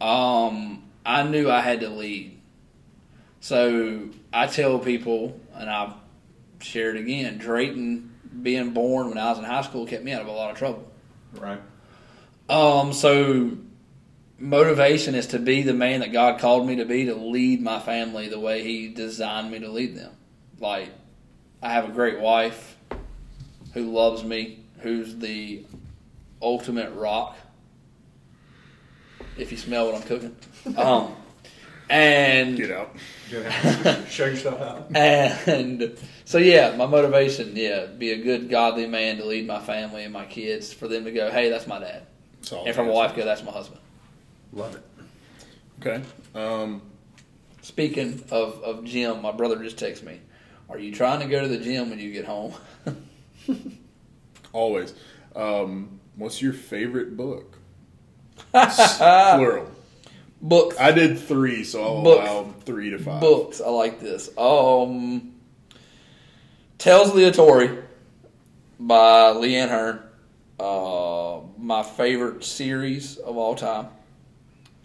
um, 0.00 0.84
I 1.04 1.22
knew 1.22 1.50
I 1.50 1.60
had 1.60 1.80
to 1.80 1.88
lead. 1.88 2.38
So 3.40 4.10
I 4.32 4.46
tell 4.46 4.78
people, 4.78 5.40
and 5.54 5.70
I've 5.70 5.94
shared 6.60 6.96
again, 6.96 7.38
Drayton 7.38 8.12
being 8.42 8.72
born 8.72 9.08
when 9.08 9.18
I 9.18 9.30
was 9.30 9.38
in 9.38 9.44
high 9.44 9.62
school 9.62 9.86
kept 9.86 10.04
me 10.04 10.12
out 10.12 10.22
of 10.22 10.28
a 10.28 10.32
lot 10.32 10.50
of 10.50 10.58
trouble. 10.58 10.90
Right. 11.34 11.60
Um, 12.48 12.92
so 12.92 13.52
motivation 14.38 15.14
is 15.14 15.28
to 15.28 15.38
be 15.38 15.62
the 15.62 15.74
man 15.74 16.00
that 16.00 16.12
God 16.12 16.40
called 16.40 16.66
me 16.66 16.76
to 16.76 16.84
be, 16.84 17.06
to 17.06 17.14
lead 17.14 17.62
my 17.62 17.80
family 17.80 18.28
the 18.28 18.40
way 18.40 18.62
He 18.62 18.88
designed 18.88 19.50
me 19.50 19.60
to 19.60 19.70
lead 19.70 19.96
them. 19.96 20.12
Like, 20.58 20.90
I 21.62 21.70
have 21.72 21.88
a 21.88 21.92
great 21.92 22.20
wife 22.20 22.76
who 23.74 23.90
loves 23.92 24.24
me, 24.24 24.60
who's 24.80 25.16
the 25.16 25.64
ultimate 26.40 26.92
rock. 26.94 27.36
If 29.36 29.52
you 29.52 29.58
smell 29.58 29.86
what 29.86 29.94
I'm 29.94 30.02
cooking, 30.02 30.36
um, 30.76 31.14
and 31.88 32.56
Get 32.56 32.70
out. 32.70 32.96
Show 34.08 34.26
your 34.26 34.36
stuff 34.36 34.60
out. 34.60 34.96
and 34.96 35.96
so 36.24 36.38
yeah, 36.38 36.74
my 36.76 36.86
motivation, 36.86 37.54
yeah, 37.54 37.86
be 37.86 38.12
a 38.12 38.18
good 38.18 38.48
godly 38.48 38.86
man 38.86 39.18
to 39.18 39.24
lead 39.24 39.46
my 39.46 39.60
family 39.60 40.04
and 40.04 40.12
my 40.12 40.24
kids, 40.24 40.72
for 40.72 40.88
them 40.88 41.04
to 41.04 41.12
go, 41.12 41.30
hey, 41.30 41.48
that's 41.48 41.66
my 41.66 41.78
dad, 41.78 42.06
Solid 42.42 42.66
and 42.66 42.76
for 42.76 42.84
my 42.84 42.90
wife 42.90 43.14
go, 43.14 43.24
that's 43.24 43.42
my 43.42 43.52
husband. 43.52 43.80
Love 44.52 44.74
it. 44.74 44.82
Okay. 45.80 46.02
Um, 46.34 46.82
Speaking 47.62 48.24
of, 48.30 48.62
of 48.62 48.84
gym, 48.84 49.20
my 49.22 49.32
brother 49.32 49.62
just 49.62 49.76
texted 49.76 50.04
me. 50.04 50.20
Are 50.70 50.78
you 50.78 50.92
trying 50.94 51.20
to 51.20 51.26
go 51.26 51.40
to 51.42 51.48
the 51.48 51.58
gym 51.58 51.90
when 51.90 51.98
you 51.98 52.12
get 52.12 52.24
home? 52.24 52.54
always. 54.52 54.94
Um, 55.34 56.00
what's 56.16 56.40
your 56.40 56.52
favorite 56.52 57.16
book? 57.16 57.58
Plural. 58.52 59.70
Books. 60.42 60.76
I 60.78 60.92
did 60.92 61.18
three, 61.18 61.64
so 61.64 61.82
I'll 61.82 62.02
Book. 62.02 62.22
allow 62.22 62.44
three 62.64 62.90
to 62.90 62.98
five. 62.98 63.20
Books. 63.20 63.60
I 63.60 63.68
like 63.68 64.00
this. 64.00 64.30
Um, 64.38 65.34
Tales 66.78 67.10
of 67.10 67.16
the 67.16 67.22
Otori 67.30 67.82
by 68.78 69.30
Lian 69.32 69.68
Hearn. 69.68 70.00
Uh, 70.58 71.40
my 71.58 71.82
favorite 71.82 72.44
series 72.44 73.16
of 73.18 73.36
all 73.36 73.54
time. 73.54 73.88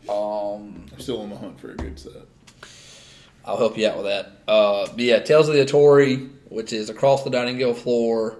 Um, 0.09 0.85
I'm 0.91 0.99
still 0.99 1.21
on 1.21 1.29
the 1.29 1.37
hunt 1.37 1.59
for 1.59 1.71
a 1.71 1.75
good 1.75 1.97
set. 1.99 2.13
I'll 3.45 3.57
help 3.57 3.77
you 3.77 3.87
out 3.87 3.97
with 3.97 4.05
that. 4.05 4.31
Uh, 4.47 4.87
but 4.87 4.99
yeah, 4.99 5.19
Tales 5.19 5.47
of 5.47 5.55
the 5.55 5.63
Otori, 5.63 6.29
which 6.49 6.73
is 6.73 6.89
across 6.89 7.23
the 7.23 7.29
dining 7.29 7.57
room 7.59 7.75
floor, 7.75 8.39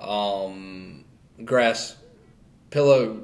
um, 0.00 1.04
grass 1.44 1.96
pillow, 2.70 3.22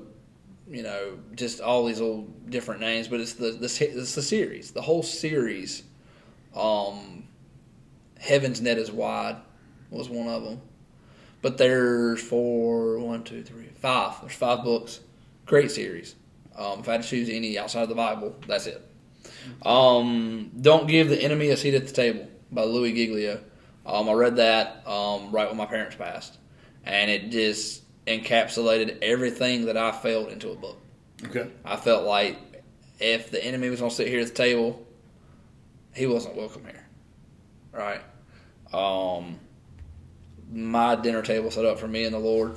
you 0.71 0.83
know, 0.83 1.19
just 1.35 1.61
all 1.61 1.85
these 1.85 2.01
old 2.01 2.51
different 2.51 2.81
names. 2.81 3.09
But 3.09 3.21
it's 3.21 3.35
the 3.35 3.51
the 3.51 3.64
it's 3.64 4.14
the 4.14 4.23
series, 4.23 4.71
the 4.71 4.83
whole 4.83 5.03
series. 5.03 5.83
Um, 6.55 7.25
Heaven's 8.21 8.61
Net 8.61 8.79
is 8.79 8.91
Wide 8.91 9.37
was 9.91 10.09
one 10.09 10.29
of 10.29 10.45
them. 10.45 10.61
But 11.41 11.57
there's 11.57 12.21
four, 12.21 12.99
one, 12.99 13.23
two, 13.23 13.43
three, 13.43 13.69
five. 13.77 14.21
There's 14.21 14.35
five 14.35 14.64
books. 14.64 15.01
Great 15.47 15.71
series. 15.71 16.16
Um, 16.57 16.81
if 16.81 16.89
I 16.89 16.93
had 16.93 17.03
to 17.03 17.09
choose 17.09 17.29
any 17.29 17.57
outside 17.59 17.83
of 17.83 17.89
the 17.89 17.95
Bible, 17.95 18.35
that's 18.47 18.66
it. 18.66 18.85
Um, 19.62 20.51
Don't 20.61 20.86
Give 20.86 21.09
the 21.09 21.20
Enemy 21.20 21.51
a 21.51 21.57
Seat 21.57 21.74
at 21.74 21.86
the 21.86 21.93
Table 21.93 22.28
by 22.51 22.64
Louie 22.64 22.93
Giglio. 22.93 23.41
Um, 23.84 24.09
I 24.09 24.12
read 24.12 24.36
that 24.36 24.86
um, 24.86 25.30
right 25.30 25.49
when 25.49 25.57
my 25.57 25.66
parents 25.66 25.97
passed, 25.97 26.36
and 26.84 27.11
it 27.11 27.30
just 27.30 27.82
encapsulated 28.07 28.99
everything 29.03 29.66
that 29.66 29.76
I 29.76 29.93
felt 29.93 30.30
into 30.30 30.51
a 30.51 30.55
book. 30.55 30.78
Okay. 31.24 31.51
I 31.64 31.76
felt 31.76 32.05
like 32.05 32.39
if 33.01 33.30
the 33.30 33.43
enemy 33.45 33.70
was 33.70 33.80
going 33.80 33.91
to 33.91 33.97
sit 33.97 34.09
here 34.09 34.20
at 34.20 34.28
the 34.28 34.34
table, 34.34 34.86
he 35.95 36.07
wasn't 36.07 36.36
welcome 36.36 36.64
here. 36.64 36.86
Right? 37.72 38.01
Um, 38.72 39.39
my 40.53 40.95
dinner 40.97 41.22
table 41.22 41.51
set 41.51 41.64
up 41.64 41.78
for 41.78 41.89
me 41.89 42.05
and 42.05 42.14
the 42.14 42.18
Lord, 42.18 42.57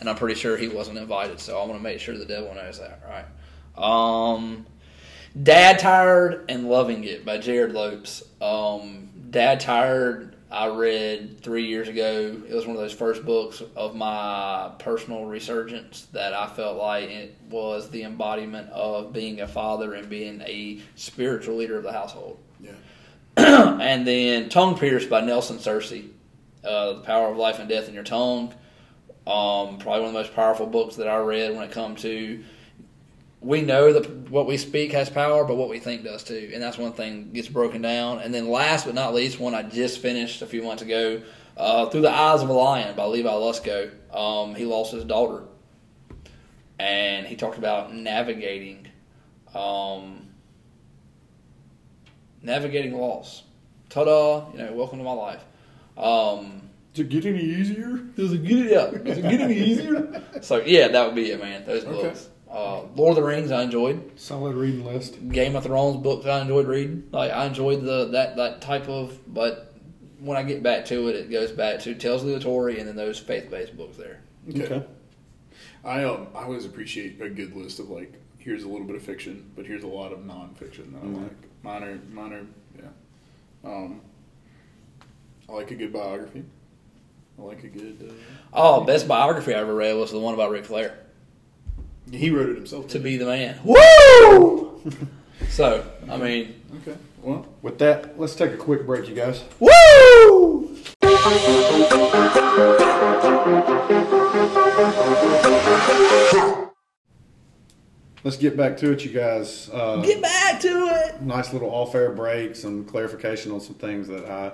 and 0.00 0.08
I'm 0.08 0.16
pretty 0.16 0.34
sure 0.34 0.56
he 0.56 0.68
wasn't 0.68 0.98
invited, 0.98 1.40
so 1.40 1.58
I 1.58 1.66
want 1.66 1.74
to 1.74 1.82
make 1.82 2.00
sure 2.00 2.16
the 2.16 2.24
devil 2.24 2.54
knows 2.54 2.78
that. 2.78 3.02
Right? 3.08 3.26
Um, 3.76 4.66
Dad 5.42 5.78
Tired 5.78 6.46
and 6.48 6.68
Loving 6.68 7.04
It 7.04 7.24
by 7.24 7.38
Jerrad 7.38 7.74
Lopes. 7.74 8.22
Um, 8.40 9.10
Dad 9.30 9.60
Tired, 9.60 10.34
I 10.50 10.68
read 10.68 11.40
three 11.42 11.66
years 11.66 11.88
ago. 11.88 12.40
It 12.48 12.54
was 12.54 12.66
one 12.66 12.74
of 12.74 12.80
those 12.80 12.94
first 12.94 13.24
books 13.24 13.62
of 13.74 13.94
my 13.94 14.72
personal 14.78 15.26
resurgence 15.26 16.06
that 16.12 16.32
I 16.32 16.46
felt 16.46 16.78
like 16.78 17.10
it 17.10 17.36
was 17.50 17.90
the 17.90 18.04
embodiment 18.04 18.70
of 18.70 19.12
being 19.12 19.42
a 19.42 19.46
father 19.46 19.92
and 19.92 20.08
being 20.08 20.40
a 20.40 20.80
spiritual 20.94 21.56
leader 21.56 21.76
of 21.76 21.82
the 21.82 21.92
household. 21.92 22.38
Yeah. 22.60 22.72
and 23.36 24.06
then 24.06 24.48
Tongue 24.48 24.78
Pierced 24.78 25.10
by 25.10 25.20
Nelson 25.20 25.58
Searcy. 25.58 26.08
Uh, 26.64 26.94
the 26.94 27.00
Power 27.00 27.28
of 27.28 27.36
Life 27.36 27.58
and 27.58 27.68
Death 27.68 27.88
in 27.88 27.94
Your 27.94 28.04
Tongue. 28.04 28.54
Um, 29.26 29.78
probably 29.78 30.00
one 30.00 30.08
of 30.08 30.12
the 30.14 30.20
most 30.20 30.34
powerful 30.34 30.66
books 30.66 30.96
that 30.96 31.08
I 31.08 31.18
read 31.18 31.54
when 31.54 31.64
it 31.64 31.72
comes 31.72 32.02
to 32.02 32.42
we 33.40 33.62
know 33.62 33.92
that 33.92 34.30
what 34.30 34.46
we 34.46 34.56
speak 34.56 34.92
has 34.92 35.08
power, 35.10 35.44
but 35.44 35.56
what 35.56 35.68
we 35.68 35.78
think 35.78 36.04
does 36.04 36.24
too. 36.24 36.50
And 36.52 36.62
that's 36.62 36.78
one 36.78 36.92
thing 36.92 37.30
gets 37.32 37.48
broken 37.48 37.82
down. 37.82 38.18
And 38.20 38.32
then 38.34 38.48
last 38.48 38.86
but 38.86 38.94
not 38.94 39.14
least, 39.14 39.38
one 39.38 39.54
I 39.54 39.62
just 39.62 39.98
finished 40.00 40.42
a 40.42 40.46
few 40.46 40.62
months 40.62 40.82
ago, 40.82 41.22
uh, 41.56 41.86
Through 41.90 42.02
the 42.02 42.10
Eyes 42.10 42.42
of 42.42 42.48
a 42.48 42.52
Lion 42.52 42.96
by 42.96 43.04
Levi 43.04 43.28
Lusko. 43.30 43.90
Um, 44.14 44.54
he 44.54 44.64
lost 44.64 44.92
his 44.92 45.04
daughter. 45.04 45.44
And 46.78 47.26
he 47.26 47.36
talked 47.36 47.56
about 47.56 47.94
navigating, 47.94 48.88
um, 49.54 50.26
navigating 52.42 52.94
loss. 52.98 53.44
Ta-da! 53.88 54.50
You 54.52 54.58
know, 54.58 54.72
welcome 54.74 54.98
to 54.98 55.04
my 55.04 55.12
life. 55.12 55.42
Um, 55.96 56.68
Did 56.92 57.06
it 57.06 57.08
get 57.08 57.26
any 57.26 57.42
easier? 57.42 57.96
does 58.16 58.32
it 58.32 58.44
get 58.44 58.58
it 58.58 58.76
up? 58.76 59.04
Does 59.04 59.18
it 59.18 59.22
get 59.22 59.40
any 59.40 59.54
easier? 59.70 60.22
so 60.42 60.58
yeah, 60.58 60.88
that 60.88 61.06
would 61.06 61.14
be 61.14 61.30
it, 61.30 61.40
man. 61.40 61.64
Those 61.64 61.84
Okay. 61.84 62.14
Books. 62.46 62.56
Uh, 62.58 62.82
Lord 62.94 63.10
of 63.10 63.16
the 63.16 63.22
Rings, 63.28 63.50
I 63.50 63.62
enjoyed. 63.62 64.18
Solid 64.18 64.54
reading 64.56 64.84
list. 64.84 65.28
Game 65.28 65.56
of 65.56 65.64
Thrones 65.64 66.02
books, 66.02 66.26
I 66.26 66.40
enjoyed 66.40 66.66
reading. 66.66 67.08
Like 67.12 67.32
I 67.32 67.46
enjoyed 67.46 67.82
the 67.82 68.06
that 68.08 68.36
that 68.36 68.60
type 68.60 68.88
of. 68.88 69.18
But 69.32 69.74
when 70.20 70.36
I 70.38 70.42
get 70.42 70.62
back 70.62 70.84
to 70.86 71.08
it, 71.08 71.16
it 71.16 71.30
goes 71.30 71.52
back 71.52 71.80
to 71.80 71.94
Tales 71.94 72.22
of 72.22 72.28
the 72.28 72.38
Otori 72.38 72.78
and 72.78 72.88
then 72.88 72.96
those 72.96 73.18
faith 73.18 73.50
based 73.50 73.76
books 73.76 73.96
there. 73.96 74.20
Okay. 74.48 74.84
I 75.84 76.04
um 76.04 76.28
I 76.34 76.44
always 76.44 76.64
appreciate 76.64 77.20
a 77.20 77.28
good 77.28 77.54
list 77.56 77.78
of 77.78 77.90
like 77.90 78.12
here's 78.38 78.62
a 78.62 78.68
little 78.68 78.86
bit 78.86 78.96
of 78.96 79.02
fiction, 79.02 79.50
but 79.56 79.66
here's 79.66 79.82
a 79.82 79.88
lot 79.88 80.12
of 80.12 80.20
nonfiction 80.20 80.92
that 80.92 81.02
I 81.02 81.06
like. 81.22 81.32
Mine 81.62 81.82
are 81.82 81.98
mine 82.12 82.32
are 82.32 82.46
yeah. 82.80 83.70
Um, 83.70 84.00
I 85.48 85.52
like 85.52 85.70
a 85.70 85.74
good 85.74 85.92
biography. 85.92 86.44
I 87.38 87.42
like 87.42 87.64
a 87.64 87.68
good. 87.68 88.08
Uh, 88.08 88.12
Oh, 88.52 88.84
best 88.84 89.06
biography 89.06 89.52
I 89.54 89.58
ever 89.58 89.74
read 89.74 89.94
was 89.96 90.10
the 90.12 90.18
one 90.20 90.34
about 90.34 90.50
Ric 90.50 90.64
Flair. 90.64 90.98
He 92.12 92.30
wrote 92.30 92.48
it 92.50 92.56
himself. 92.56 92.88
To 92.88 92.98
be 92.98 93.16
the 93.16 93.26
man. 93.26 93.58
Woo! 93.64 94.82
so 95.48 95.84
I 96.08 96.16
mean, 96.16 96.60
okay. 96.82 96.96
Well, 97.22 97.46
With 97.62 97.78
that, 97.78 98.18
let's 98.20 98.34
take 98.36 98.52
a 98.52 98.56
quick 98.56 98.86
break, 98.86 99.08
you 99.08 99.14
guys. 99.14 99.42
woo! 99.58 100.76
Let's 108.24 108.36
get 108.36 108.56
back 108.56 108.76
to 108.78 108.90
it, 108.90 109.04
you 109.04 109.12
guys. 109.12 109.70
Uh, 109.72 110.02
Get 110.02 110.20
back 110.20 110.60
to 110.62 110.68
it. 110.68 111.22
nice 111.22 111.52
little 111.52 111.70
off-air 111.70 112.10
break, 112.10 112.56
some 112.56 112.84
clarification 112.84 113.52
on 113.52 113.60
some 113.60 113.74
things 113.76 114.08
that 114.08 114.24
I 114.28 114.52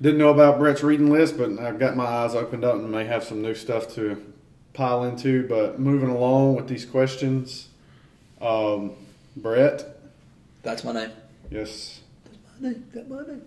didn't 0.00 0.18
know 0.18 0.28
about 0.28 0.58
Brett's 0.60 0.84
reading 0.84 1.10
list, 1.10 1.36
but 1.36 1.58
I've 1.58 1.78
got 1.80 1.96
my 1.96 2.04
eyes 2.04 2.36
opened 2.36 2.64
up 2.64 2.76
and 2.76 2.88
may 2.92 3.04
have 3.04 3.24
some 3.24 3.42
new 3.42 3.54
stuff 3.54 3.92
to 3.94 4.22
pile 4.74 5.04
into. 5.04 5.46
But 5.48 5.78
moving 5.80 6.10
along 6.10 6.56
with 6.56 6.68
these 6.68 6.84
questions, 6.84 7.68
um, 8.40 8.92
Brett, 9.36 9.84
That's 10.62 10.84
my 10.84 10.92
name. 10.92 11.10
yes, 11.50 12.00
That's 12.24 12.60
My 12.60 12.68
name. 12.68 12.84
That's 12.92 13.08
my 13.08 13.22
name. 13.22 13.42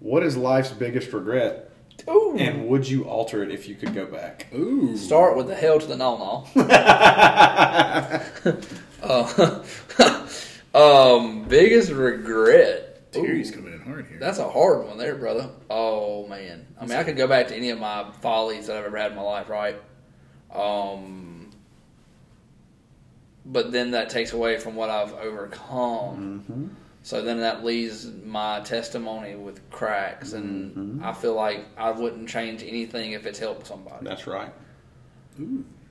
what 0.00 0.22
is 0.22 0.36
life's 0.36 0.70
biggest 0.70 1.12
regret, 1.12 1.70
Ooh. 2.08 2.36
and 2.38 2.68
would 2.68 2.88
you 2.88 3.04
alter 3.04 3.42
it 3.42 3.50
if 3.50 3.68
you 3.68 3.74
could 3.74 3.94
go 3.94 4.04
back? 4.06 4.46
ooh. 4.54 4.96
Start 4.96 5.36
with 5.36 5.46
the 5.48 5.54
hell 5.54 5.78
to 5.80 5.86
the 5.86 5.96
no 5.96 6.16
no. 6.18 6.62
uh, 9.02 9.62
um, 10.74 11.44
biggest 11.44 11.90
regret. 11.90 13.12
Terry's 13.12 13.50
Ooh, 13.52 13.56
coming 13.56 13.72
in 13.74 13.80
hard 13.80 14.06
here. 14.08 14.18
That's 14.18 14.38
a 14.38 14.48
hard 14.48 14.86
one 14.86 14.98
there, 14.98 15.14
brother. 15.14 15.48
Oh 15.70 16.26
man. 16.26 16.66
I 16.80 16.86
mean, 16.86 16.98
I 16.98 17.04
could 17.04 17.16
go 17.16 17.26
back 17.28 17.48
to 17.48 17.56
any 17.56 17.70
of 17.70 17.78
my 17.78 18.10
follies 18.20 18.66
that 18.66 18.76
I've 18.76 18.84
ever 18.84 18.96
had 18.96 19.12
in 19.12 19.16
my 19.16 19.22
life, 19.22 19.48
right? 19.48 19.76
Um, 20.54 21.50
but 23.46 23.72
then 23.72 23.90
that 23.92 24.08
takes 24.10 24.32
away 24.32 24.58
from 24.58 24.74
what 24.76 24.90
I've 24.90 25.12
overcome. 25.14 26.74
So 27.02 27.20
then 27.20 27.40
that 27.40 27.62
leaves 27.64 28.10
my 28.24 28.60
testimony 28.60 29.34
with 29.34 29.68
cracks, 29.70 30.32
and 30.32 31.04
I 31.04 31.12
feel 31.12 31.34
like 31.34 31.66
I 31.76 31.90
wouldn't 31.90 32.28
change 32.30 32.62
anything 32.62 33.12
if 33.12 33.26
it's 33.26 33.38
helped 33.38 33.66
somebody. 33.66 34.04
That's 34.06 34.26
right. 34.26 34.50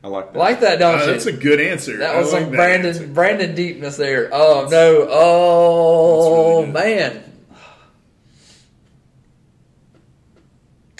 I 0.03 0.07
like 0.07 0.33
that. 0.33 0.39
Like 0.39 0.59
that, 0.61 0.79
don't 0.79 0.95
Uh, 0.99 1.05
you? 1.05 1.11
that's 1.11 1.27
a 1.27 1.31
good 1.31 1.61
answer. 1.61 1.97
That 1.97 2.15
I 2.15 2.19
was 2.19 2.33
like 2.33 2.43
some 2.43 2.51
that 2.51 2.57
Brandon 2.57 2.87
answer. 2.89 3.07
Brandon 3.07 3.53
deepness 3.55 3.95
there. 3.97 4.29
Oh 4.33 4.67
no! 4.71 5.07
Oh 5.09 6.61
really 6.61 6.71
man! 6.71 7.32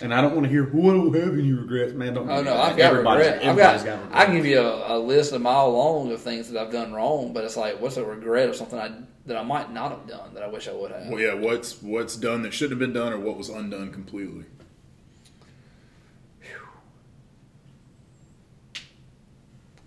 And 0.03 0.13
I 0.13 0.21
don't 0.21 0.33
want 0.35 0.43
to 0.45 0.49
hear, 0.49 0.69
"Well, 0.71 0.91
I 0.91 0.93
don't 0.97 1.13
have 1.15 1.33
any 1.33 1.51
regrets, 1.53 1.93
man." 1.93 2.13
Don't. 2.13 2.29
Oh 2.29 2.41
no! 2.43 2.55
I've 2.55 2.77
got 2.77 2.91
Everybody's- 2.91 3.25
regret. 3.27 3.41
I've 3.43 3.49
everybody's 3.57 3.83
got. 3.83 4.01
regret. 4.03 4.17
I 4.21 4.25
can 4.25 4.35
give 4.35 4.45
you 4.45 4.59
a, 4.59 4.97
a 4.97 4.99
list 4.99 5.31
a 5.33 5.39
mile 5.39 5.71
long 5.71 6.11
of 6.11 6.21
things 6.21 6.51
that 6.51 6.61
I've 6.61 6.71
done 6.71 6.93
wrong, 6.93 7.33
but 7.33 7.43
it's 7.43 7.57
like, 7.57 7.81
what's 7.81 7.97
a 7.97 8.03
regret 8.05 8.49
of 8.49 8.55
something 8.55 8.77
I 8.77 8.91
that 9.25 9.37
I 9.37 9.43
might 9.43 9.71
not 9.73 9.91
have 9.91 10.05
done 10.07 10.33
that 10.35 10.43
I 10.43 10.47
wish 10.47 10.67
I 10.67 10.73
would 10.73 10.91
have? 10.91 11.07
Well, 11.07 11.19
yeah. 11.21 11.33
What's 11.33 11.81
what's 11.81 12.15
done 12.15 12.41
that 12.43 12.53
shouldn't 12.53 12.79
have 12.79 12.79
been 12.79 12.93
done, 12.99 13.13
or 13.13 13.19
what 13.19 13.37
was 13.37 13.49
undone 13.49 13.91
completely? 13.91 14.45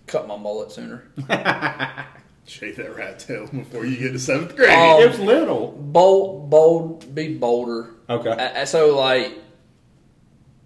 Cut 0.06 0.28
my 0.28 0.36
mullet 0.36 0.70
sooner. 0.70 1.04
Shave 2.46 2.76
that 2.76 2.94
rat 2.96 3.18
tail 3.18 3.48
before 3.48 3.84
you 3.84 3.96
get 3.96 4.12
to 4.12 4.20
seventh 4.20 4.54
grade. 4.54 4.70
Um, 4.70 5.02
It 5.02 5.10
was 5.10 5.18
little. 5.18 5.72
Bold, 5.72 6.48
bold, 6.48 7.12
be 7.14 7.36
bolder. 7.36 7.90
Okay. 8.08 8.30
Uh, 8.30 8.64
so 8.64 8.96
like, 8.96 9.32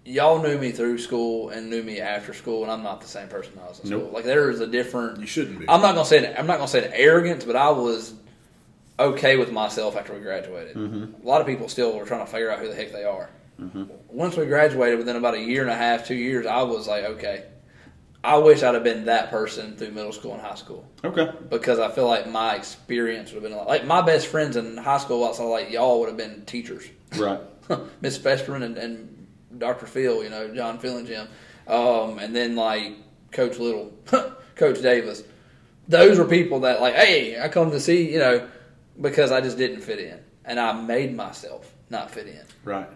y'all 0.05 0.41
knew 0.41 0.57
me 0.57 0.71
through 0.71 0.97
school 0.97 1.49
and 1.49 1.69
knew 1.69 1.83
me 1.83 1.99
after 1.99 2.33
school, 2.33 2.63
and 2.63 2.71
I'm 2.71 2.83
not 2.83 3.01
the 3.01 3.07
same 3.07 3.27
person 3.27 3.53
I 3.63 3.67
was 3.69 3.79
in 3.81 3.89
Nope. 3.89 4.01
school. 4.01 4.11
Like 4.13 4.25
there 4.25 4.49
is 4.49 4.59
a 4.59 4.67
different. 4.67 5.19
you 5.19 5.27
shouldn't 5.27 5.59
be. 5.59 5.69
I'm 5.69 5.81
not 5.81 5.93
gonna 5.95 6.05
say 6.05 6.19
it, 6.25 6.35
I'm 6.37 6.47
not 6.47 6.57
gonna 6.57 6.67
say 6.67 6.83
it 6.85 6.91
arrogance, 6.93 7.43
but 7.45 7.55
I 7.55 7.69
was 7.69 8.13
okay 8.99 9.37
with 9.37 9.51
myself 9.51 9.95
after 9.95 10.13
we 10.13 10.19
graduated. 10.19 10.75
Mm-hmm. 10.75 11.23
A 11.23 11.27
lot 11.27 11.41
of 11.41 11.47
people 11.47 11.67
still 11.69 11.97
were 11.97 12.05
trying 12.05 12.25
to 12.25 12.31
figure 12.31 12.51
out 12.51 12.59
who 12.59 12.67
the 12.67 12.75
heck 12.75 12.91
they 12.91 13.03
are. 13.03 13.29
Mm-hmm. 13.59 13.83
Once 14.09 14.35
we 14.37 14.45
graduated, 14.45 14.97
within 14.99 15.15
about 15.15 15.33
a 15.35 15.39
year 15.39 15.61
and 15.61 15.71
a 15.71 15.75
half, 15.75 16.05
two 16.07 16.15
years, 16.15 16.45
I 16.45 16.63
was 16.63 16.87
like, 16.87 17.03
okay, 17.05 17.45
I 18.23 18.37
wish 18.37 18.61
I'd 18.63 18.73
have 18.75 18.83
been 18.83 19.05
that 19.05 19.29
person 19.31 19.75
through 19.75 19.91
middle 19.91 20.11
school 20.11 20.33
and 20.33 20.41
high 20.41 20.55
school 20.55 20.87
Okay. 21.03 21.31
because 21.49 21.79
I 21.79 21.89
feel 21.89 22.07
like 22.07 22.27
my 22.29 22.55
experience 22.55 23.31
would 23.31 23.41
have 23.41 23.43
been 23.43 23.53
a 23.53 23.57
lot, 23.57 23.67
like 23.67 23.85
my 23.85 24.01
best 24.01 24.27
friends 24.27 24.55
in 24.55 24.77
high 24.77 24.97
school. 24.99 25.25
Outside 25.25 25.45
like 25.45 25.71
y'all 25.71 25.99
would 25.99 26.07
have 26.09 26.17
been 26.17 26.43
teachers. 26.45 26.85
Right. 27.17 27.39
Miss 28.01 28.17
Festerman 28.19 28.63
and, 28.63 28.77
and 28.77 29.20
Dr. 29.61 29.85
Phil, 29.85 30.23
you 30.23 30.29
know, 30.29 30.53
John 30.53 30.77
Phil 30.79 30.97
and 30.97 31.07
Jim. 31.07 31.27
Um, 31.67 32.19
and 32.19 32.35
then 32.35 32.55
like 32.57 32.93
Coach 33.31 33.57
Little, 33.59 33.93
Coach 34.55 34.81
Davis. 34.81 35.23
Those 35.87 36.17
were 36.19 36.25
people 36.25 36.59
that 36.61 36.81
like, 36.81 36.95
hey, 36.95 37.39
I 37.39 37.47
come 37.47 37.71
to 37.71 37.79
see, 37.79 38.11
you 38.11 38.19
know, 38.19 38.47
because 38.99 39.31
I 39.31 39.39
just 39.41 39.57
didn't 39.57 39.81
fit 39.81 39.99
in. 39.99 40.19
And 40.43 40.59
I 40.59 40.73
made 40.73 41.15
myself 41.15 41.73
not 41.89 42.11
fit 42.11 42.27
in. 42.27 42.41
Right. 42.63 42.89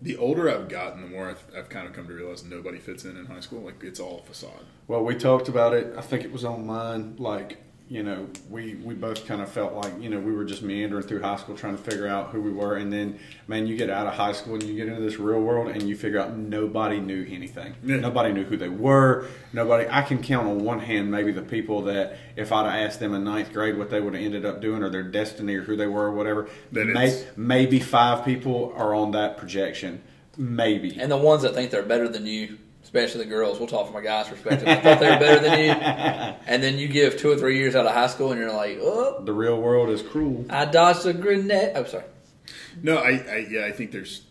the 0.00 0.16
older 0.16 0.50
I've 0.50 0.68
gotten, 0.68 1.02
the 1.02 1.08
more 1.08 1.30
I've, 1.30 1.44
I've 1.56 1.68
kind 1.68 1.86
of 1.86 1.92
come 1.92 2.06
to 2.08 2.12
realize 2.14 2.44
nobody 2.44 2.78
fits 2.78 3.04
in 3.04 3.16
in 3.16 3.26
high 3.26 3.40
school. 3.40 3.60
Like 3.60 3.82
it's 3.84 4.00
all 4.00 4.22
facade. 4.26 4.64
Well, 4.88 5.04
we 5.04 5.14
talked 5.14 5.48
about 5.48 5.74
it. 5.74 5.94
I 5.96 6.00
think 6.00 6.24
it 6.24 6.32
was 6.32 6.44
online. 6.44 7.16
Like, 7.18 7.58
you 7.92 8.02
know, 8.02 8.26
we 8.48 8.76
we 8.76 8.94
both 8.94 9.26
kind 9.26 9.42
of 9.42 9.50
felt 9.52 9.74
like 9.74 9.92
you 10.00 10.08
know 10.08 10.18
we 10.18 10.32
were 10.32 10.46
just 10.46 10.62
meandering 10.62 11.02
through 11.02 11.20
high 11.20 11.36
school 11.36 11.54
trying 11.54 11.76
to 11.76 11.82
figure 11.82 12.08
out 12.08 12.30
who 12.30 12.40
we 12.40 12.50
were, 12.50 12.76
and 12.76 12.90
then 12.90 13.18
man, 13.48 13.66
you 13.66 13.76
get 13.76 13.90
out 13.90 14.06
of 14.06 14.14
high 14.14 14.32
school 14.32 14.54
and 14.54 14.62
you 14.62 14.74
get 14.74 14.88
into 14.88 15.02
this 15.02 15.18
real 15.18 15.40
world, 15.40 15.68
and 15.68 15.82
you 15.82 15.94
figure 15.94 16.18
out 16.18 16.34
nobody 16.34 16.98
knew 17.00 17.26
anything. 17.28 17.74
Yeah. 17.84 17.96
Nobody 17.96 18.32
knew 18.32 18.44
who 18.44 18.56
they 18.56 18.70
were. 18.70 19.26
Nobody. 19.52 19.86
I 19.90 20.00
can 20.00 20.22
count 20.22 20.48
on 20.48 20.60
one 20.64 20.78
hand 20.78 21.10
maybe 21.10 21.32
the 21.32 21.42
people 21.42 21.82
that 21.82 22.16
if 22.34 22.50
I'd 22.50 22.64
have 22.64 22.88
asked 22.88 22.98
them 22.98 23.12
in 23.12 23.24
ninth 23.24 23.52
grade 23.52 23.76
what 23.76 23.90
they 23.90 24.00
would 24.00 24.14
have 24.14 24.22
ended 24.22 24.46
up 24.46 24.62
doing 24.62 24.82
or 24.82 24.88
their 24.88 25.02
destiny 25.02 25.54
or 25.56 25.62
who 25.62 25.76
they 25.76 25.86
were 25.86 26.06
or 26.06 26.12
whatever, 26.12 26.48
Then 26.72 26.94
may, 26.94 27.08
it's- 27.08 27.26
maybe 27.36 27.78
five 27.78 28.24
people 28.24 28.72
are 28.74 28.94
on 28.94 29.10
that 29.10 29.36
projection. 29.36 30.00
Maybe. 30.38 30.96
And 30.98 31.12
the 31.12 31.18
ones 31.18 31.42
that 31.42 31.52
think 31.52 31.70
they're 31.70 31.82
better 31.82 32.08
than 32.08 32.24
you, 32.24 32.56
especially 32.92 33.24
the 33.24 33.30
girls, 33.30 33.58
we'll 33.58 33.68
talk 33.68 33.86
from 33.86 33.96
a 33.96 34.02
guy's 34.02 34.28
perspective, 34.28 34.66
that 34.66 34.82
thought 34.82 35.00
they 35.00 35.10
were 35.10 35.18
better 35.18 35.40
than 35.40 35.58
you. 35.60 36.36
And 36.46 36.62
then 36.62 36.76
you 36.78 36.88
give 36.88 37.16
two 37.16 37.30
or 37.30 37.36
three 37.36 37.56
years 37.56 37.74
out 37.74 37.86
of 37.86 37.92
high 37.92 38.08
school 38.08 38.32
and 38.32 38.38
you're 38.40 38.52
like, 38.52 38.78
oh, 38.82 39.22
the 39.24 39.32
real 39.32 39.58
world 39.60 39.88
is 39.88 40.02
cruel. 40.02 40.44
I 40.50 40.66
dodged 40.66 41.06
a 41.06 41.14
grenade. 41.14 41.72
Oh, 41.74 41.84
sorry. 41.84 42.04
No, 42.82 42.96
I, 42.98 43.10
I 43.10 43.46
yeah, 43.50 43.64
I 43.64 43.72
think 43.72 43.92
there's 43.92 44.22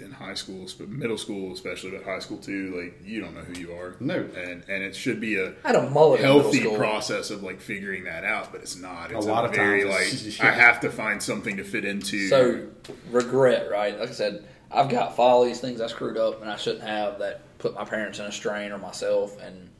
in 0.00 0.10
high 0.10 0.34
school, 0.34 0.66
but 0.78 0.88
middle 0.88 1.16
school 1.18 1.52
especially, 1.52 1.90
but 1.92 2.02
high 2.02 2.18
school 2.18 2.38
too. 2.38 2.74
Like 2.82 3.08
you 3.08 3.20
don't 3.20 3.34
know 3.34 3.42
who 3.42 3.60
you 3.60 3.72
are. 3.72 3.94
No. 4.00 4.16
and 4.16 4.64
and 4.68 4.82
it 4.82 4.96
should 4.96 5.20
be 5.20 5.38
a 5.38 5.50
I 5.64 5.68
had 5.68 5.76
a 5.76 5.90
mullet 5.90 6.20
healthy 6.20 6.60
school. 6.60 6.76
process 6.76 7.30
of 7.30 7.42
like 7.44 7.60
figuring 7.60 8.04
that 8.04 8.24
out, 8.24 8.50
but 8.50 8.62
it's 8.62 8.76
not. 8.76 9.12
It's 9.12 9.24
A 9.24 9.28
lot 9.28 9.44
of 9.44 9.54
very 9.54 9.84
times 9.84 10.38
like 10.40 10.48
I 10.48 10.52
have 10.52 10.80
to 10.80 10.90
find 10.90 11.22
something 11.22 11.56
to 11.58 11.64
fit 11.64 11.84
into. 11.84 12.26
So 12.28 12.66
regret, 13.10 13.70
right? 13.70 13.98
Like 13.98 14.08
I 14.08 14.12
said, 14.12 14.44
I've 14.72 14.88
got 14.88 15.14
follies, 15.14 15.60
things 15.60 15.80
I 15.80 15.86
screwed 15.86 16.16
up 16.16 16.40
and 16.42 16.50
I 16.50 16.56
shouldn't 16.56 16.84
have 16.84 17.20
that 17.20 17.42
put 17.64 17.74
my 17.74 17.84
parents 17.84 18.18
in 18.18 18.26
a 18.26 18.32
strain 18.32 18.72
or 18.72 18.78
myself 18.78 19.40
and 19.42 19.70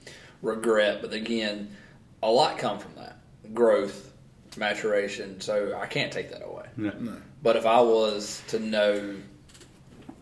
regret. 0.41 1.03
But 1.03 1.13
again, 1.13 1.77
a 2.23 2.31
lot 2.31 2.57
come 2.57 2.79
from 2.79 2.95
that. 2.97 3.19
Growth, 3.53 4.11
maturation. 4.57 5.43
So 5.43 5.79
I 5.79 5.85
can't 5.87 6.11
take 6.11 6.31
that 6.31 6.43
away. 6.43 6.65
No. 6.79 6.93
No. 6.99 7.17
But 7.43 7.57
if 7.57 7.67
I 7.67 7.83
was 7.83 8.43
to 8.49 8.59
know, 8.59 9.15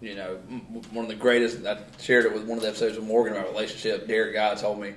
you 0.00 0.16
know, 0.16 0.34
one 0.90 1.04
of 1.04 1.08
the 1.08 1.14
greatest, 1.14 1.64
I 1.64 1.78
shared 2.00 2.24
it 2.24 2.34
with 2.34 2.46
one 2.46 2.58
of 2.58 2.62
the 2.62 2.68
episodes 2.68 2.96
with 2.98 3.06
Morgan 3.06 3.34
about 3.34 3.48
relationship. 3.50 4.08
Derek 4.08 4.34
Guy 4.34 4.56
told 4.56 4.80
me, 4.80 4.94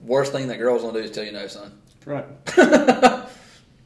worst 0.00 0.32
thing 0.32 0.48
that 0.48 0.56
girls 0.58 0.80
gonna 0.80 0.94
do 0.98 1.04
is 1.04 1.10
tell 1.10 1.24
you 1.24 1.32
no, 1.32 1.46
son. 1.46 1.78
Right. 2.06 2.24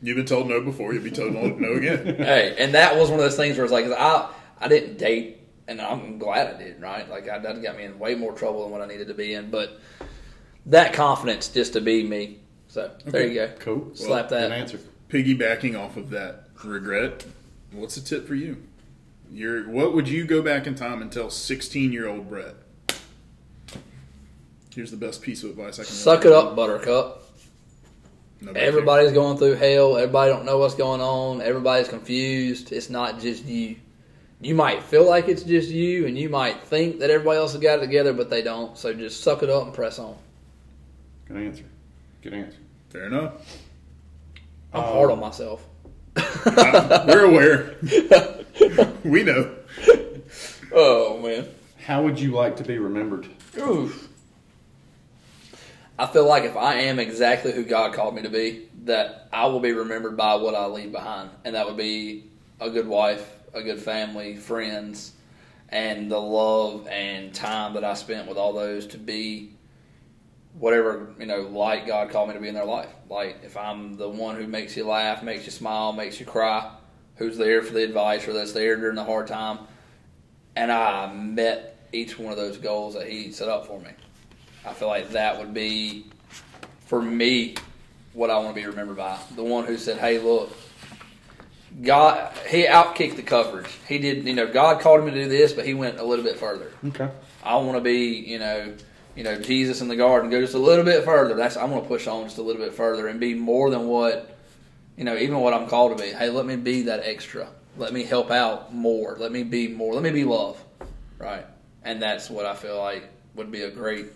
You've 0.00 0.16
been 0.16 0.26
told 0.26 0.48
no 0.48 0.60
before. 0.60 0.94
You'll 0.94 1.02
be 1.02 1.10
told 1.10 1.32
no, 1.32 1.46
no 1.48 1.72
again. 1.72 2.04
hey, 2.18 2.54
and 2.56 2.74
that 2.74 2.96
was 2.96 3.10
one 3.10 3.18
of 3.18 3.24
those 3.24 3.36
things 3.36 3.56
where 3.56 3.64
it's 3.64 3.72
like 3.72 3.84
'cause 3.86 3.94
I 3.98 4.30
I 4.60 4.68
didn't 4.68 4.96
date, 4.98 5.35
and 5.68 5.80
I'm 5.80 6.18
glad 6.18 6.54
I 6.54 6.58
did. 6.58 6.80
Right, 6.80 7.08
like 7.08 7.28
I, 7.28 7.38
that 7.38 7.62
got 7.62 7.76
me 7.76 7.84
in 7.84 7.98
way 7.98 8.14
more 8.14 8.32
trouble 8.32 8.62
than 8.62 8.72
what 8.72 8.82
I 8.82 8.86
needed 8.86 9.08
to 9.08 9.14
be 9.14 9.34
in. 9.34 9.50
But 9.50 9.80
that 10.66 10.92
confidence 10.92 11.48
just 11.48 11.72
to 11.74 11.80
be 11.80 12.04
me. 12.04 12.40
So 12.68 12.92
there 13.04 13.26
you 13.26 13.34
go. 13.34 13.52
Cool. 13.58 13.90
Slap 13.94 14.28
Good 14.28 14.42
that. 14.42 14.52
answer. 14.52 14.80
Piggybacking 15.08 15.78
off 15.78 15.96
of 15.96 16.10
that 16.10 16.48
regret, 16.64 17.24
what's 17.72 17.96
a 17.96 18.04
tip 18.04 18.26
for 18.26 18.34
you? 18.34 18.62
Your 19.30 19.68
what 19.68 19.94
would 19.94 20.08
you 20.08 20.24
go 20.24 20.42
back 20.42 20.66
in 20.66 20.74
time 20.74 21.02
and 21.02 21.10
tell 21.10 21.30
16 21.30 21.92
year 21.92 22.08
old 22.08 22.28
Brett? 22.28 22.54
Here's 24.74 24.90
the 24.90 24.96
best 24.96 25.22
piece 25.22 25.42
of 25.42 25.50
advice 25.50 25.78
I 25.78 25.84
can. 25.84 25.92
Suck 25.92 26.24
it 26.26 26.32
up, 26.32 26.54
Buttercup. 26.54 27.22
Nobody 28.42 28.66
Everybody's 28.66 29.12
going 29.12 29.38
through 29.38 29.54
hell. 29.54 29.96
Everybody 29.96 30.30
don't 30.30 30.44
know 30.44 30.58
what's 30.58 30.74
going 30.74 31.00
on. 31.00 31.40
Everybody's 31.40 31.88
confused. 31.88 32.72
It's 32.72 32.90
not 32.90 33.18
just 33.18 33.46
you. 33.46 33.76
You 34.40 34.54
might 34.54 34.82
feel 34.82 35.08
like 35.08 35.28
it's 35.28 35.42
just 35.42 35.70
you, 35.70 36.06
and 36.06 36.16
you 36.18 36.28
might 36.28 36.62
think 36.62 36.98
that 37.00 37.08
everybody 37.10 37.38
else 37.38 37.52
has 37.52 37.60
got 37.60 37.78
it 37.78 37.80
together, 37.82 38.12
but 38.12 38.28
they 38.28 38.42
don't. 38.42 38.76
So 38.76 38.92
just 38.92 39.22
suck 39.22 39.42
it 39.42 39.48
up 39.50 39.64
and 39.64 39.74
press 39.74 39.98
on. 39.98 40.14
Good 41.26 41.38
answer. 41.38 41.64
Good 42.22 42.34
answer. 42.34 42.58
Fair 42.90 43.04
enough. 43.06 43.32
I'm 44.72 44.80
Um, 44.84 44.92
hard 44.92 45.10
on 45.10 45.20
myself. 45.20 45.64
I- 46.16 47.04
we're 47.06 47.24
aware. 47.24 47.74
we 49.04 49.22
know. 49.22 49.54
Oh 50.72 51.18
man. 51.22 51.48
How 51.84 52.02
would 52.02 52.18
you 52.20 52.32
like 52.32 52.56
to 52.56 52.64
be 52.64 52.78
remembered? 52.78 53.26
Oof. 53.58 54.08
I 55.98 56.06
feel 56.06 56.26
like 56.26 56.44
if 56.44 56.56
I 56.56 56.74
am 56.74 56.98
exactly 56.98 57.52
who 57.52 57.64
God 57.64 57.94
called 57.94 58.14
me 58.14 58.22
to 58.22 58.28
be, 58.28 58.68
that 58.84 59.28
I 59.32 59.46
will 59.46 59.60
be 59.60 59.72
remembered 59.72 60.16
by 60.16 60.34
what 60.34 60.54
I 60.54 60.66
leave 60.66 60.92
behind, 60.92 61.30
and 61.44 61.54
that 61.54 61.66
would 61.66 61.76
be 61.76 62.24
a 62.60 62.68
good 62.70 62.86
wife, 62.86 63.26
a 63.56 63.62
good 63.62 63.80
family, 63.80 64.36
friends, 64.36 65.12
and 65.70 66.10
the 66.10 66.20
love 66.20 66.86
and 66.88 67.34
time 67.34 67.74
that 67.74 67.82
I 67.82 67.94
spent 67.94 68.28
with 68.28 68.36
all 68.36 68.52
those 68.52 68.86
to 68.88 68.98
be 68.98 69.50
whatever 70.58 71.14
you 71.18 71.26
know, 71.26 71.40
like 71.40 71.86
God 71.86 72.10
called 72.10 72.28
me 72.28 72.34
to 72.34 72.40
be 72.40 72.48
in 72.48 72.54
their 72.54 72.64
life. 72.64 72.90
Like 73.08 73.38
if 73.42 73.56
I'm 73.56 73.96
the 73.96 74.08
one 74.08 74.36
who 74.36 74.46
makes 74.46 74.76
you 74.76 74.86
laugh, 74.86 75.22
makes 75.22 75.46
you 75.46 75.50
smile, 75.50 75.92
makes 75.92 76.20
you 76.20 76.26
cry, 76.26 76.70
who's 77.16 77.36
there 77.36 77.62
for 77.62 77.72
the 77.72 77.82
advice 77.82 78.28
or 78.28 78.32
that's 78.32 78.52
there 78.52 78.76
during 78.76 78.96
the 78.96 79.04
hard 79.04 79.26
time, 79.26 79.60
and 80.54 80.70
I 80.70 81.12
met 81.12 81.88
each 81.92 82.18
one 82.18 82.32
of 82.32 82.38
those 82.38 82.58
goals 82.58 82.94
that 82.94 83.08
He 83.08 83.32
set 83.32 83.48
up 83.48 83.66
for 83.66 83.80
me. 83.80 83.90
I 84.64 84.72
feel 84.72 84.88
like 84.88 85.10
that 85.10 85.38
would 85.38 85.54
be, 85.54 86.06
for 86.86 87.00
me, 87.00 87.54
what 88.12 88.30
I 88.30 88.38
want 88.38 88.54
to 88.54 88.60
be 88.60 88.66
remembered 88.66 88.96
by. 88.96 89.18
The 89.34 89.44
one 89.44 89.64
who 89.64 89.76
said, 89.76 89.98
"Hey, 89.98 90.18
look, 90.18 90.50
God, 91.82 92.32
He 92.48 92.64
outkicked 92.64 93.16
the 93.16 93.22
coverage. 93.22 93.70
He 93.88 93.98
did, 93.98 94.24
you 94.24 94.34
know, 94.34 94.46
God 94.46 94.80
called 94.80 95.00
him 95.00 95.06
to 95.06 95.14
do 95.14 95.28
this, 95.28 95.52
but 95.52 95.66
He 95.66 95.74
went 95.74 95.98
a 95.98 96.04
little 96.04 96.24
bit 96.24 96.38
further. 96.38 96.70
Okay. 96.86 97.08
I 97.42 97.56
want 97.56 97.76
to 97.76 97.80
be, 97.80 98.16
you 98.26 98.38
know, 98.38 98.74
you 99.14 99.24
know, 99.24 99.40
Jesus 99.40 99.80
in 99.80 99.88
the 99.88 99.96
garden, 99.96 100.30
go 100.30 100.40
just 100.40 100.54
a 100.54 100.58
little 100.58 100.84
bit 100.84 101.04
further. 101.04 101.34
That's 101.34 101.56
I'm 101.56 101.70
going 101.70 101.82
to 101.82 101.88
push 101.88 102.06
on 102.06 102.24
just 102.24 102.38
a 102.38 102.42
little 102.42 102.62
bit 102.62 102.74
further 102.74 103.08
and 103.08 103.18
be 103.18 103.34
more 103.34 103.70
than 103.70 103.88
what, 103.88 104.36
you 104.96 105.04
know, 105.04 105.16
even 105.16 105.40
what 105.40 105.54
I'm 105.54 105.68
called 105.68 105.96
to 105.96 106.02
be. 106.02 106.10
Hey, 106.10 106.28
let 106.28 106.44
me 106.44 106.56
be 106.56 106.82
that 106.82 107.00
extra. 107.04 107.48
Let 107.78 107.92
me 107.92 108.04
help 108.04 108.30
out 108.30 108.74
more. 108.74 109.16
Let 109.18 109.32
me 109.32 109.42
be 109.42 109.68
more. 109.68 109.94
Let 109.94 110.02
me 110.02 110.10
be 110.10 110.24
love, 110.24 110.62
right? 111.18 111.46
And 111.82 112.00
that's 112.00 112.28
what 112.28 112.46
I 112.46 112.54
feel 112.54 112.78
like 112.78 113.08
would 113.34 113.50
be 113.50 113.62
a 113.62 113.70
great 113.70 114.06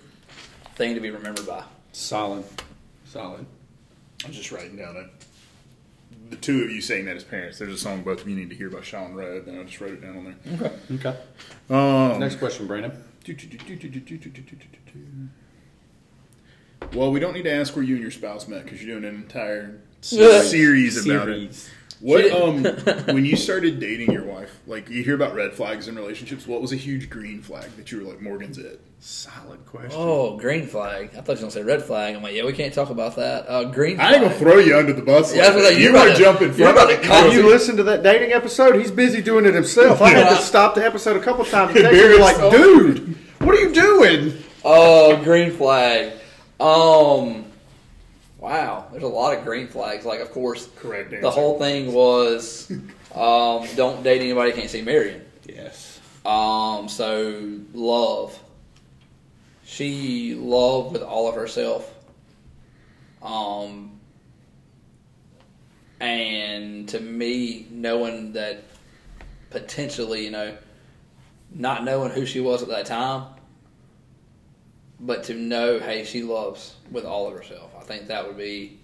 thing 0.74 0.94
to 0.94 1.00
be 1.00 1.10
remembered 1.10 1.46
by. 1.46 1.64
Solid. 1.92 2.44
Solid. 3.06 3.46
I'm 4.24 4.32
just 4.32 4.52
writing 4.52 4.76
down 4.76 4.96
it. 4.96 5.06
The 6.30 6.36
two 6.36 6.62
of 6.62 6.70
you 6.70 6.80
saying 6.80 7.06
that 7.06 7.16
as 7.16 7.24
parents. 7.24 7.58
There's 7.58 7.74
a 7.74 7.78
song 7.78 8.02
both 8.02 8.22
of 8.22 8.28
you 8.28 8.36
need 8.36 8.50
to 8.50 8.56
hear 8.56 8.70
by 8.70 8.82
Sean 8.82 9.14
Rudd. 9.14 9.46
and 9.48 9.60
I 9.60 9.64
just 9.64 9.80
wrote 9.80 9.92
it 9.94 10.00
down 10.00 10.16
on 10.18 10.36
there. 10.46 10.72
Okay. 10.92 11.16
Um, 11.68 12.20
Next 12.20 12.36
question, 12.36 12.66
Brandon. 12.68 12.92
Well, 16.94 17.10
we 17.12 17.20
don't 17.20 17.34
need 17.34 17.42
to 17.44 17.52
ask 17.52 17.74
where 17.76 17.84
you 17.84 17.94
and 17.94 18.02
your 18.02 18.10
spouse 18.10 18.48
met 18.48 18.64
because 18.64 18.82
you're 18.82 18.98
doing 19.00 19.12
an 19.12 19.20
entire 19.22 19.80
Yeah. 20.08 20.42
series 20.42 21.04
about 21.04 21.28
it. 21.28 21.70
Series. 22.00 22.32
What 22.32 22.42
um 22.42 22.64
when 23.14 23.24
you 23.24 23.36
started 23.36 23.78
dating 23.80 24.10
your 24.12 24.24
wife, 24.24 24.58
like 24.66 24.88
you 24.88 25.02
hear 25.02 25.14
about 25.14 25.34
red 25.34 25.52
flags 25.52 25.86
in 25.88 25.96
relationships, 25.96 26.46
what 26.46 26.60
was 26.62 26.72
a 26.72 26.76
huge 26.76 27.10
green 27.10 27.42
flag 27.42 27.70
that 27.76 27.92
you 27.92 27.98
were 28.00 28.04
like 28.10 28.20
Morgan's 28.20 28.58
it? 28.58 28.80
Solid 29.00 29.64
question. 29.66 29.92
Oh, 29.94 30.36
green 30.36 30.66
flag. 30.66 31.10
I 31.16 31.20
thought 31.22 31.28
you 31.28 31.32
were 31.32 31.36
going 31.36 31.46
to 31.50 31.50
say 31.52 31.62
red 31.62 31.82
flag. 31.82 32.14
I'm 32.16 32.22
like, 32.22 32.34
yeah, 32.34 32.44
we 32.44 32.52
can't 32.52 32.74
talk 32.74 32.90
about 32.90 33.16
that. 33.16 33.46
Uh, 33.48 33.64
green 33.64 33.96
flag. 33.96 34.12
I 34.12 34.14
ain't 34.16 34.24
gonna 34.24 34.34
throw 34.38 34.58
you 34.58 34.76
under 34.76 34.92
the 34.92 35.00
bus. 35.02 35.34
Yeah, 35.34 35.44
like 35.48 35.56
I 35.56 35.60
like, 35.62 35.76
you 35.78 35.84
you're 35.84 35.92
want 35.94 36.08
about 36.10 36.12
to 36.12 36.18
to- 36.18 36.24
jump 36.24 36.40
in 36.42 36.48
you're 36.48 36.72
front 36.72 36.76
about 36.76 36.86
to 36.88 36.94
it. 36.94 37.02
come 37.02 37.30
you 37.32 37.46
listen 37.48 37.76
to 37.78 37.82
that 37.84 38.02
dating 38.02 38.32
episode, 38.32 38.76
he's 38.78 38.90
busy 38.90 39.22
doing 39.22 39.46
it 39.46 39.54
himself. 39.54 40.00
I 40.02 40.10
had 40.10 40.28
to 40.36 40.42
stop 40.42 40.74
the 40.74 40.84
episode 40.84 41.16
a 41.16 41.20
couple 41.24 41.44
times. 41.46 41.70
and 41.76 41.84
text 41.84 41.98
him, 41.98 42.12
Embarrassed. 42.12 42.40
like, 42.40 42.50
dude, 42.52 43.16
what 43.40 43.54
are 43.54 43.60
you 43.60 43.72
doing? 43.72 44.42
Oh, 44.64 45.22
green 45.22 45.50
flag. 45.52 46.12
Um, 46.58 47.46
wow. 48.40 48.86
There's 48.90 49.04
a 49.04 49.08
lot 49.08 49.36
of 49.36 49.44
green 49.44 49.68
flags. 49.68 50.04
Like, 50.04 50.20
of 50.20 50.32
course, 50.32 50.68
Correct 50.76 51.10
the 51.10 51.30
whole 51.30 51.58
thing 51.58 51.92
was 51.92 52.70
um, 53.14 53.68
don't 53.76 54.02
date 54.02 54.20
anybody 54.20 54.52
can't 54.52 54.70
see 54.70 54.82
Marion. 54.82 55.24
Yes. 55.46 56.00
Um, 56.24 56.88
so 56.88 57.60
love. 57.72 58.38
She 59.64 60.34
loved 60.34 60.92
with 60.92 61.02
all 61.02 61.28
of 61.28 61.36
herself. 61.36 61.94
Um, 63.22 64.00
and 66.00 66.88
to 66.88 66.98
me, 66.98 67.66
knowing 67.70 68.32
that 68.32 68.64
potentially, 69.50 70.24
you 70.24 70.30
know, 70.30 70.56
not 71.52 71.84
knowing 71.84 72.10
who 72.10 72.24
she 72.26 72.40
was 72.40 72.62
at 72.62 72.68
that 72.68 72.86
time, 72.86 73.26
but 74.98 75.24
to 75.24 75.34
know, 75.34 75.78
hey, 75.78 76.04
she 76.04 76.22
loves 76.22 76.74
with 76.90 77.04
all 77.04 77.26
of 77.26 77.34
herself. 77.34 77.69
I 77.90 77.96
think 77.96 78.08
that 78.08 78.26
would 78.26 78.36
be 78.38 78.78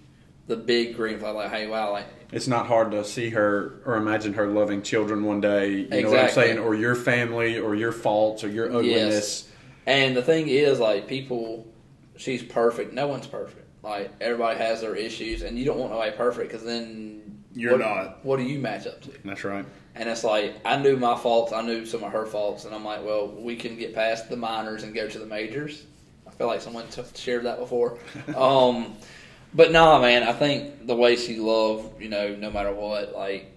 the 0.47 0.57
big 0.57 0.95
green 0.95 1.19
flag. 1.19 1.35
Like, 1.35 1.49
hey, 1.49 1.67
wow, 1.67 1.91
like 1.91 2.05
It's 2.31 2.47
not 2.47 2.67
hard 2.67 2.91
to 2.91 3.05
see 3.05 3.29
her 3.29 3.81
or 3.85 3.95
imagine 3.95 4.33
her 4.33 4.47
loving 4.47 4.81
children 4.81 5.23
one 5.23 5.39
day. 5.39 5.69
You 5.69 5.83
know 5.83 6.09
what 6.09 6.19
I'm 6.19 6.25
Exactly. 6.25 6.43
saying? 6.43 6.59
Or 6.59 6.75
your 6.75 6.95
family, 6.95 7.57
or 7.57 7.73
your 7.73 7.93
faults, 7.93 8.43
or 8.43 8.49
your 8.49 8.67
ugliness. 8.67 9.45
Yes. 9.45 9.49
And 9.85 10.17
the 10.17 10.21
thing 10.21 10.49
is, 10.49 10.79
like, 10.79 11.07
people, 11.07 11.65
she's 12.17 12.43
perfect. 12.43 12.93
No 12.93 13.07
one's 13.07 13.27
perfect. 13.27 13.65
Like, 13.81 14.11
everybody 14.19 14.57
has 14.59 14.81
their 14.81 14.95
issues, 14.95 15.41
and 15.41 15.57
you 15.57 15.63
don't 15.63 15.77
want 15.79 15.93
nobody 15.93 16.11
perfect 16.11 16.51
because 16.51 16.65
then 16.65 17.43
You're 17.53 17.73
what, 17.73 17.79
not. 17.79 18.25
What 18.25 18.37
do 18.37 18.43
you 18.43 18.59
match 18.59 18.87
up 18.87 18.99
to? 19.03 19.11
That's 19.23 19.45
right. 19.45 19.65
And 19.95 20.09
it's 20.09 20.25
like 20.25 20.55
I 20.65 20.77
knew 20.77 20.97
my 20.97 21.17
faults, 21.17 21.53
I 21.53 21.61
knew 21.61 21.85
some 21.85 22.03
of 22.03 22.11
her 22.11 22.25
faults, 22.25 22.65
and 22.65 22.75
I'm 22.75 22.83
like, 22.83 23.05
well, 23.05 23.29
we 23.29 23.55
can 23.55 23.77
get 23.77 23.95
past 23.95 24.29
the 24.29 24.35
minors 24.35 24.83
and 24.83 24.93
go 24.93 25.07
to 25.07 25.17
the 25.17 25.25
majors. 25.25 25.85
I 26.37 26.39
feel 26.39 26.47
like 26.47 26.61
someone 26.61 26.87
t- 26.89 27.01
shared 27.15 27.45
that 27.45 27.57
before. 27.57 27.97
um, 28.35 28.95
but 29.55 29.71
nah, 29.71 29.99
man, 29.99 30.21
I 30.21 30.33
think 30.33 30.85
the 30.85 30.95
way 30.95 31.15
she 31.15 31.37
loved, 31.39 31.99
you 31.99 32.09
know, 32.09 32.35
no 32.35 32.51
matter 32.51 32.71
what, 32.71 33.15
like 33.15 33.51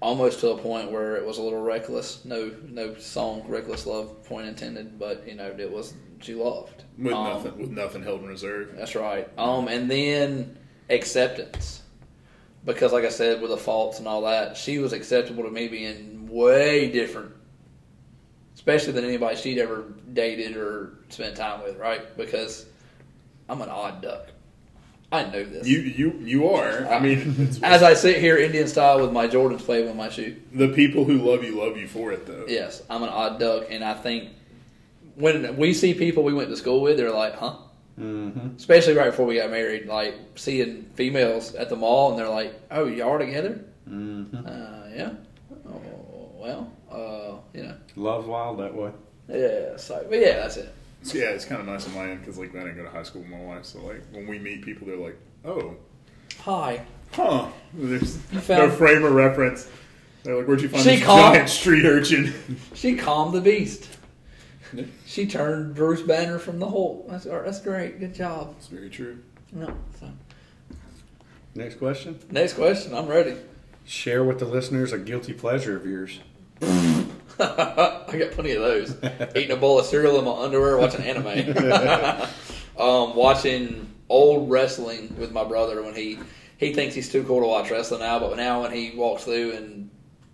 almost 0.00 0.38
to 0.40 0.50
a 0.50 0.58
point 0.58 0.92
where 0.92 1.16
it 1.16 1.26
was 1.26 1.38
a 1.38 1.42
little 1.42 1.60
reckless. 1.62 2.24
No, 2.24 2.52
no 2.68 2.94
song, 2.94 3.42
reckless 3.48 3.86
love, 3.86 4.24
point 4.24 4.46
intended, 4.46 5.00
but 5.00 5.26
you 5.26 5.34
know, 5.34 5.52
it 5.58 5.68
was 5.70 5.94
she 6.20 6.34
loved 6.34 6.84
with 6.96 7.12
Um, 7.12 7.24
nothing 7.24 7.58
with 7.58 7.70
nothing 7.70 8.02
held 8.04 8.22
in 8.22 8.28
reserve. 8.28 8.74
that's 8.76 8.94
right. 8.94 9.28
Um, 9.36 9.66
and 9.66 9.90
then 9.90 10.56
acceptance, 10.88 11.82
because 12.64 12.92
like 12.92 13.04
I 13.04 13.08
said, 13.08 13.40
with 13.42 13.50
the 13.50 13.56
faults 13.56 13.98
and 13.98 14.06
all 14.06 14.22
that, 14.22 14.56
she 14.56 14.78
was 14.78 14.92
acceptable 14.92 15.42
to 15.42 15.50
me 15.50 15.66
being 15.66 16.28
way 16.28 16.88
different, 16.90 17.32
especially 18.66 18.92
than 18.94 19.04
anybody 19.04 19.36
she'd 19.36 19.58
ever 19.58 19.84
dated 20.12 20.56
or 20.56 20.98
spent 21.08 21.36
time 21.36 21.62
with. 21.62 21.76
Right? 21.78 22.16
Because 22.16 22.66
I'm 23.48 23.62
an 23.62 23.68
odd 23.68 24.02
duck. 24.02 24.26
I 25.12 25.22
know 25.24 25.44
this. 25.44 25.68
You 25.68 25.78
you 25.78 26.12
you 26.24 26.48
are. 26.48 26.84
I 26.88 26.98
mean, 26.98 27.36
it's, 27.38 27.62
As 27.62 27.84
I 27.84 27.94
sit 27.94 28.18
here 28.18 28.36
Indian 28.36 28.66
style 28.66 29.00
with 29.00 29.12
my 29.12 29.28
Jordans 29.28 29.60
playing 29.60 29.86
with 29.86 29.94
my 29.94 30.08
shoe. 30.08 30.36
the 30.52 30.68
people 30.68 31.04
who 31.04 31.18
love 31.18 31.44
you 31.44 31.56
love 31.56 31.76
you 31.76 31.86
for 31.86 32.12
it 32.12 32.26
though. 32.26 32.44
Yes, 32.48 32.82
I'm 32.90 33.04
an 33.04 33.08
odd 33.08 33.38
duck, 33.38 33.66
and 33.70 33.84
I 33.84 33.94
think 33.94 34.30
when 35.14 35.56
we 35.56 35.72
see 35.72 35.94
people 35.94 36.24
we 36.24 36.34
went 36.34 36.50
to 36.50 36.56
school 36.56 36.80
with, 36.82 36.96
they're 36.96 37.12
like, 37.12 37.36
"Huh." 37.36 37.58
Mm-hmm. 37.98 38.56
especially 38.56 38.92
right 38.92 39.06
before 39.06 39.24
we 39.24 39.36
got 39.36 39.50
married, 39.50 39.86
like 39.86 40.16
seeing 40.34 40.82
females 40.96 41.54
at 41.54 41.70
the 41.70 41.76
mall 41.76 42.10
and 42.10 42.18
they're 42.18 42.28
like, 42.28 42.52
"Oh, 42.70 42.84
y'all 42.84 43.10
are 43.12 43.18
together?" 43.18 43.64
Mm-hmm. 43.88 44.36
Uh, 44.36 44.94
yeah. 44.94 45.12
Oh, 45.66 45.80
well, 46.46 46.72
uh, 46.90 47.38
you 47.58 47.64
know, 47.64 47.74
Love's 47.96 48.26
wild 48.26 48.58
that 48.60 48.74
way. 48.74 48.90
yeah. 49.28 49.76
So, 49.76 50.06
but 50.08 50.18
yeah, 50.20 50.36
that's 50.36 50.56
it. 50.56 50.72
So, 51.02 51.18
yeah, 51.18 51.26
it's 51.30 51.44
kind 51.44 51.60
of 51.60 51.66
nice 51.66 51.86
on 51.86 51.94
my 51.94 52.10
end 52.10 52.20
because 52.20 52.38
like 52.38 52.50
I 52.54 52.60
didn't 52.60 52.76
go 52.76 52.82
to 52.84 52.90
high 52.90 53.02
school 53.02 53.22
with 53.22 53.30
my 53.30 53.40
wife, 53.40 53.64
so 53.64 53.80
like 53.84 54.02
when 54.12 54.26
we 54.26 54.38
meet 54.38 54.62
people, 54.62 54.86
they're 54.86 54.96
like, 54.96 55.18
"Oh, 55.44 55.76
Hi. 56.40 56.84
huh." 57.12 57.48
There's 57.74 58.16
You 58.32 58.40
no 58.48 58.70
frame 58.70 59.04
of 59.04 59.12
reference. 59.12 59.68
They're 60.22 60.36
like, 60.36 60.46
"Where'd 60.48 60.60
you 60.62 60.68
find 60.68 60.82
She 60.82 60.96
this 60.96 61.04
called- 61.04 61.34
giant 61.34 61.48
street 61.48 61.84
urchin?" 61.84 62.32
She 62.74 62.96
calmed 62.96 63.34
the 63.34 63.40
beast. 63.40 63.88
She 65.06 65.26
turned 65.26 65.74
Bruce 65.76 66.02
Banner 66.02 66.38
from 66.40 66.58
the 66.58 66.66
hole. 66.66 67.06
That's 67.08 67.24
that's 67.24 67.60
great. 67.60 68.00
Good 68.00 68.14
job. 68.14 68.54
It's 68.58 68.66
very 68.66 68.90
true. 68.90 69.18
No. 69.52 69.72
So. 70.00 70.08
Next 71.54 71.76
question. 71.76 72.18
Next 72.30 72.54
question. 72.54 72.92
I'm 72.94 73.06
ready. 73.06 73.36
Share 73.84 74.24
with 74.24 74.40
the 74.40 74.44
listeners 74.44 74.92
a 74.92 74.98
guilty 74.98 75.32
pleasure 75.32 75.76
of 75.76 75.86
yours. 75.86 76.18
I 77.38 78.16
got 78.18 78.30
plenty 78.32 78.52
of 78.52 78.62
those. 78.62 78.96
Eating 79.36 79.50
a 79.52 79.56
bowl 79.56 79.78
of 79.78 79.86
cereal 79.86 80.18
in 80.18 80.24
my 80.24 80.32
underwear, 80.44 80.76
watching 80.78 81.02
anime. 81.02 81.56
um, 82.78 83.14
watching 83.16 83.92
old 84.08 84.50
wrestling 84.50 85.14
with 85.18 85.32
my 85.32 85.44
brother 85.44 85.82
when 85.82 85.94
he 85.94 86.18
he 86.58 86.72
thinks 86.72 86.94
he's 86.94 87.10
too 87.10 87.22
cool 87.24 87.40
to 87.40 87.46
watch 87.46 87.70
wrestling 87.70 88.00
now, 88.00 88.18
but 88.18 88.36
now 88.36 88.62
when 88.62 88.72
he 88.72 88.92
walks 88.96 89.24
through 89.24 89.52
and 89.52 89.90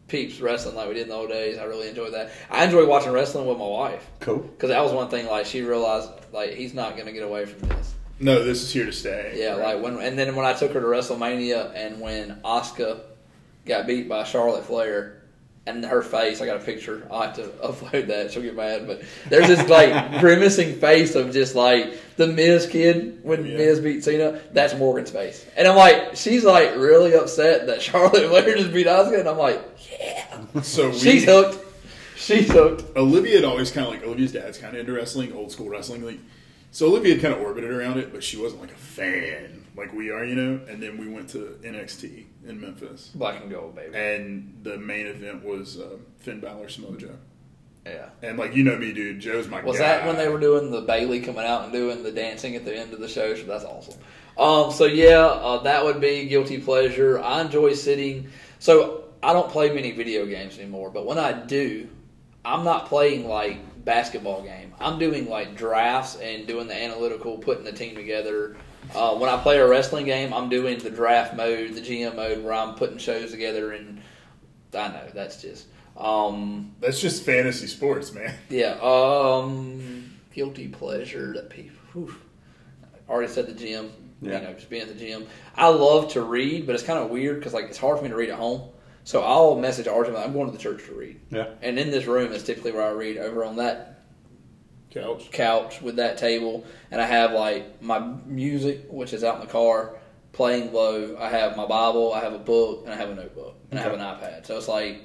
peeps 0.06 0.40
wrestling 0.40 0.76
like 0.76 0.86
we 0.88 0.94
did 0.94 1.04
in 1.04 1.08
the 1.08 1.14
old 1.14 1.28
days. 1.30 1.58
I 1.58 1.64
really 1.64 1.88
enjoy 1.88 2.10
that. 2.10 2.30
I 2.50 2.64
enjoy 2.64 2.86
watching 2.86 3.12
wrestling 3.12 3.46
with 3.46 3.58
my 3.58 3.66
wife 3.66 4.06
Cool. 4.20 4.38
because 4.38 4.68
that 4.68 4.82
was 4.82 4.92
one 4.92 5.08
thing. 5.08 5.26
Like 5.26 5.46
she 5.46 5.62
realized 5.62 6.08
like 6.32 6.52
he's 6.52 6.74
not 6.74 6.96
gonna 6.96 7.12
get 7.12 7.24
away 7.24 7.46
from 7.46 7.68
this. 7.70 7.94
No, 8.20 8.44
this 8.44 8.62
is 8.62 8.72
here 8.72 8.84
to 8.86 8.92
stay. 8.92 9.34
Yeah, 9.36 9.56
Right. 9.56 9.74
like 9.74 9.82
when 9.82 9.98
and 9.98 10.16
then 10.16 10.36
when 10.36 10.46
I 10.46 10.52
took 10.52 10.72
her 10.74 10.80
to 10.80 10.86
WrestleMania 10.86 11.72
and 11.74 12.00
when 12.00 12.40
Asuka 12.44 13.00
got 13.66 13.86
beat 13.88 14.08
by 14.08 14.22
Charlotte 14.24 14.64
Flair. 14.64 15.21
And 15.64 15.84
her 15.84 16.02
face, 16.02 16.40
I 16.40 16.46
got 16.46 16.56
a 16.56 16.64
picture. 16.64 17.06
I'll 17.08 17.22
have 17.22 17.36
to 17.36 17.42
upload 17.64 18.08
that. 18.08 18.32
She'll 18.32 18.42
get 18.42 18.56
mad, 18.56 18.84
but 18.86 19.02
there's 19.28 19.46
this 19.46 19.68
like 19.68 20.20
grimacing 20.20 20.74
face 20.80 21.14
of 21.14 21.32
just 21.32 21.54
like 21.54 21.94
the 22.16 22.26
Miz 22.26 22.66
kid 22.66 23.20
when 23.22 23.46
Yeah. 23.46 23.58
Miz 23.58 23.78
beat 23.78 24.02
Cena. 24.02 24.40
That's 24.52 24.74
Morgan's 24.74 25.10
face, 25.12 25.46
and 25.56 25.68
I'm 25.68 25.76
like, 25.76 26.16
she's 26.16 26.44
like 26.44 26.74
really 26.76 27.14
upset 27.14 27.68
that 27.68 27.80
Charlotte 27.88 28.28
Flair 28.28 28.56
just 28.56 28.72
beat 28.72 28.88
Asuka, 28.88 29.20
and 29.20 29.28
I'm 29.28 29.38
like, 29.38 29.62
yeah, 30.00 30.36
So 30.62 30.88
we, 30.90 30.98
she's 30.98 31.24
hooked. 31.26 31.64
She's 32.16 32.50
hooked. 32.50 32.96
Olivia 32.96 33.36
had 33.36 33.44
always 33.44 33.70
kind 33.70 33.86
of 33.86 33.92
like 33.92 34.02
Olivia's 34.04 34.32
dad's 34.32 34.58
kind 34.58 34.74
of 34.74 34.80
into 34.80 34.92
wrestling, 34.92 35.32
old 35.32 35.52
school 35.52 35.68
wrestling. 35.68 36.04
Like, 36.04 36.18
so 36.72 36.86
Olivia 36.86 37.20
kind 37.20 37.34
of 37.34 37.40
orbited 37.40 37.70
around 37.70 37.98
it, 37.98 38.12
but 38.12 38.24
she 38.24 38.36
wasn't 38.36 38.62
like 38.62 38.70
a 38.72 38.74
fan 38.74 39.61
like 39.76 39.92
we 39.92 40.10
are, 40.10 40.24
you 40.24 40.34
know. 40.34 40.60
And 40.68 40.82
then 40.82 40.98
we 40.98 41.08
went 41.08 41.28
to 41.30 41.58
NXT 41.62 42.24
in 42.46 42.60
Memphis, 42.60 43.10
Black 43.14 43.40
and 43.42 43.50
gold, 43.50 43.74
baby. 43.74 43.96
and 43.96 44.58
the 44.62 44.76
main 44.78 45.06
event 45.06 45.44
was 45.44 45.78
uh, 45.78 45.96
Finn 46.18 46.40
Balor 46.40 46.68
Samoa 46.68 46.96
Joe. 46.96 47.16
Yeah. 47.84 48.10
And 48.22 48.38
like 48.38 48.54
you 48.54 48.62
know 48.62 48.76
me, 48.76 48.92
dude, 48.92 49.18
Joe's 49.20 49.48
my 49.48 49.62
Was 49.62 49.78
guy. 49.78 49.86
that 49.96 50.06
when 50.06 50.16
they 50.16 50.28
were 50.28 50.38
doing 50.38 50.70
the 50.70 50.82
Bayley 50.82 51.20
coming 51.20 51.44
out 51.44 51.64
and 51.64 51.72
doing 51.72 52.02
the 52.04 52.12
dancing 52.12 52.54
at 52.54 52.64
the 52.64 52.76
end 52.76 52.92
of 52.92 53.00
the 53.00 53.08
show? 53.08 53.34
So 53.34 53.42
that's 53.44 53.64
awesome. 53.64 54.00
Um, 54.38 54.70
so 54.72 54.84
yeah, 54.86 55.18
uh, 55.26 55.62
that 55.64 55.84
would 55.84 56.00
be 56.00 56.26
guilty 56.26 56.58
pleasure. 56.60 57.20
I 57.20 57.40
enjoy 57.40 57.74
sitting. 57.74 58.28
So 58.60 59.04
I 59.22 59.32
don't 59.32 59.50
play 59.50 59.72
many 59.74 59.90
video 59.90 60.26
games 60.26 60.58
anymore, 60.58 60.90
but 60.90 61.06
when 61.06 61.18
I 61.18 61.32
do, 61.32 61.88
I'm 62.44 62.64
not 62.64 62.86
playing 62.86 63.26
like 63.28 63.84
basketball 63.84 64.42
game. 64.42 64.72
I'm 64.80 64.98
doing 65.00 65.28
like 65.28 65.56
drafts 65.56 66.16
and 66.16 66.46
doing 66.46 66.68
the 66.68 66.80
analytical, 66.80 67.38
putting 67.38 67.64
the 67.64 67.72
team 67.72 67.94
together. 67.96 68.56
Uh, 68.94 69.16
when 69.16 69.30
I 69.30 69.36
play 69.42 69.58
a 69.58 69.66
wrestling 69.66 70.06
game, 70.06 70.32
I'm 70.32 70.48
doing 70.48 70.78
the 70.78 70.90
draft 70.90 71.34
mode, 71.34 71.74
the 71.74 71.80
GM 71.80 72.16
mode, 72.16 72.44
where 72.44 72.52
I'm 72.52 72.74
putting 72.74 72.98
shows 72.98 73.30
together, 73.30 73.72
and 73.72 74.00
I 74.74 74.88
know 74.88 75.08
that's 75.14 75.40
just. 75.40 75.66
Um, 75.96 76.74
That's 76.80 77.00
just 77.00 77.22
fantasy 77.22 77.66
sports, 77.66 78.12
man. 78.12 78.34
yeah. 78.48 78.78
Um, 78.80 80.14
guilty 80.34 80.68
pleasure 80.68 81.34
that 81.34 81.50
people. 81.50 81.76
Whew. 81.92 82.16
Already 83.08 83.30
said 83.30 83.46
the 83.46 83.52
gym. 83.52 83.92
Yeah. 84.22 84.38
You 84.38 84.46
know, 84.46 84.52
just 84.54 84.70
being 84.70 84.82
at 84.82 84.88
the 84.88 84.94
gym. 84.94 85.26
I 85.54 85.68
love 85.68 86.08
to 86.12 86.22
read, 86.22 86.66
but 86.66 86.74
it's 86.74 86.84
kind 86.84 86.98
of 86.98 87.10
weird 87.10 87.38
because 87.38 87.52
like 87.52 87.66
it's 87.66 87.78
hard 87.78 87.98
for 87.98 88.04
me 88.04 88.10
to 88.10 88.16
read 88.16 88.30
at 88.30 88.38
home. 88.38 88.70
So 89.04 89.22
I'll 89.22 89.56
message 89.58 89.88
Arjun. 89.88 90.16
I'm 90.16 90.32
going 90.32 90.46
to 90.46 90.52
the 90.52 90.62
church 90.62 90.84
to 90.86 90.94
read. 90.94 91.20
Yeah. 91.30 91.48
And 91.60 91.78
in 91.78 91.90
this 91.90 92.06
room 92.06 92.32
is 92.32 92.42
typically 92.42 92.72
where 92.72 92.86
I 92.86 92.92
read 92.92 93.18
over 93.18 93.44
on 93.44 93.56
that 93.56 93.91
Couch. 94.92 95.30
couch 95.32 95.80
with 95.82 95.96
that 95.96 96.18
table, 96.18 96.64
and 96.90 97.00
I 97.00 97.06
have 97.06 97.32
like 97.32 97.82
my 97.82 97.98
music, 98.26 98.86
which 98.90 99.12
is 99.12 99.24
out 99.24 99.36
in 99.36 99.40
the 99.40 99.46
car, 99.52 99.96
playing 100.32 100.72
low. 100.72 101.16
I 101.18 101.28
have 101.28 101.56
my 101.56 101.66
Bible, 101.66 102.12
I 102.12 102.20
have 102.20 102.32
a 102.34 102.38
book, 102.38 102.82
and 102.84 102.92
I 102.92 102.96
have 102.96 103.10
a 103.10 103.14
notebook, 103.14 103.56
and 103.70 103.80
I 103.80 103.82
have 103.82 103.92
an 103.94 104.00
iPad. 104.00 104.46
So 104.46 104.56
it's 104.56 104.68
like, 104.68 105.04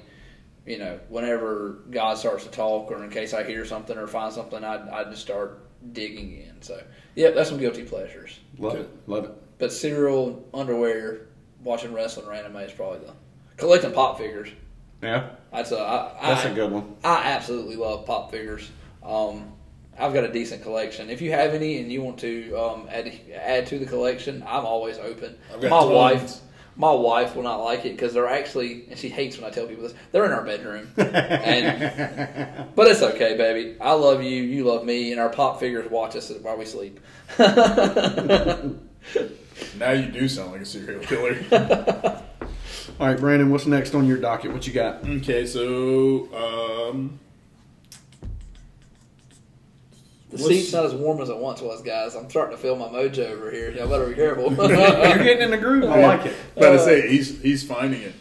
you 0.66 0.78
know, 0.78 1.00
whenever 1.08 1.78
God 1.90 2.18
starts 2.18 2.44
to 2.44 2.50
talk, 2.50 2.90
or 2.90 3.02
in 3.02 3.10
case 3.10 3.32
I 3.32 3.44
hear 3.44 3.64
something 3.64 3.96
or 3.96 4.06
find 4.06 4.32
something, 4.32 4.62
I 4.62 5.00
I 5.00 5.04
just 5.04 5.22
start 5.22 5.64
digging 5.92 6.36
in. 6.42 6.60
So 6.60 6.82
yeah, 7.14 7.30
that's 7.30 7.48
some 7.48 7.58
guilty 7.58 7.84
pleasures. 7.84 8.38
Love 8.58 8.72
Okay. 8.74 8.82
it. 8.82 8.90
Love 9.08 9.24
it. 9.24 9.32
But 9.58 9.72
cereal, 9.72 10.46
underwear, 10.54 11.26
watching 11.64 11.92
wrestling, 11.94 12.26
or 12.26 12.32
anime 12.34 12.56
is 12.58 12.72
probably 12.72 12.98
the 13.06 13.12
collecting 13.56 13.92
pop 13.92 14.18
figures. 14.18 14.50
Yeah. 15.02 15.30
That's 15.52 15.72
a 15.72 15.78
I, 15.80 16.12
That's 16.20 16.44
I, 16.46 16.50
a 16.50 16.54
good 16.54 16.70
one. 16.72 16.96
I 17.04 17.22
absolutely 17.30 17.76
love 17.76 18.04
pop 18.04 18.30
figures. 18.30 18.70
Um, 19.02 19.52
I've 19.98 20.14
got 20.14 20.24
a 20.24 20.32
decent 20.32 20.62
collection. 20.62 21.10
If 21.10 21.20
you 21.20 21.32
have 21.32 21.54
any 21.54 21.78
and 21.78 21.90
you 21.90 22.02
want 22.02 22.18
to 22.20 22.54
um, 22.56 22.88
add 22.90 23.12
add 23.34 23.66
to 23.68 23.78
the 23.78 23.86
collection, 23.86 24.42
I'm 24.46 24.64
always 24.64 24.98
open. 24.98 25.36
My 25.60 25.68
tons. 25.68 25.90
wife, 25.90 26.34
my 26.76 26.92
wife 26.92 27.34
will 27.34 27.42
not 27.42 27.56
like 27.56 27.84
it 27.84 27.92
because 27.92 28.14
they're 28.14 28.28
actually, 28.28 28.86
and 28.88 28.98
she 28.98 29.08
hates 29.08 29.36
when 29.36 29.44
I 29.44 29.50
tell 29.50 29.66
people 29.66 29.84
this. 29.84 29.94
They're 30.12 30.24
in 30.24 30.32
our 30.32 30.44
bedroom, 30.44 30.88
and 30.96 32.68
but 32.74 32.86
it's 32.86 33.02
okay, 33.02 33.36
baby. 33.36 33.76
I 33.80 33.92
love 33.92 34.22
you, 34.22 34.42
you 34.42 34.64
love 34.64 34.84
me, 34.84 35.12
and 35.12 35.20
our 35.20 35.30
pop 35.30 35.60
figures 35.60 35.90
watch 35.90 36.16
us 36.16 36.30
while 36.30 36.56
we 36.56 36.64
sleep. 36.64 37.00
Now 39.78 39.92
you 39.92 40.10
do 40.10 40.28
sound 40.28 40.52
like 40.52 40.60
a 40.62 40.66
serial 40.66 41.00
killer. 41.00 41.38
All 43.00 43.06
right, 43.06 43.18
Brandon, 43.18 43.50
what's 43.50 43.66
next 43.66 43.94
on 43.94 44.06
your 44.06 44.18
docket? 44.18 44.52
What 44.52 44.66
you 44.66 44.72
got? 44.72 45.04
okay, 45.04 45.46
so 45.46 46.90
um, 46.90 47.18
The 50.30 50.36
Let's- 50.36 50.48
seat's 50.48 50.72
not 50.72 50.84
as 50.84 50.94
warm 50.94 51.20
as 51.22 51.30
it 51.30 51.38
once 51.38 51.60
was, 51.62 51.80
guys. 51.82 52.14
I'm 52.14 52.28
starting 52.28 52.54
to 52.56 52.60
feel 52.62 52.76
my 52.76 52.88
mojo 52.88 53.30
over 53.30 53.50
here. 53.50 53.70
Y'all 53.70 53.88
better 53.88 54.06
be 54.06 54.14
careful. 54.14 54.52
You're 54.68 55.18
getting 55.24 55.40
in 55.42 55.50
the 55.50 55.56
groove. 55.56 55.84
I 55.84 56.02
like 56.06 56.26
it. 56.26 56.34
about 56.56 56.68
Uh, 56.68 56.72
to 56.72 56.78
say 56.84 57.08
he's 57.08 57.40
he's 57.40 57.62
finding 57.62 58.02
it. 58.02 58.12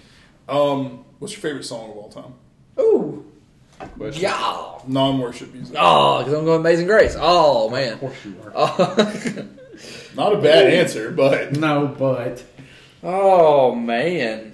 Um, 0.47 1.03
what's 1.20 1.34
your 1.34 1.41
favorite 1.41 1.66
song 1.66 1.91
of 1.91 1.97
all 1.97 2.08
time? 2.10 2.34
Ooh, 2.80 3.26
Question. 3.97 4.24
yeah. 4.24 4.64
Non-worship 4.88 5.53
music. 5.53 5.76
Oh, 5.78 6.20
because 6.20 6.34
I'm 6.34 6.45
going 6.45 6.62
Amazing 6.62 6.88
Grace. 6.88 7.18
Oh 7.20 7.70
man. 7.70 7.93
Of 7.93 7.99
course 7.99 8.16
you 8.26 8.36
are. 8.45 8.51
Oh, 8.55 9.45
Not 10.16 10.34
a 10.34 10.38
bad 10.38 10.74
answer, 10.74 11.12
but 11.12 11.58
No, 11.58 11.88
but 11.88 12.43
oh, 13.03 13.76
man. 13.76 14.53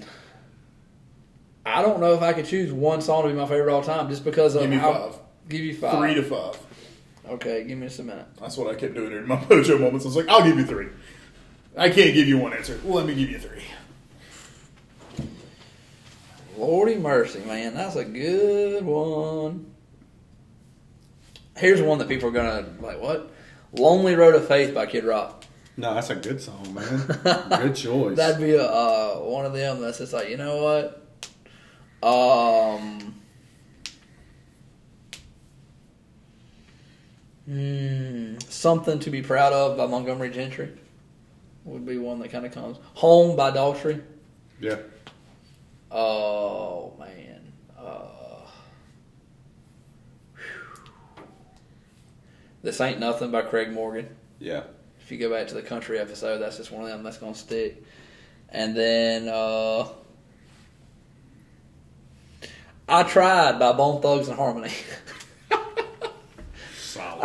I 1.64 1.80
don't 1.82 2.00
know 2.00 2.12
if 2.14 2.20
I 2.22 2.32
could 2.32 2.46
choose 2.46 2.72
one 2.72 3.00
song 3.00 3.22
to 3.22 3.28
be 3.28 3.34
my 3.34 3.46
favorite 3.46 3.72
all 3.72 3.82
time 3.82 4.08
just 4.10 4.24
because 4.24 4.54
of 4.56 4.62
give 4.62 4.70
me 4.70 4.76
how. 4.76 4.92
five, 4.92 5.14
Give 5.48 5.60
you 5.60 5.74
five. 5.76 5.98
three 5.98 6.14
to 6.14 6.22
five. 6.22 6.58
Okay, 7.28 7.64
give 7.64 7.78
me 7.78 7.86
just 7.86 8.00
a 8.00 8.02
minute. 8.04 8.26
That's 8.40 8.56
what 8.56 8.74
I 8.74 8.78
kept 8.78 8.94
doing 8.94 9.10
during 9.10 9.26
my 9.26 9.36
mojo 9.44 9.80
moments. 9.80 10.04
I 10.04 10.08
was 10.08 10.16
like, 10.16 10.28
I'll 10.28 10.44
give 10.44 10.58
you 10.58 10.64
three. 10.66 10.88
I 11.76 11.88
can't 11.88 12.14
give 12.14 12.28
you 12.28 12.38
one 12.38 12.52
answer. 12.52 12.78
Well, 12.84 12.96
let 12.96 13.06
me 13.06 13.14
give 13.14 13.30
you 13.30 13.38
three. 13.38 13.62
Lordy 16.56 16.96
mercy, 16.96 17.40
man, 17.40 17.74
that's 17.74 17.96
a 17.96 18.04
good 18.04 18.84
one. 18.84 19.72
Here's 21.56 21.82
one 21.82 21.98
that 21.98 22.08
people 22.08 22.28
are 22.28 22.32
gonna 22.32 22.66
like. 22.80 23.00
What? 23.00 23.32
Lonely 23.72 24.14
Road 24.14 24.36
of 24.36 24.46
Faith 24.46 24.72
by 24.72 24.86
Kid 24.86 25.02
Rock. 25.04 25.44
no, 25.76 25.94
that's 25.94 26.10
a 26.10 26.14
good 26.14 26.40
song, 26.40 26.74
man. 26.74 27.06
good 27.62 27.74
choice. 27.74 28.16
That'd 28.16 28.40
be 28.40 28.54
a, 28.54 28.64
uh, 28.64 29.14
one 29.16 29.44
of 29.44 29.52
them 29.52 29.80
that's 29.80 29.98
just 29.98 30.12
like, 30.12 30.28
you 30.28 30.36
know 30.36 30.62
what? 30.62 31.00
Um, 32.08 33.03
hmm, 37.46 38.38
something 38.48 38.98
to 39.00 39.10
be 39.10 39.22
proud 39.22 39.52
of 39.52 39.76
by 39.76 39.86
Montgomery 39.86 40.30
Gentry 40.30 40.70
would 41.64 41.86
be 41.86 41.98
one 41.98 42.18
that 42.20 42.30
kind 42.30 42.44
of 42.46 42.52
comes. 42.52 42.78
Home 42.94 43.36
by 43.36 43.50
Daughtry. 43.50 44.02
yeah. 44.60 44.76
Oh 45.90 46.94
man. 46.98 47.52
Uh, 47.78 48.46
this 52.62 52.80
ain't 52.80 52.98
nothing 52.98 53.30
by 53.30 53.42
Craig 53.42 53.72
Morgan. 53.72 54.08
Yeah. 54.38 54.64
If 55.00 55.12
you 55.12 55.18
go 55.18 55.30
back 55.30 55.48
to 55.48 55.54
the 55.54 55.62
country 55.62 55.98
episode, 55.98 56.38
that's 56.38 56.56
just 56.56 56.70
one 56.72 56.82
of 56.84 56.88
them 56.88 57.02
that's 57.02 57.18
gonna 57.18 57.34
stick. 57.34 57.82
And 58.48 58.76
then 58.76 59.28
uh 59.28 59.86
I 62.88 63.02
tried 63.04 63.58
by 63.58 63.72
Bone 63.72 64.02
Thugs-n-Harmony. 64.02 64.72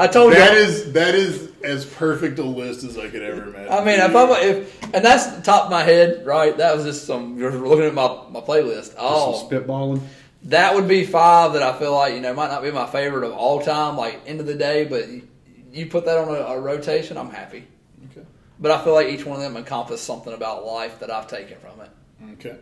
Solid. 0.07 0.09
I 0.09 0.13
told 0.13 0.33
That 0.33 0.53
you. 0.53 0.59
is 0.59 0.93
that 0.93 1.15
is 1.15 1.49
as 1.63 1.85
perfect 1.85 2.39
a 2.39 2.43
list 2.43 2.83
as 2.83 2.97
I 2.97 3.09
could 3.09 3.21
ever 3.21 3.43
imagine. 3.43 3.71
I 3.71 3.83
mean, 3.83 3.99
if 3.99 4.15
I'm 4.15 4.29
if 4.43 4.83
and 4.93 5.03
that's 5.05 5.27
the 5.27 5.41
top 5.41 5.65
of 5.65 5.71
my 5.71 5.83
head, 5.83 6.25
right? 6.25 6.55
That 6.57 6.75
was 6.75 6.85
just 6.85 7.05
some 7.05 7.37
you're 7.37 7.51
looking 7.51 7.85
at 7.85 7.93
my 7.93 8.07
my 8.29 8.39
playlist. 8.41 8.95
Oh, 8.97 9.37
some 9.37 9.49
spitballing. 9.49 10.01
that 10.43 10.73
would 10.75 10.87
be 10.87 11.05
five 11.05 11.53
that 11.53 11.63
I 11.63 11.77
feel 11.77 11.93
like 11.93 12.13
you 12.13 12.21
know 12.21 12.33
might 12.33 12.47
not 12.49 12.63
be 12.63 12.71
my 12.71 12.87
favorite 12.87 13.25
of 13.25 13.33
all 13.33 13.61
time, 13.61 13.97
like 13.97 14.21
end 14.25 14.39
of 14.39 14.45
the 14.45 14.55
day, 14.55 14.85
but 14.85 15.07
you, 15.09 15.27
you 15.71 15.85
put 15.87 16.05
that 16.05 16.17
on 16.17 16.29
a, 16.29 16.39
a 16.55 16.59
rotation, 16.59 17.17
I'm 17.17 17.29
happy. 17.29 17.67
Okay. 18.11 18.25
But 18.59 18.71
I 18.71 18.83
feel 18.83 18.93
like 18.93 19.07
each 19.07 19.25
one 19.25 19.35
of 19.35 19.41
them 19.43 19.57
encompass 19.57 20.01
something 20.01 20.33
about 20.33 20.65
life 20.65 20.99
that 20.99 21.11
I've 21.11 21.27
taken 21.27 21.57
from 21.59 21.81
it. 21.81 21.89
Okay. 22.33 22.57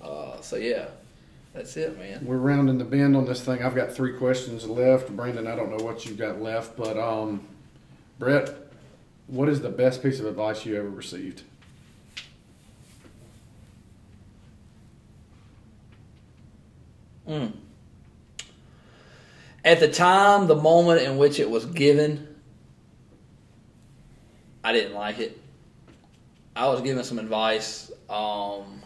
Uh, 0.00 0.40
so 0.40 0.56
yeah, 0.56 0.86
that's 1.54 1.76
it, 1.76 1.98
man. 1.98 2.24
We're 2.24 2.38
rounding 2.38 2.78
the 2.78 2.84
bend 2.84 3.16
on 3.16 3.26
this 3.26 3.42
thing. 3.42 3.62
I've 3.62 3.74
got 3.74 3.92
three 3.92 4.14
questions 4.14 4.66
left. 4.66 5.14
Brandon, 5.14 5.46
I 5.46 5.54
don't 5.54 5.76
know 5.76 5.84
what 5.84 6.06
you've 6.06 6.18
got 6.18 6.40
left, 6.40 6.76
but 6.76 6.98
um, 6.98 7.46
Brett, 8.18 8.50
what 9.26 9.48
is 9.48 9.60
the 9.60 9.68
best 9.68 10.02
piece 10.02 10.18
of 10.20 10.26
advice 10.26 10.64
you 10.64 10.76
ever 10.76 10.88
received? 10.88 11.42
Mm. 17.28 17.52
At 19.64 19.78
the 19.78 19.88
time, 19.88 20.48
the 20.48 20.56
moment 20.56 21.02
in 21.02 21.18
which 21.18 21.38
it 21.38 21.48
was 21.48 21.66
given, 21.66 22.34
I 24.64 24.72
didn't 24.72 24.94
like 24.94 25.18
it. 25.18 25.40
I 26.56 26.68
was 26.68 26.80
given 26.80 27.04
some 27.04 27.18
advice. 27.18 27.90
Um, 28.10 28.82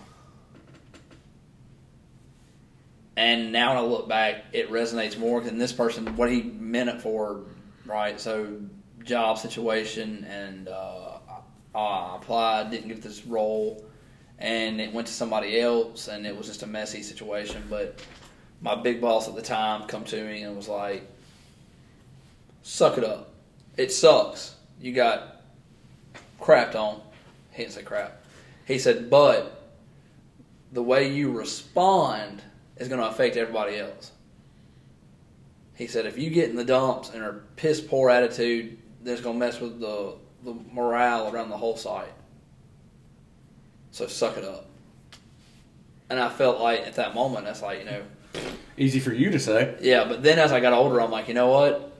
And 3.16 3.50
now 3.50 3.70
when 3.74 3.78
I 3.78 3.86
look 3.86 4.08
back, 4.08 4.44
it 4.52 4.70
resonates 4.70 5.18
more 5.18 5.40
than 5.40 5.56
this 5.58 5.72
person 5.72 6.16
what 6.16 6.30
he 6.30 6.42
meant 6.42 6.90
it 6.90 7.00
for, 7.00 7.44
right? 7.86 8.20
So 8.20 8.60
job 9.04 9.38
situation, 9.38 10.26
and 10.28 10.68
uh, 10.68 11.18
I 11.74 12.16
applied, 12.16 12.70
didn't 12.70 12.88
get 12.88 13.00
this 13.00 13.24
role, 13.24 13.84
and 14.38 14.80
it 14.80 14.92
went 14.92 15.06
to 15.06 15.14
somebody 15.14 15.58
else, 15.60 16.08
and 16.08 16.26
it 16.26 16.36
was 16.36 16.46
just 16.46 16.62
a 16.62 16.66
messy 16.66 17.02
situation. 17.02 17.62
But 17.70 18.00
my 18.60 18.74
big 18.74 19.00
boss 19.00 19.28
at 19.28 19.34
the 19.34 19.42
time 19.42 19.86
come 19.86 20.04
to 20.04 20.22
me 20.22 20.42
and 20.42 20.54
was 20.54 20.68
like, 20.68 21.02
"Suck 22.62 22.98
it 22.98 23.04
up. 23.04 23.32
It 23.78 23.92
sucks. 23.92 24.56
You 24.78 24.92
got 24.92 25.42
crapped 26.38 26.74
on." 26.74 27.00
He 27.52 27.62
didn't 27.62 27.74
say 27.74 27.82
crap. 27.82 28.22
He 28.66 28.78
said, 28.78 29.08
"But 29.08 29.62
the 30.72 30.82
way 30.82 31.10
you 31.10 31.32
respond 31.32 32.42
is 32.76 32.88
going 32.88 33.00
to 33.00 33.08
affect 33.08 33.36
everybody 33.36 33.78
else." 33.78 34.12
He 35.74 35.86
said, 35.86 36.06
"If 36.06 36.18
you 36.18 36.30
get 36.30 36.50
in 36.50 36.56
the 36.56 36.64
dumps 36.64 37.10
and 37.10 37.22
are 37.22 37.42
piss 37.56 37.80
poor 37.80 38.10
attitude, 38.10 38.78
that's 39.02 39.20
going 39.20 39.38
to 39.38 39.46
mess 39.46 39.60
with 39.60 39.80
the 39.80 40.14
the 40.44 40.54
morale 40.72 41.32
around 41.34 41.50
the 41.50 41.56
whole 41.56 41.76
site. 41.76 42.12
So 43.90 44.06
suck 44.06 44.36
it 44.36 44.44
up." 44.44 44.66
And 46.08 46.20
I 46.20 46.28
felt 46.28 46.60
like 46.60 46.86
at 46.86 46.94
that 46.94 47.14
moment, 47.14 47.46
that's 47.46 47.62
like 47.62 47.80
you 47.80 47.84
know. 47.84 48.02
Easy 48.78 49.00
for 49.00 49.12
you 49.12 49.30
to 49.30 49.38
say. 49.38 49.74
Yeah, 49.80 50.04
but 50.04 50.22
then 50.22 50.38
as 50.38 50.52
I 50.52 50.60
got 50.60 50.72
older, 50.74 51.00
I'm 51.00 51.10
like, 51.10 51.28
you 51.28 51.34
know 51.34 51.48
what? 51.48 51.92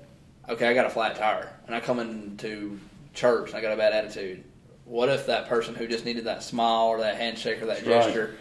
Okay, 0.48 0.68
I 0.68 0.74
got 0.74 0.86
a 0.86 0.90
flat 0.90 1.16
tire, 1.16 1.50
and 1.66 1.74
I 1.74 1.80
come 1.80 1.98
into 1.98 2.78
church 3.14 3.48
and 3.48 3.56
I 3.58 3.62
got 3.62 3.72
a 3.72 3.76
bad 3.76 3.92
attitude. 3.94 4.44
What 4.84 5.08
if 5.08 5.26
that 5.26 5.48
person 5.48 5.74
who 5.74 5.88
just 5.88 6.04
needed 6.04 6.24
that 6.24 6.42
smile 6.42 6.88
or 6.88 6.98
that 7.00 7.16
handshake 7.16 7.60
or 7.62 7.66
that 7.66 7.78
Right. 7.78 7.84
gesture, 8.04 8.36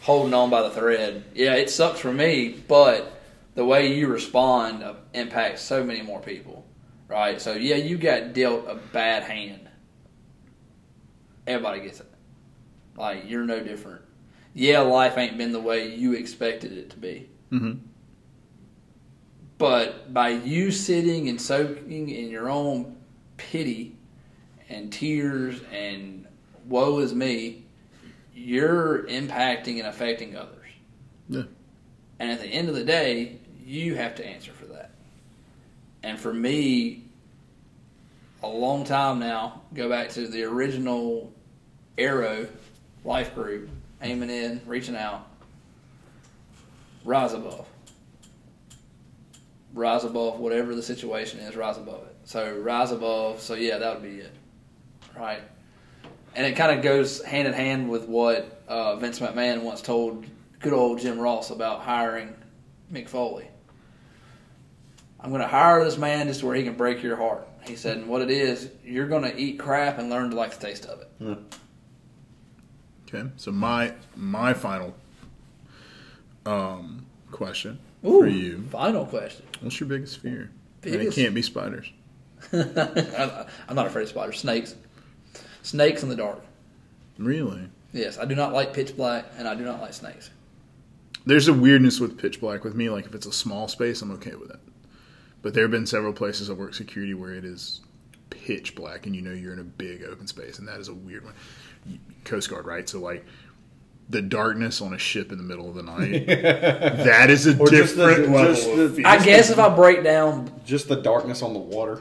holding 0.00 0.34
on 0.34 0.50
by 0.50 0.62
the 0.62 0.70
thread? 0.70 1.24
Yeah, 1.34 1.54
it 1.54 1.70
sucks 1.70 2.00
for 2.00 2.12
me, 2.12 2.62
but 2.66 3.20
the 3.54 3.64
way 3.64 3.94
you 3.94 4.06
respond 4.06 4.82
uh, 4.82 4.94
impacts 5.14 5.62
so 5.62 5.82
many 5.82 6.02
more 6.02 6.20
people, 6.20 6.64
right? 7.08 7.40
So 7.40 7.54
yeah, 7.54 7.76
you 7.76 7.98
got 7.98 8.32
dealt 8.32 8.66
a 8.68 8.76
bad 8.76 9.24
hand. 9.24 9.68
Everybody 11.46 11.80
gets 11.80 12.00
it. 12.00 12.06
Like 12.96 13.24
you're 13.28 13.44
no 13.44 13.62
different. 13.62 14.02
Yeah, 14.54 14.80
life 14.80 15.16
ain't 15.18 15.38
been 15.38 15.52
the 15.52 15.60
way 15.60 15.94
you 15.94 16.14
expected 16.14 16.72
it 16.72 16.90
to 16.90 16.96
be. 16.96 17.28
Mm-hmm. 17.52 17.78
But 19.56 20.14
by 20.14 20.30
you 20.30 20.70
sitting 20.70 21.28
and 21.28 21.40
soaking 21.40 22.10
in 22.10 22.30
your 22.30 22.48
own 22.48 22.96
pity 23.36 23.96
and 24.68 24.92
tears 24.92 25.60
and 25.72 26.26
woe 26.66 26.98
is 27.00 27.14
me, 27.14 27.64
you're 28.38 29.04
impacting 29.04 29.78
and 29.78 29.86
affecting 29.86 30.36
others. 30.36 30.66
Yeah. 31.28 31.42
And 32.18 32.30
at 32.30 32.40
the 32.40 32.46
end 32.46 32.68
of 32.68 32.74
the 32.74 32.84
day, 32.84 33.38
you 33.64 33.94
have 33.94 34.14
to 34.16 34.26
answer 34.26 34.52
for 34.52 34.66
that. 34.66 34.90
And 36.02 36.18
for 36.18 36.32
me, 36.32 37.04
a 38.42 38.48
long 38.48 38.84
time 38.84 39.18
now, 39.18 39.62
go 39.74 39.88
back 39.88 40.10
to 40.10 40.26
the 40.26 40.44
original 40.44 41.32
Arrow 41.96 42.48
life 43.04 43.34
group, 43.34 43.68
aiming 44.02 44.30
in, 44.30 44.60
reaching 44.66 44.96
out, 44.96 45.28
rise 47.04 47.32
above 47.32 47.66
rise 49.74 50.04
above 50.04 50.38
whatever 50.38 50.74
the 50.74 50.82
situation 50.82 51.40
is, 51.40 51.56
rise 51.56 51.76
above 51.76 52.02
it. 52.02 52.16
So 52.24 52.58
rise 52.58 52.90
above. 52.90 53.40
So 53.40 53.54
yeah, 53.54 53.78
that 53.78 53.94
would 53.94 54.02
be 54.02 54.20
it, 54.20 54.32
right? 55.16 55.40
And 56.34 56.46
it 56.46 56.56
kind 56.56 56.76
of 56.76 56.82
goes 56.82 57.22
hand 57.24 57.48
in 57.48 57.54
hand 57.54 57.88
with 57.88 58.06
what 58.08 58.62
uh, 58.68 58.96
Vince 58.96 59.18
McMahon 59.18 59.62
once 59.62 59.82
told 59.82 60.26
good 60.60 60.72
old 60.72 61.00
Jim 61.00 61.18
Ross 61.18 61.50
about 61.50 61.80
hiring 61.80 62.34
Mick 62.92 63.08
Foley. 63.08 63.48
I'm 65.20 65.30
going 65.30 65.42
to 65.42 65.48
hire 65.48 65.82
this 65.84 65.98
man 65.98 66.28
just 66.28 66.42
where 66.42 66.54
he 66.54 66.62
can 66.62 66.74
break 66.74 67.02
your 67.02 67.16
heart. 67.16 67.48
He 67.66 67.76
said, 67.76 67.96
and 67.98 68.08
what 68.08 68.22
it 68.22 68.30
is, 68.30 68.70
you're 68.84 69.08
going 69.08 69.24
to 69.24 69.36
eat 69.36 69.58
crap 69.58 69.98
and 69.98 70.08
learn 70.08 70.30
to 70.30 70.36
like 70.36 70.56
the 70.56 70.66
taste 70.66 70.86
of 70.86 71.00
it. 71.00 71.38
Okay. 73.08 73.28
So 73.36 73.50
my 73.50 73.94
my 74.16 74.52
final 74.52 74.94
um, 76.46 77.06
question 77.30 77.78
Ooh, 78.04 78.20
for 78.20 78.26
you: 78.26 78.62
Final 78.70 79.06
question. 79.06 79.46
What's 79.60 79.80
your 79.80 79.88
biggest 79.88 80.18
fear? 80.18 80.50
And 80.82 80.94
it 80.94 81.12
can't 81.12 81.34
be 81.34 81.42
spiders. 81.42 81.90
I'm 82.52 83.74
not 83.74 83.86
afraid 83.86 84.04
of 84.04 84.08
spiders. 84.10 84.38
Snakes. 84.38 84.74
Snakes 85.68 86.02
in 86.02 86.08
the 86.08 86.16
dark. 86.16 86.40
Really? 87.18 87.68
Yes, 87.92 88.16
I 88.16 88.24
do 88.24 88.34
not 88.34 88.54
like 88.54 88.72
pitch 88.72 88.96
black, 88.96 89.26
and 89.36 89.46
I 89.46 89.54
do 89.54 89.64
not 89.66 89.82
like 89.82 89.92
snakes. 89.92 90.30
There's 91.26 91.46
a 91.46 91.52
weirdness 91.52 92.00
with 92.00 92.16
pitch 92.16 92.40
black 92.40 92.64
with 92.64 92.74
me. 92.74 92.88
Like 92.88 93.04
if 93.04 93.14
it's 93.14 93.26
a 93.26 93.32
small 93.32 93.68
space, 93.68 94.00
I'm 94.00 94.10
okay 94.12 94.34
with 94.34 94.48
it. 94.48 94.60
But 95.42 95.52
there 95.52 95.64
have 95.64 95.70
been 95.70 95.84
several 95.86 96.14
places 96.14 96.48
I 96.48 96.54
work 96.54 96.72
security 96.72 97.12
where 97.12 97.34
it 97.34 97.44
is 97.44 97.82
pitch 98.30 98.74
black, 98.74 99.04
and 99.04 99.14
you 99.14 99.20
know 99.20 99.32
you're 99.32 99.52
in 99.52 99.58
a 99.58 99.64
big 99.64 100.04
open 100.04 100.26
space, 100.26 100.58
and 100.58 100.66
that 100.68 100.80
is 100.80 100.88
a 100.88 100.94
weird 100.94 101.22
one. 101.26 101.34
Coast 102.24 102.48
Guard, 102.48 102.64
right? 102.64 102.88
So 102.88 102.98
like 103.00 103.26
the 104.08 104.22
darkness 104.22 104.80
on 104.80 104.94
a 104.94 104.98
ship 104.98 105.32
in 105.32 105.36
the 105.36 105.44
middle 105.44 105.68
of 105.68 105.74
the 105.74 105.82
night. 105.82 106.26
that 106.28 107.28
is 107.28 107.46
a 107.46 107.58
Or 107.58 107.68
just 107.68 107.94
the- 107.94 108.06
different 108.06 108.32
level. 108.32 108.54
just 108.54 108.74
the- 108.74 108.88
fear. 108.88 109.06
I 109.06 109.22
guess 109.22 109.50
if 109.50 109.58
I 109.58 109.68
break 109.68 110.02
down, 110.02 110.50
Just 110.64 110.88
the 110.88 110.96
darkness 110.96 111.42
on 111.42 111.52
the 111.52 111.58
water. 111.58 112.00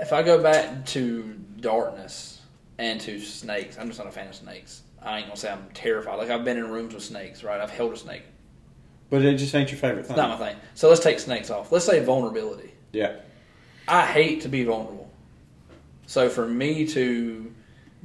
if 0.00 0.12
I 0.12 0.24
go 0.24 0.42
back 0.42 0.86
to 0.86 1.36
darkness 1.60 2.39
and 2.80 2.98
to 3.02 3.20
snakes, 3.20 3.78
I'm 3.78 3.88
just 3.88 3.98
not 3.98 4.08
a 4.08 4.10
fan 4.10 4.26
of 4.26 4.34
snakes. 4.34 4.82
I 5.02 5.18
ain't 5.18 5.26
gonna 5.26 5.36
say 5.36 5.50
I'm 5.50 5.68
terrified. 5.74 6.16
Like 6.16 6.30
I've 6.30 6.44
been 6.44 6.56
in 6.56 6.68
rooms 6.70 6.94
with 6.94 7.02
snakes, 7.02 7.44
right? 7.44 7.60
I've 7.60 7.70
held 7.70 7.92
a 7.92 7.96
snake. 7.96 8.22
But 9.10 9.22
it 9.22 9.36
just 9.36 9.54
ain't 9.54 9.70
your 9.70 9.78
favorite 9.78 10.06
thing. 10.06 10.12
It's 10.12 10.16
not 10.16 10.38
my 10.38 10.46
thing. 10.46 10.56
So 10.74 10.88
let's 10.88 11.02
take 11.02 11.18
snakes 11.18 11.50
off. 11.50 11.70
Let's 11.70 11.84
say 11.84 12.02
vulnerability. 12.02 12.72
Yeah. 12.92 13.16
I 13.86 14.06
hate 14.06 14.42
to 14.42 14.48
be 14.48 14.64
vulnerable. 14.64 15.10
So 16.06 16.30
for 16.30 16.46
me 16.46 16.86
to 16.88 17.52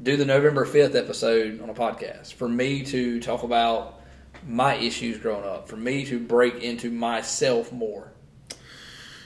do 0.01 0.17
the 0.17 0.25
November 0.25 0.65
5th 0.65 0.95
episode 0.95 1.61
on 1.61 1.69
a 1.69 1.73
podcast, 1.73 2.33
for 2.33 2.49
me 2.49 2.83
to 2.85 3.21
talk 3.21 3.43
about 3.43 4.01
my 4.45 4.75
issues 4.75 5.17
growing 5.19 5.45
up, 5.45 5.69
for 5.69 5.77
me 5.77 6.05
to 6.05 6.19
break 6.19 6.63
into 6.63 6.91
myself 6.91 7.71
more, 7.71 8.11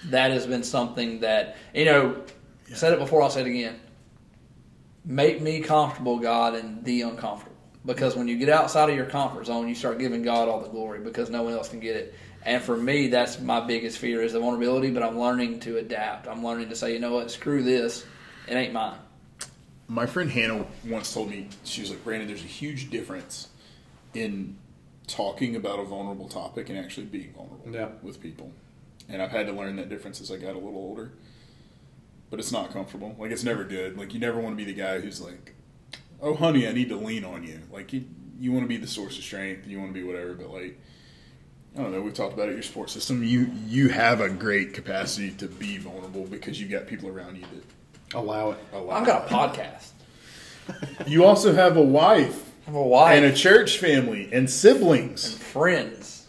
that 0.05 0.31
has 0.31 0.45
been 0.45 0.63
something 0.63 1.21
that, 1.21 1.57
you 1.73 1.85
know, 1.85 2.21
I 2.69 2.75
said 2.75 2.93
it 2.93 2.99
before, 2.99 3.21
I'll 3.23 3.29
say 3.31 3.41
it 3.41 3.47
again. 3.47 3.79
Make 5.05 5.41
me 5.41 5.61
comfortable, 5.61 6.19
God, 6.19 6.55
and 6.55 6.83
the 6.83 7.01
uncomfortable. 7.01 7.55
Because 7.85 8.15
when 8.15 8.27
you 8.27 8.37
get 8.37 8.49
outside 8.49 8.89
of 8.89 8.95
your 8.95 9.05
comfort 9.05 9.45
zone, 9.45 9.67
you 9.67 9.75
start 9.75 9.97
giving 9.99 10.21
God 10.21 10.47
all 10.49 10.59
the 10.61 10.67
glory 10.69 10.99
because 10.99 11.29
no 11.29 11.43
one 11.43 11.53
else 11.53 11.69
can 11.69 11.79
get 11.79 11.95
it. 11.95 12.13
And 12.45 12.61
for 12.61 12.75
me, 12.77 13.07
that's 13.07 13.39
my 13.39 13.59
biggest 13.61 13.97
fear 13.97 14.21
is 14.21 14.33
the 14.33 14.39
vulnerability, 14.39 14.91
but 14.91 15.01
I'm 15.03 15.17
learning 15.19 15.61
to 15.61 15.77
adapt. 15.77 16.27
I'm 16.27 16.43
learning 16.43 16.69
to 16.69 16.75
say, 16.75 16.93
you 16.93 16.99
know 16.99 17.13
what, 17.13 17.31
screw 17.31 17.63
this. 17.63 18.05
It 18.47 18.53
ain't 18.55 18.73
mine. 18.73 18.97
My 19.87 20.05
friend 20.05 20.29
Hannah 20.29 20.65
once 20.85 21.13
told 21.13 21.29
me, 21.29 21.47
she 21.63 21.81
was 21.81 21.89
like, 21.89 22.03
Brandon, 22.03 22.27
there's 22.27 22.43
a 22.43 22.47
huge 22.47 22.89
difference 22.89 23.47
in 24.13 24.57
talking 25.07 25.55
about 25.55 25.79
a 25.79 25.83
vulnerable 25.85 26.27
topic 26.27 26.69
and 26.69 26.77
actually 26.77 27.07
being 27.07 27.33
vulnerable 27.33 27.71
Yeah. 27.71 27.89
with 28.03 28.21
people. 28.21 28.51
And 29.07 29.21
I've 29.21 29.31
had 29.31 29.47
to 29.47 29.53
learn 29.53 29.77
that 29.77 29.89
difference 29.89 30.21
as 30.21 30.31
I 30.31 30.37
got 30.37 30.51
a 30.51 30.59
little 30.59 30.75
older. 30.75 31.11
But 32.29 32.39
it's 32.39 32.51
not 32.51 32.71
comfortable. 32.71 33.15
Like, 33.17 33.31
it's 33.31 33.43
never 33.43 33.63
good. 33.63 33.97
Like, 33.97 34.13
you 34.13 34.19
never 34.19 34.39
want 34.39 34.57
to 34.57 34.63
be 34.63 34.71
the 34.71 34.79
guy 34.79 34.99
who's 34.99 35.19
like, 35.19 35.55
oh, 36.21 36.35
honey, 36.35 36.67
I 36.67 36.71
need 36.73 36.89
to 36.89 36.95
lean 36.95 37.25
on 37.25 37.43
you. 37.43 37.59
Like, 37.71 37.91
you, 37.91 38.05
you 38.39 38.51
want 38.51 38.63
to 38.65 38.67
be 38.67 38.77
the 38.77 38.87
source 38.87 39.17
of 39.17 39.23
strength, 39.23 39.67
you 39.67 39.79
want 39.79 39.89
to 39.89 39.93
be 39.99 40.03
whatever, 40.03 40.33
but 40.35 40.51
like, 40.51 40.79
I 41.77 41.81
don't 41.81 41.91
know. 41.91 42.01
We've 42.01 42.13
talked 42.13 42.33
about 42.33 42.49
it. 42.49 42.53
Your 42.53 42.63
support 42.63 42.89
system. 42.89 43.23
You 43.23 43.51
you 43.67 43.89
have 43.89 44.21
a 44.21 44.29
great 44.29 44.73
capacity 44.73 45.31
to 45.35 45.47
be 45.47 45.77
vulnerable 45.77 46.25
because 46.25 46.59
you 46.59 46.67
got 46.67 46.87
people 46.87 47.09
around 47.09 47.35
you 47.35 47.43
that 47.43 48.17
Allow 48.17 48.51
it. 48.51 48.57
allow. 48.73 48.95
I've 48.97 49.05
got 49.05 49.29
a 49.31 49.33
podcast. 49.33 49.89
You 51.07 51.25
also 51.25 51.53
have 51.53 51.77
a 51.77 51.81
wife 51.81 52.51
I 52.63 52.71
have 52.71 52.75
a 52.75 52.83
wife 52.83 53.15
and 53.17 53.25
a 53.25 53.33
church 53.33 53.77
family 53.79 54.29
and 54.31 54.49
siblings. 54.49 55.33
And 55.33 55.41
friends. 55.41 56.27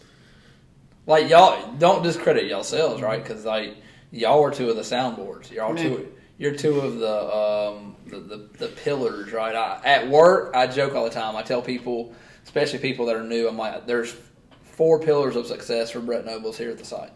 Like 1.07 1.29
y'all, 1.29 1.73
don't 1.73 2.03
discredit 2.03 2.45
yourselves, 2.45 3.01
right? 3.01 3.21
Because 3.21 3.43
like 3.45 3.77
y'all 4.11 4.43
are 4.43 4.51
two 4.51 4.69
of 4.69 4.75
the 4.75 4.81
soundboards. 4.81 5.51
Y'all 5.51 5.75
two. 5.75 6.11
You're 6.37 6.55
two 6.55 6.79
of 6.79 6.97
the 6.97 7.35
um, 7.35 7.95
the, 8.07 8.19
the 8.19 8.49
the 8.57 8.67
pillars, 8.67 9.31
right? 9.31 9.55
I, 9.55 9.81
at 9.85 10.09
work, 10.09 10.55
I 10.55 10.67
joke 10.67 10.95
all 10.95 11.03
the 11.03 11.11
time. 11.11 11.35
I 11.35 11.43
tell 11.43 11.61
people, 11.61 12.13
especially 12.43 12.79
people 12.79 13.05
that 13.07 13.15
are 13.15 13.23
new, 13.23 13.47
I'm 13.47 13.57
like, 13.57 13.85
there's 13.85 14.15
four 14.63 14.99
pillars 14.99 15.35
of 15.35 15.45
success 15.45 15.91
for 15.91 15.99
Brett 15.99 16.25
Nobles 16.25 16.57
here 16.57 16.71
at 16.71 16.77
the 16.77 16.85
site, 16.85 17.11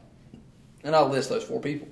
and 0.84 0.96
I'll 0.96 1.10
list 1.10 1.30
those 1.30 1.44
four 1.44 1.60
people. 1.60 1.88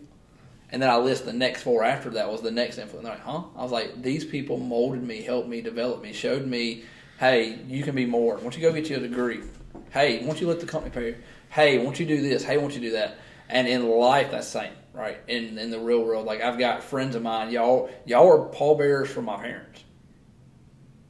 And 0.72 0.82
then 0.82 0.90
I 0.90 0.98
list 0.98 1.26
the 1.26 1.34
next 1.34 1.62
four 1.62 1.84
after 1.84 2.10
that 2.12 2.32
was 2.32 2.42
the 2.42 2.50
next 2.50 2.80
influence. 2.80 3.06
They're 3.06 3.14
like, 3.14 3.24
huh? 3.24 3.44
I 3.56 3.62
was 3.62 3.72
like, 3.72 4.02
these 4.02 4.26
people 4.26 4.58
molded 4.58 5.04
me, 5.04 5.22
helped 5.22 5.48
me, 5.48 5.62
developed 5.62 6.02
me, 6.02 6.14
showed 6.14 6.48
me, 6.48 6.84
hey, 7.20 7.60
you 7.68 7.84
can 7.84 7.94
be 7.94 8.08
more. 8.08 8.38
Don't 8.40 8.56
you 8.56 8.62
go 8.62 8.74
get 8.74 8.90
you 8.90 8.98
a 8.98 9.00
degree? 9.00 9.42
Hey, 9.92 10.22
why 10.22 10.26
don't 10.26 10.42
you 10.42 10.48
let 10.48 10.60
the 10.60 10.66
company 10.66 10.92
pay 10.92 11.08
you? 11.10 11.16
Hey, 11.50 11.78
why 11.78 11.84
don't 11.84 12.00
you 12.00 12.08
do 12.08 12.22
this? 12.24 12.44
Hey, 12.44 12.58
why 12.58 12.64
don't 12.64 12.74
you 12.74 12.82
do 12.82 12.92
that? 12.94 13.18
And 13.50 13.68
in 13.68 13.88
life, 13.88 14.32
that's 14.32 14.52
the 14.52 14.62
same, 14.62 14.74
right? 14.94 15.18
In 15.28 15.58
in 15.58 15.72
the 15.72 15.80
real 15.80 16.04
world, 16.04 16.26
like 16.26 16.42
I've 16.42 16.58
got 16.60 16.84
friends 16.84 17.16
of 17.16 17.22
mine, 17.22 17.52
y'all 17.52 17.90
y'all 18.06 18.32
are 18.32 18.50
pallbearers 18.50 19.10
for 19.10 19.22
my 19.22 19.38
parents. 19.38 19.84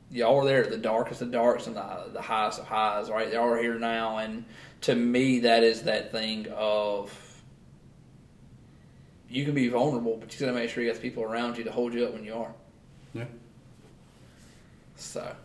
y'all 0.10 0.36
were 0.38 0.46
there 0.46 0.64
at 0.64 0.70
the 0.70 0.78
darkest 0.78 1.22
of 1.22 1.32
darks 1.32 1.68
and 1.68 1.76
the, 1.76 2.10
the 2.14 2.22
highest 2.22 2.60
of 2.60 2.68
highs, 2.68 3.10
right? 3.10 3.32
Y'all 3.34 3.50
are 3.50 3.62
here 3.62 3.80
now, 3.80 4.18
and 4.18 4.46
to 4.82 4.96
me, 4.96 5.40
that 5.40 5.64
is 5.64 5.84
that 5.84 6.12
thing 6.12 6.48
of 6.56 7.12
you 9.30 9.46
can 9.46 9.56
be 9.56 9.68
vulnerable, 9.70 10.18
but 10.18 10.32
you 10.34 10.40
got 10.40 10.52
to 10.52 10.58
make 10.58 10.70
sure 10.70 10.84
you 10.84 10.90
got 10.90 10.96
the 10.96 11.02
people 11.02 11.24
around 11.24 11.58
you 11.58 11.64
to 11.64 11.72
hold 11.72 11.94
you 11.94 12.06
up 12.06 12.14
when 12.14 12.24
you 12.24 12.36
are. 12.36 12.54
Yeah. 13.14 13.26
So, 14.96 15.36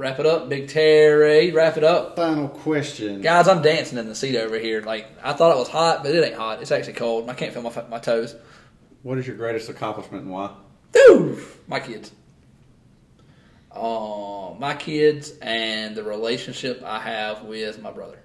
wrap 0.00 0.18
it 0.18 0.24
up, 0.26 0.48
Big 0.48 0.68
Terry. 0.68 1.52
Wrap 1.52 1.76
it 1.76 1.84
up. 1.84 2.16
Final 2.16 2.48
question. 2.48 3.20
Guys, 3.20 3.46
I'm 3.46 3.60
dancing 3.60 3.98
in 3.98 4.08
the 4.08 4.14
seat 4.14 4.36
over 4.36 4.58
here. 4.58 4.80
Like 4.80 5.06
I 5.22 5.34
thought 5.34 5.54
it 5.54 5.58
was 5.58 5.68
hot, 5.68 6.02
but 6.02 6.14
it 6.14 6.24
ain't 6.24 6.34
hot. 6.34 6.62
It's 6.62 6.72
actually 6.72 6.94
cold. 6.94 7.28
I 7.28 7.34
can't 7.34 7.52
feel 7.52 7.62
my 7.62 7.84
my 7.90 7.98
toes. 7.98 8.34
What 9.02 9.18
is 9.18 9.26
your 9.26 9.36
greatest 9.36 9.68
accomplishment 9.68 10.24
and 10.24 10.32
why? 10.32 10.54
Dude, 10.92 11.38
my 11.68 11.80
kids. 11.80 12.10
Uh, 13.70 14.54
my 14.58 14.74
kids 14.74 15.32
and 15.40 15.94
the 15.94 16.02
relationship 16.02 16.82
I 16.84 16.98
have 16.98 17.44
with 17.44 17.80
my 17.80 17.92
brother. 17.92 18.18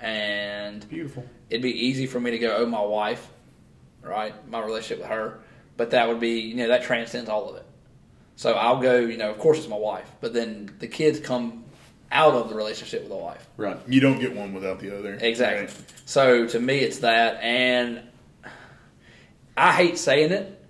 And 0.00 0.88
Beautiful. 0.88 1.24
it'd 1.50 1.62
be 1.62 1.86
easy 1.86 2.06
for 2.06 2.18
me 2.18 2.30
to 2.30 2.38
go, 2.38 2.56
oh, 2.56 2.66
my 2.66 2.80
wife, 2.80 3.28
right? 4.02 4.34
My 4.48 4.60
relationship 4.60 5.00
with 5.00 5.08
her. 5.08 5.40
But 5.76 5.90
that 5.90 6.08
would 6.08 6.20
be, 6.20 6.40
you 6.40 6.54
know, 6.54 6.68
that 6.68 6.84
transcends 6.84 7.28
all 7.28 7.50
of 7.50 7.56
it. 7.56 7.65
So 8.36 8.52
I'll 8.52 8.80
go, 8.80 8.98
you 8.98 9.16
know, 9.16 9.30
of 9.30 9.38
course 9.38 9.58
it's 9.58 9.68
my 9.68 9.76
wife, 9.76 10.10
but 10.20 10.32
then 10.34 10.70
the 10.78 10.86
kids 10.88 11.18
come 11.20 11.64
out 12.12 12.34
of 12.34 12.48
the 12.50 12.54
relationship 12.54 13.02
with 13.02 13.12
a 13.12 13.16
wife. 13.16 13.46
Right. 13.56 13.78
You 13.88 14.00
don't 14.00 14.20
get 14.20 14.34
one 14.36 14.52
without 14.54 14.78
the 14.78 14.96
other. 14.96 15.18
Exactly. 15.20 15.66
Right. 15.66 15.74
So 16.04 16.46
to 16.46 16.60
me, 16.60 16.78
it's 16.80 16.98
that, 16.98 17.42
and 17.42 18.02
I 19.56 19.72
hate 19.72 19.98
saying 19.98 20.32
it, 20.32 20.62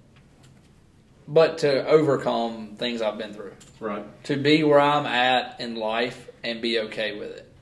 but 1.29 1.59
to 1.59 1.87
overcome 1.87 2.77
things 2.77 3.03
I've 3.03 3.19
been 3.19 3.35
through, 3.35 3.53
Right. 3.81 4.05
to 4.25 4.37
be 4.37 4.62
where 4.62 4.81
I'm 4.81 5.07
at 5.07 5.61
in 5.61 5.75
life 5.75 6.31
and 6.45 6.62
be 6.62 6.79
okay 6.81 7.19
with 7.19 7.31
it, 7.33 7.53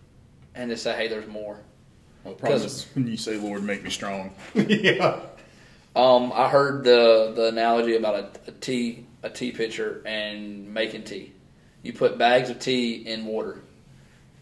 and 0.54 0.70
to 0.70 0.76
say, 0.76 0.94
hey, 0.94 1.08
there's 1.08 1.26
more. 1.26 1.58
Well, 2.24 2.34
the 2.34 2.86
when 2.94 3.06
you 3.06 3.18
say, 3.18 3.36
"Lord, 3.36 3.64
make 3.64 3.82
me 3.82 3.90
strong." 3.90 4.34
yeah. 4.54 5.20
Um, 5.96 6.32
I 6.34 6.48
heard 6.48 6.82
the 6.82 7.32
the 7.36 7.48
analogy 7.48 7.94
about 7.94 8.14
a, 8.16 8.48
a 8.48 8.50
tea 8.50 9.03
a 9.24 9.30
tea 9.30 9.50
pitcher 9.50 10.02
and 10.06 10.72
making 10.72 11.02
tea. 11.02 11.32
You 11.82 11.92
put 11.92 12.16
bags 12.18 12.50
of 12.50 12.60
tea 12.60 12.94
in 12.94 13.26
water, 13.26 13.62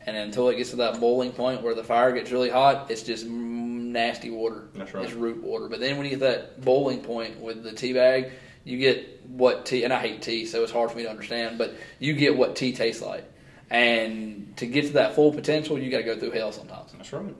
and 0.05 0.17
until 0.17 0.49
it 0.49 0.57
gets 0.57 0.71
to 0.71 0.77
that 0.77 1.01
boiling 1.01 1.33
point 1.33 1.63
where 1.63 1.75
the 1.75 1.85
fire 1.85 2.13
gets 2.13 2.31
really 2.31 2.51
hot, 2.51 2.91
it's 2.91 3.03
just 3.03 3.25
nasty 3.25 4.31
water. 4.31 4.65
That's 4.75 4.93
right. 4.93 5.05
It's 5.05 5.15
root 5.15 5.43
water. 5.43 5.69
But 5.69 5.81
then 5.81 5.97
when 5.97 6.07
you 6.07 6.11
get 6.11 6.21
that 6.21 6.61
boiling 6.61 7.01
point 7.01 7.41
with 7.41 7.63
the 7.63 7.73
tea 7.73 7.93
bag, 7.93 8.33
you 8.65 8.79
get 8.79 9.25
what 9.27 9.65
tea. 9.65 9.85
And 9.85 9.93
I 9.93 10.01
hate 10.01 10.23
tea, 10.23 10.47
so 10.47 10.63
it's 10.63 10.73
hard 10.73 10.91
for 10.91 10.97
me 10.97 11.05
to 11.05 11.11
understand. 11.11 11.59
But 11.59 11.75
you 11.99 12.15
get 12.15 12.37
what 12.37 12.57
tea 12.57 12.73
tastes 12.73 13.03
like. 13.03 13.25
And 13.71 14.55
to 14.57 14.67
get 14.67 14.87
to 14.87 14.93
that 14.95 15.15
full 15.15 15.33
potential, 15.33 15.79
you 15.79 15.91
got 15.91 15.99
to 15.99 16.03
go 16.03 16.19
through 16.19 16.33
hell 16.33 16.53
sometimes. 16.53 16.93
That's 16.93 17.13
right. 17.13 17.35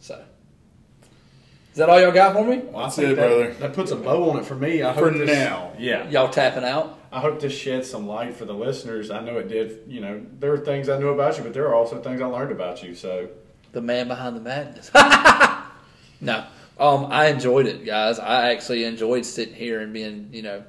So, 0.00 0.24
is 1.76 1.80
that 1.80 1.90
all 1.90 2.00
y'all 2.00 2.10
got 2.10 2.32
for 2.32 2.42
me? 2.42 2.56
Well, 2.56 2.84
That's 2.84 2.98
I 2.98 3.02
think 3.02 3.12
it, 3.12 3.16
that, 3.16 3.28
brother. 3.28 3.52
That 3.52 3.72
puts 3.74 3.90
a 3.90 3.96
bow 3.96 4.30
on 4.30 4.38
it 4.38 4.46
for 4.46 4.54
me. 4.54 4.82
I 4.82 4.94
For 4.94 5.10
hope 5.10 5.18
this, 5.18 5.26
now. 5.28 5.72
Yeah. 5.78 6.08
Y'all 6.08 6.30
tapping 6.30 6.64
out? 6.64 6.98
I 7.12 7.20
hope 7.20 7.38
this 7.38 7.52
sheds 7.52 7.90
some 7.90 8.06
light 8.06 8.34
for 8.34 8.46
the 8.46 8.54
listeners. 8.54 9.10
I 9.10 9.20
know 9.20 9.36
it 9.36 9.48
did. 9.48 9.80
You 9.86 10.00
know, 10.00 10.24
there 10.40 10.54
are 10.54 10.56
things 10.56 10.88
I 10.88 10.98
knew 10.98 11.10
about 11.10 11.36
you, 11.36 11.44
but 11.44 11.52
there 11.52 11.66
are 11.68 11.74
also 11.74 12.00
things 12.00 12.22
I 12.22 12.24
learned 12.24 12.50
about 12.50 12.82
you. 12.82 12.94
So 12.94 13.28
The 13.72 13.82
man 13.82 14.08
behind 14.08 14.36
the 14.36 14.40
madness. 14.40 14.90
no, 16.22 16.46
um, 16.80 17.08
I 17.10 17.26
enjoyed 17.26 17.66
it, 17.66 17.84
guys. 17.84 18.18
I 18.18 18.52
actually 18.52 18.84
enjoyed 18.84 19.26
sitting 19.26 19.54
here 19.54 19.80
and 19.82 19.92
being, 19.92 20.30
you 20.32 20.40
know, 20.40 20.64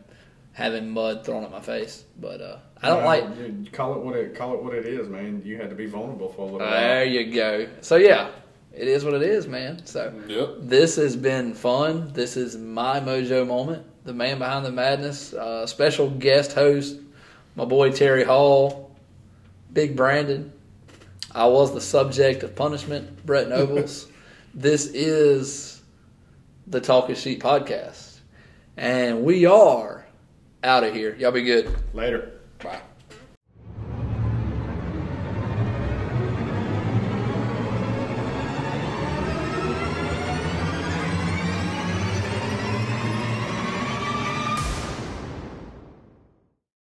having 0.52 0.90
mud 0.90 1.24
thrown 1.26 1.46
at 1.46 1.52
my 1.52 1.62
face. 1.62 2.04
But 2.20 2.42
uh, 2.42 2.58
I 2.82 2.90
don't 2.90 2.98
you 2.98 3.04
know, 3.04 3.08
like. 3.08 3.64
you 3.64 3.72
call 3.72 3.96
it 3.96 4.00
what 4.02 4.18
it 4.18 4.36
call 4.36 4.56
it 4.56 4.62
what 4.62 4.76
it 4.76 4.86
is, 4.86 5.08
man. 5.08 5.42
You 5.46 5.56
had 5.56 5.70
to 5.70 5.76
be 5.78 5.86
vulnerable 5.86 6.34
for 6.34 6.42
a 6.42 6.46
little 6.46 6.60
bit. 6.60 6.70
There 6.70 7.06
while. 7.06 7.08
you 7.08 7.34
go. 7.34 7.68
So 7.80 7.96
yeah, 7.96 8.30
it 8.78 8.88
is 8.88 9.04
what 9.04 9.14
it 9.14 9.22
is, 9.24 9.48
man. 9.48 9.86
So 9.86 10.14
Yep. 10.28 10.50
this 10.62 10.96
has 10.98 11.16
been 11.16 11.54
fun. 11.54 12.12
This 12.14 12.38
is 12.38 12.56
my 12.58 13.00
mojo 13.00 13.46
moment. 13.48 13.84
The 14.06 14.14
man 14.14 14.40
behind 14.40 14.66
the 14.66 14.72
madness. 14.72 15.34
Uh, 15.34 15.66
special 15.68 16.10
guest 16.10 16.54
host, 16.54 16.98
my 17.56 17.66
boy 17.66 17.92
Terry 17.92 18.24
Hall, 18.24 18.96
Big 19.74 19.96
Brandon. 19.96 20.52
I 21.36 21.46
was 21.48 21.74
the 21.74 21.82
subject 21.82 22.44
of 22.44 22.56
punishment, 22.56 23.26
Brett 23.26 23.50
Nobles. 23.58 24.08
this 24.54 24.88
is 24.88 25.82
the 26.68 26.80
Talking 26.82 27.16
Sheet 27.16 27.40
podcast, 27.42 28.20
and 28.78 29.24
we 29.24 29.46
are 29.46 30.06
out 30.64 30.84
of 30.84 30.94
here. 30.94 31.16
Y'all 31.16 31.32
be 31.32 31.44
good. 31.44 31.74
Later. 31.94 32.32
Bye. 32.64 32.80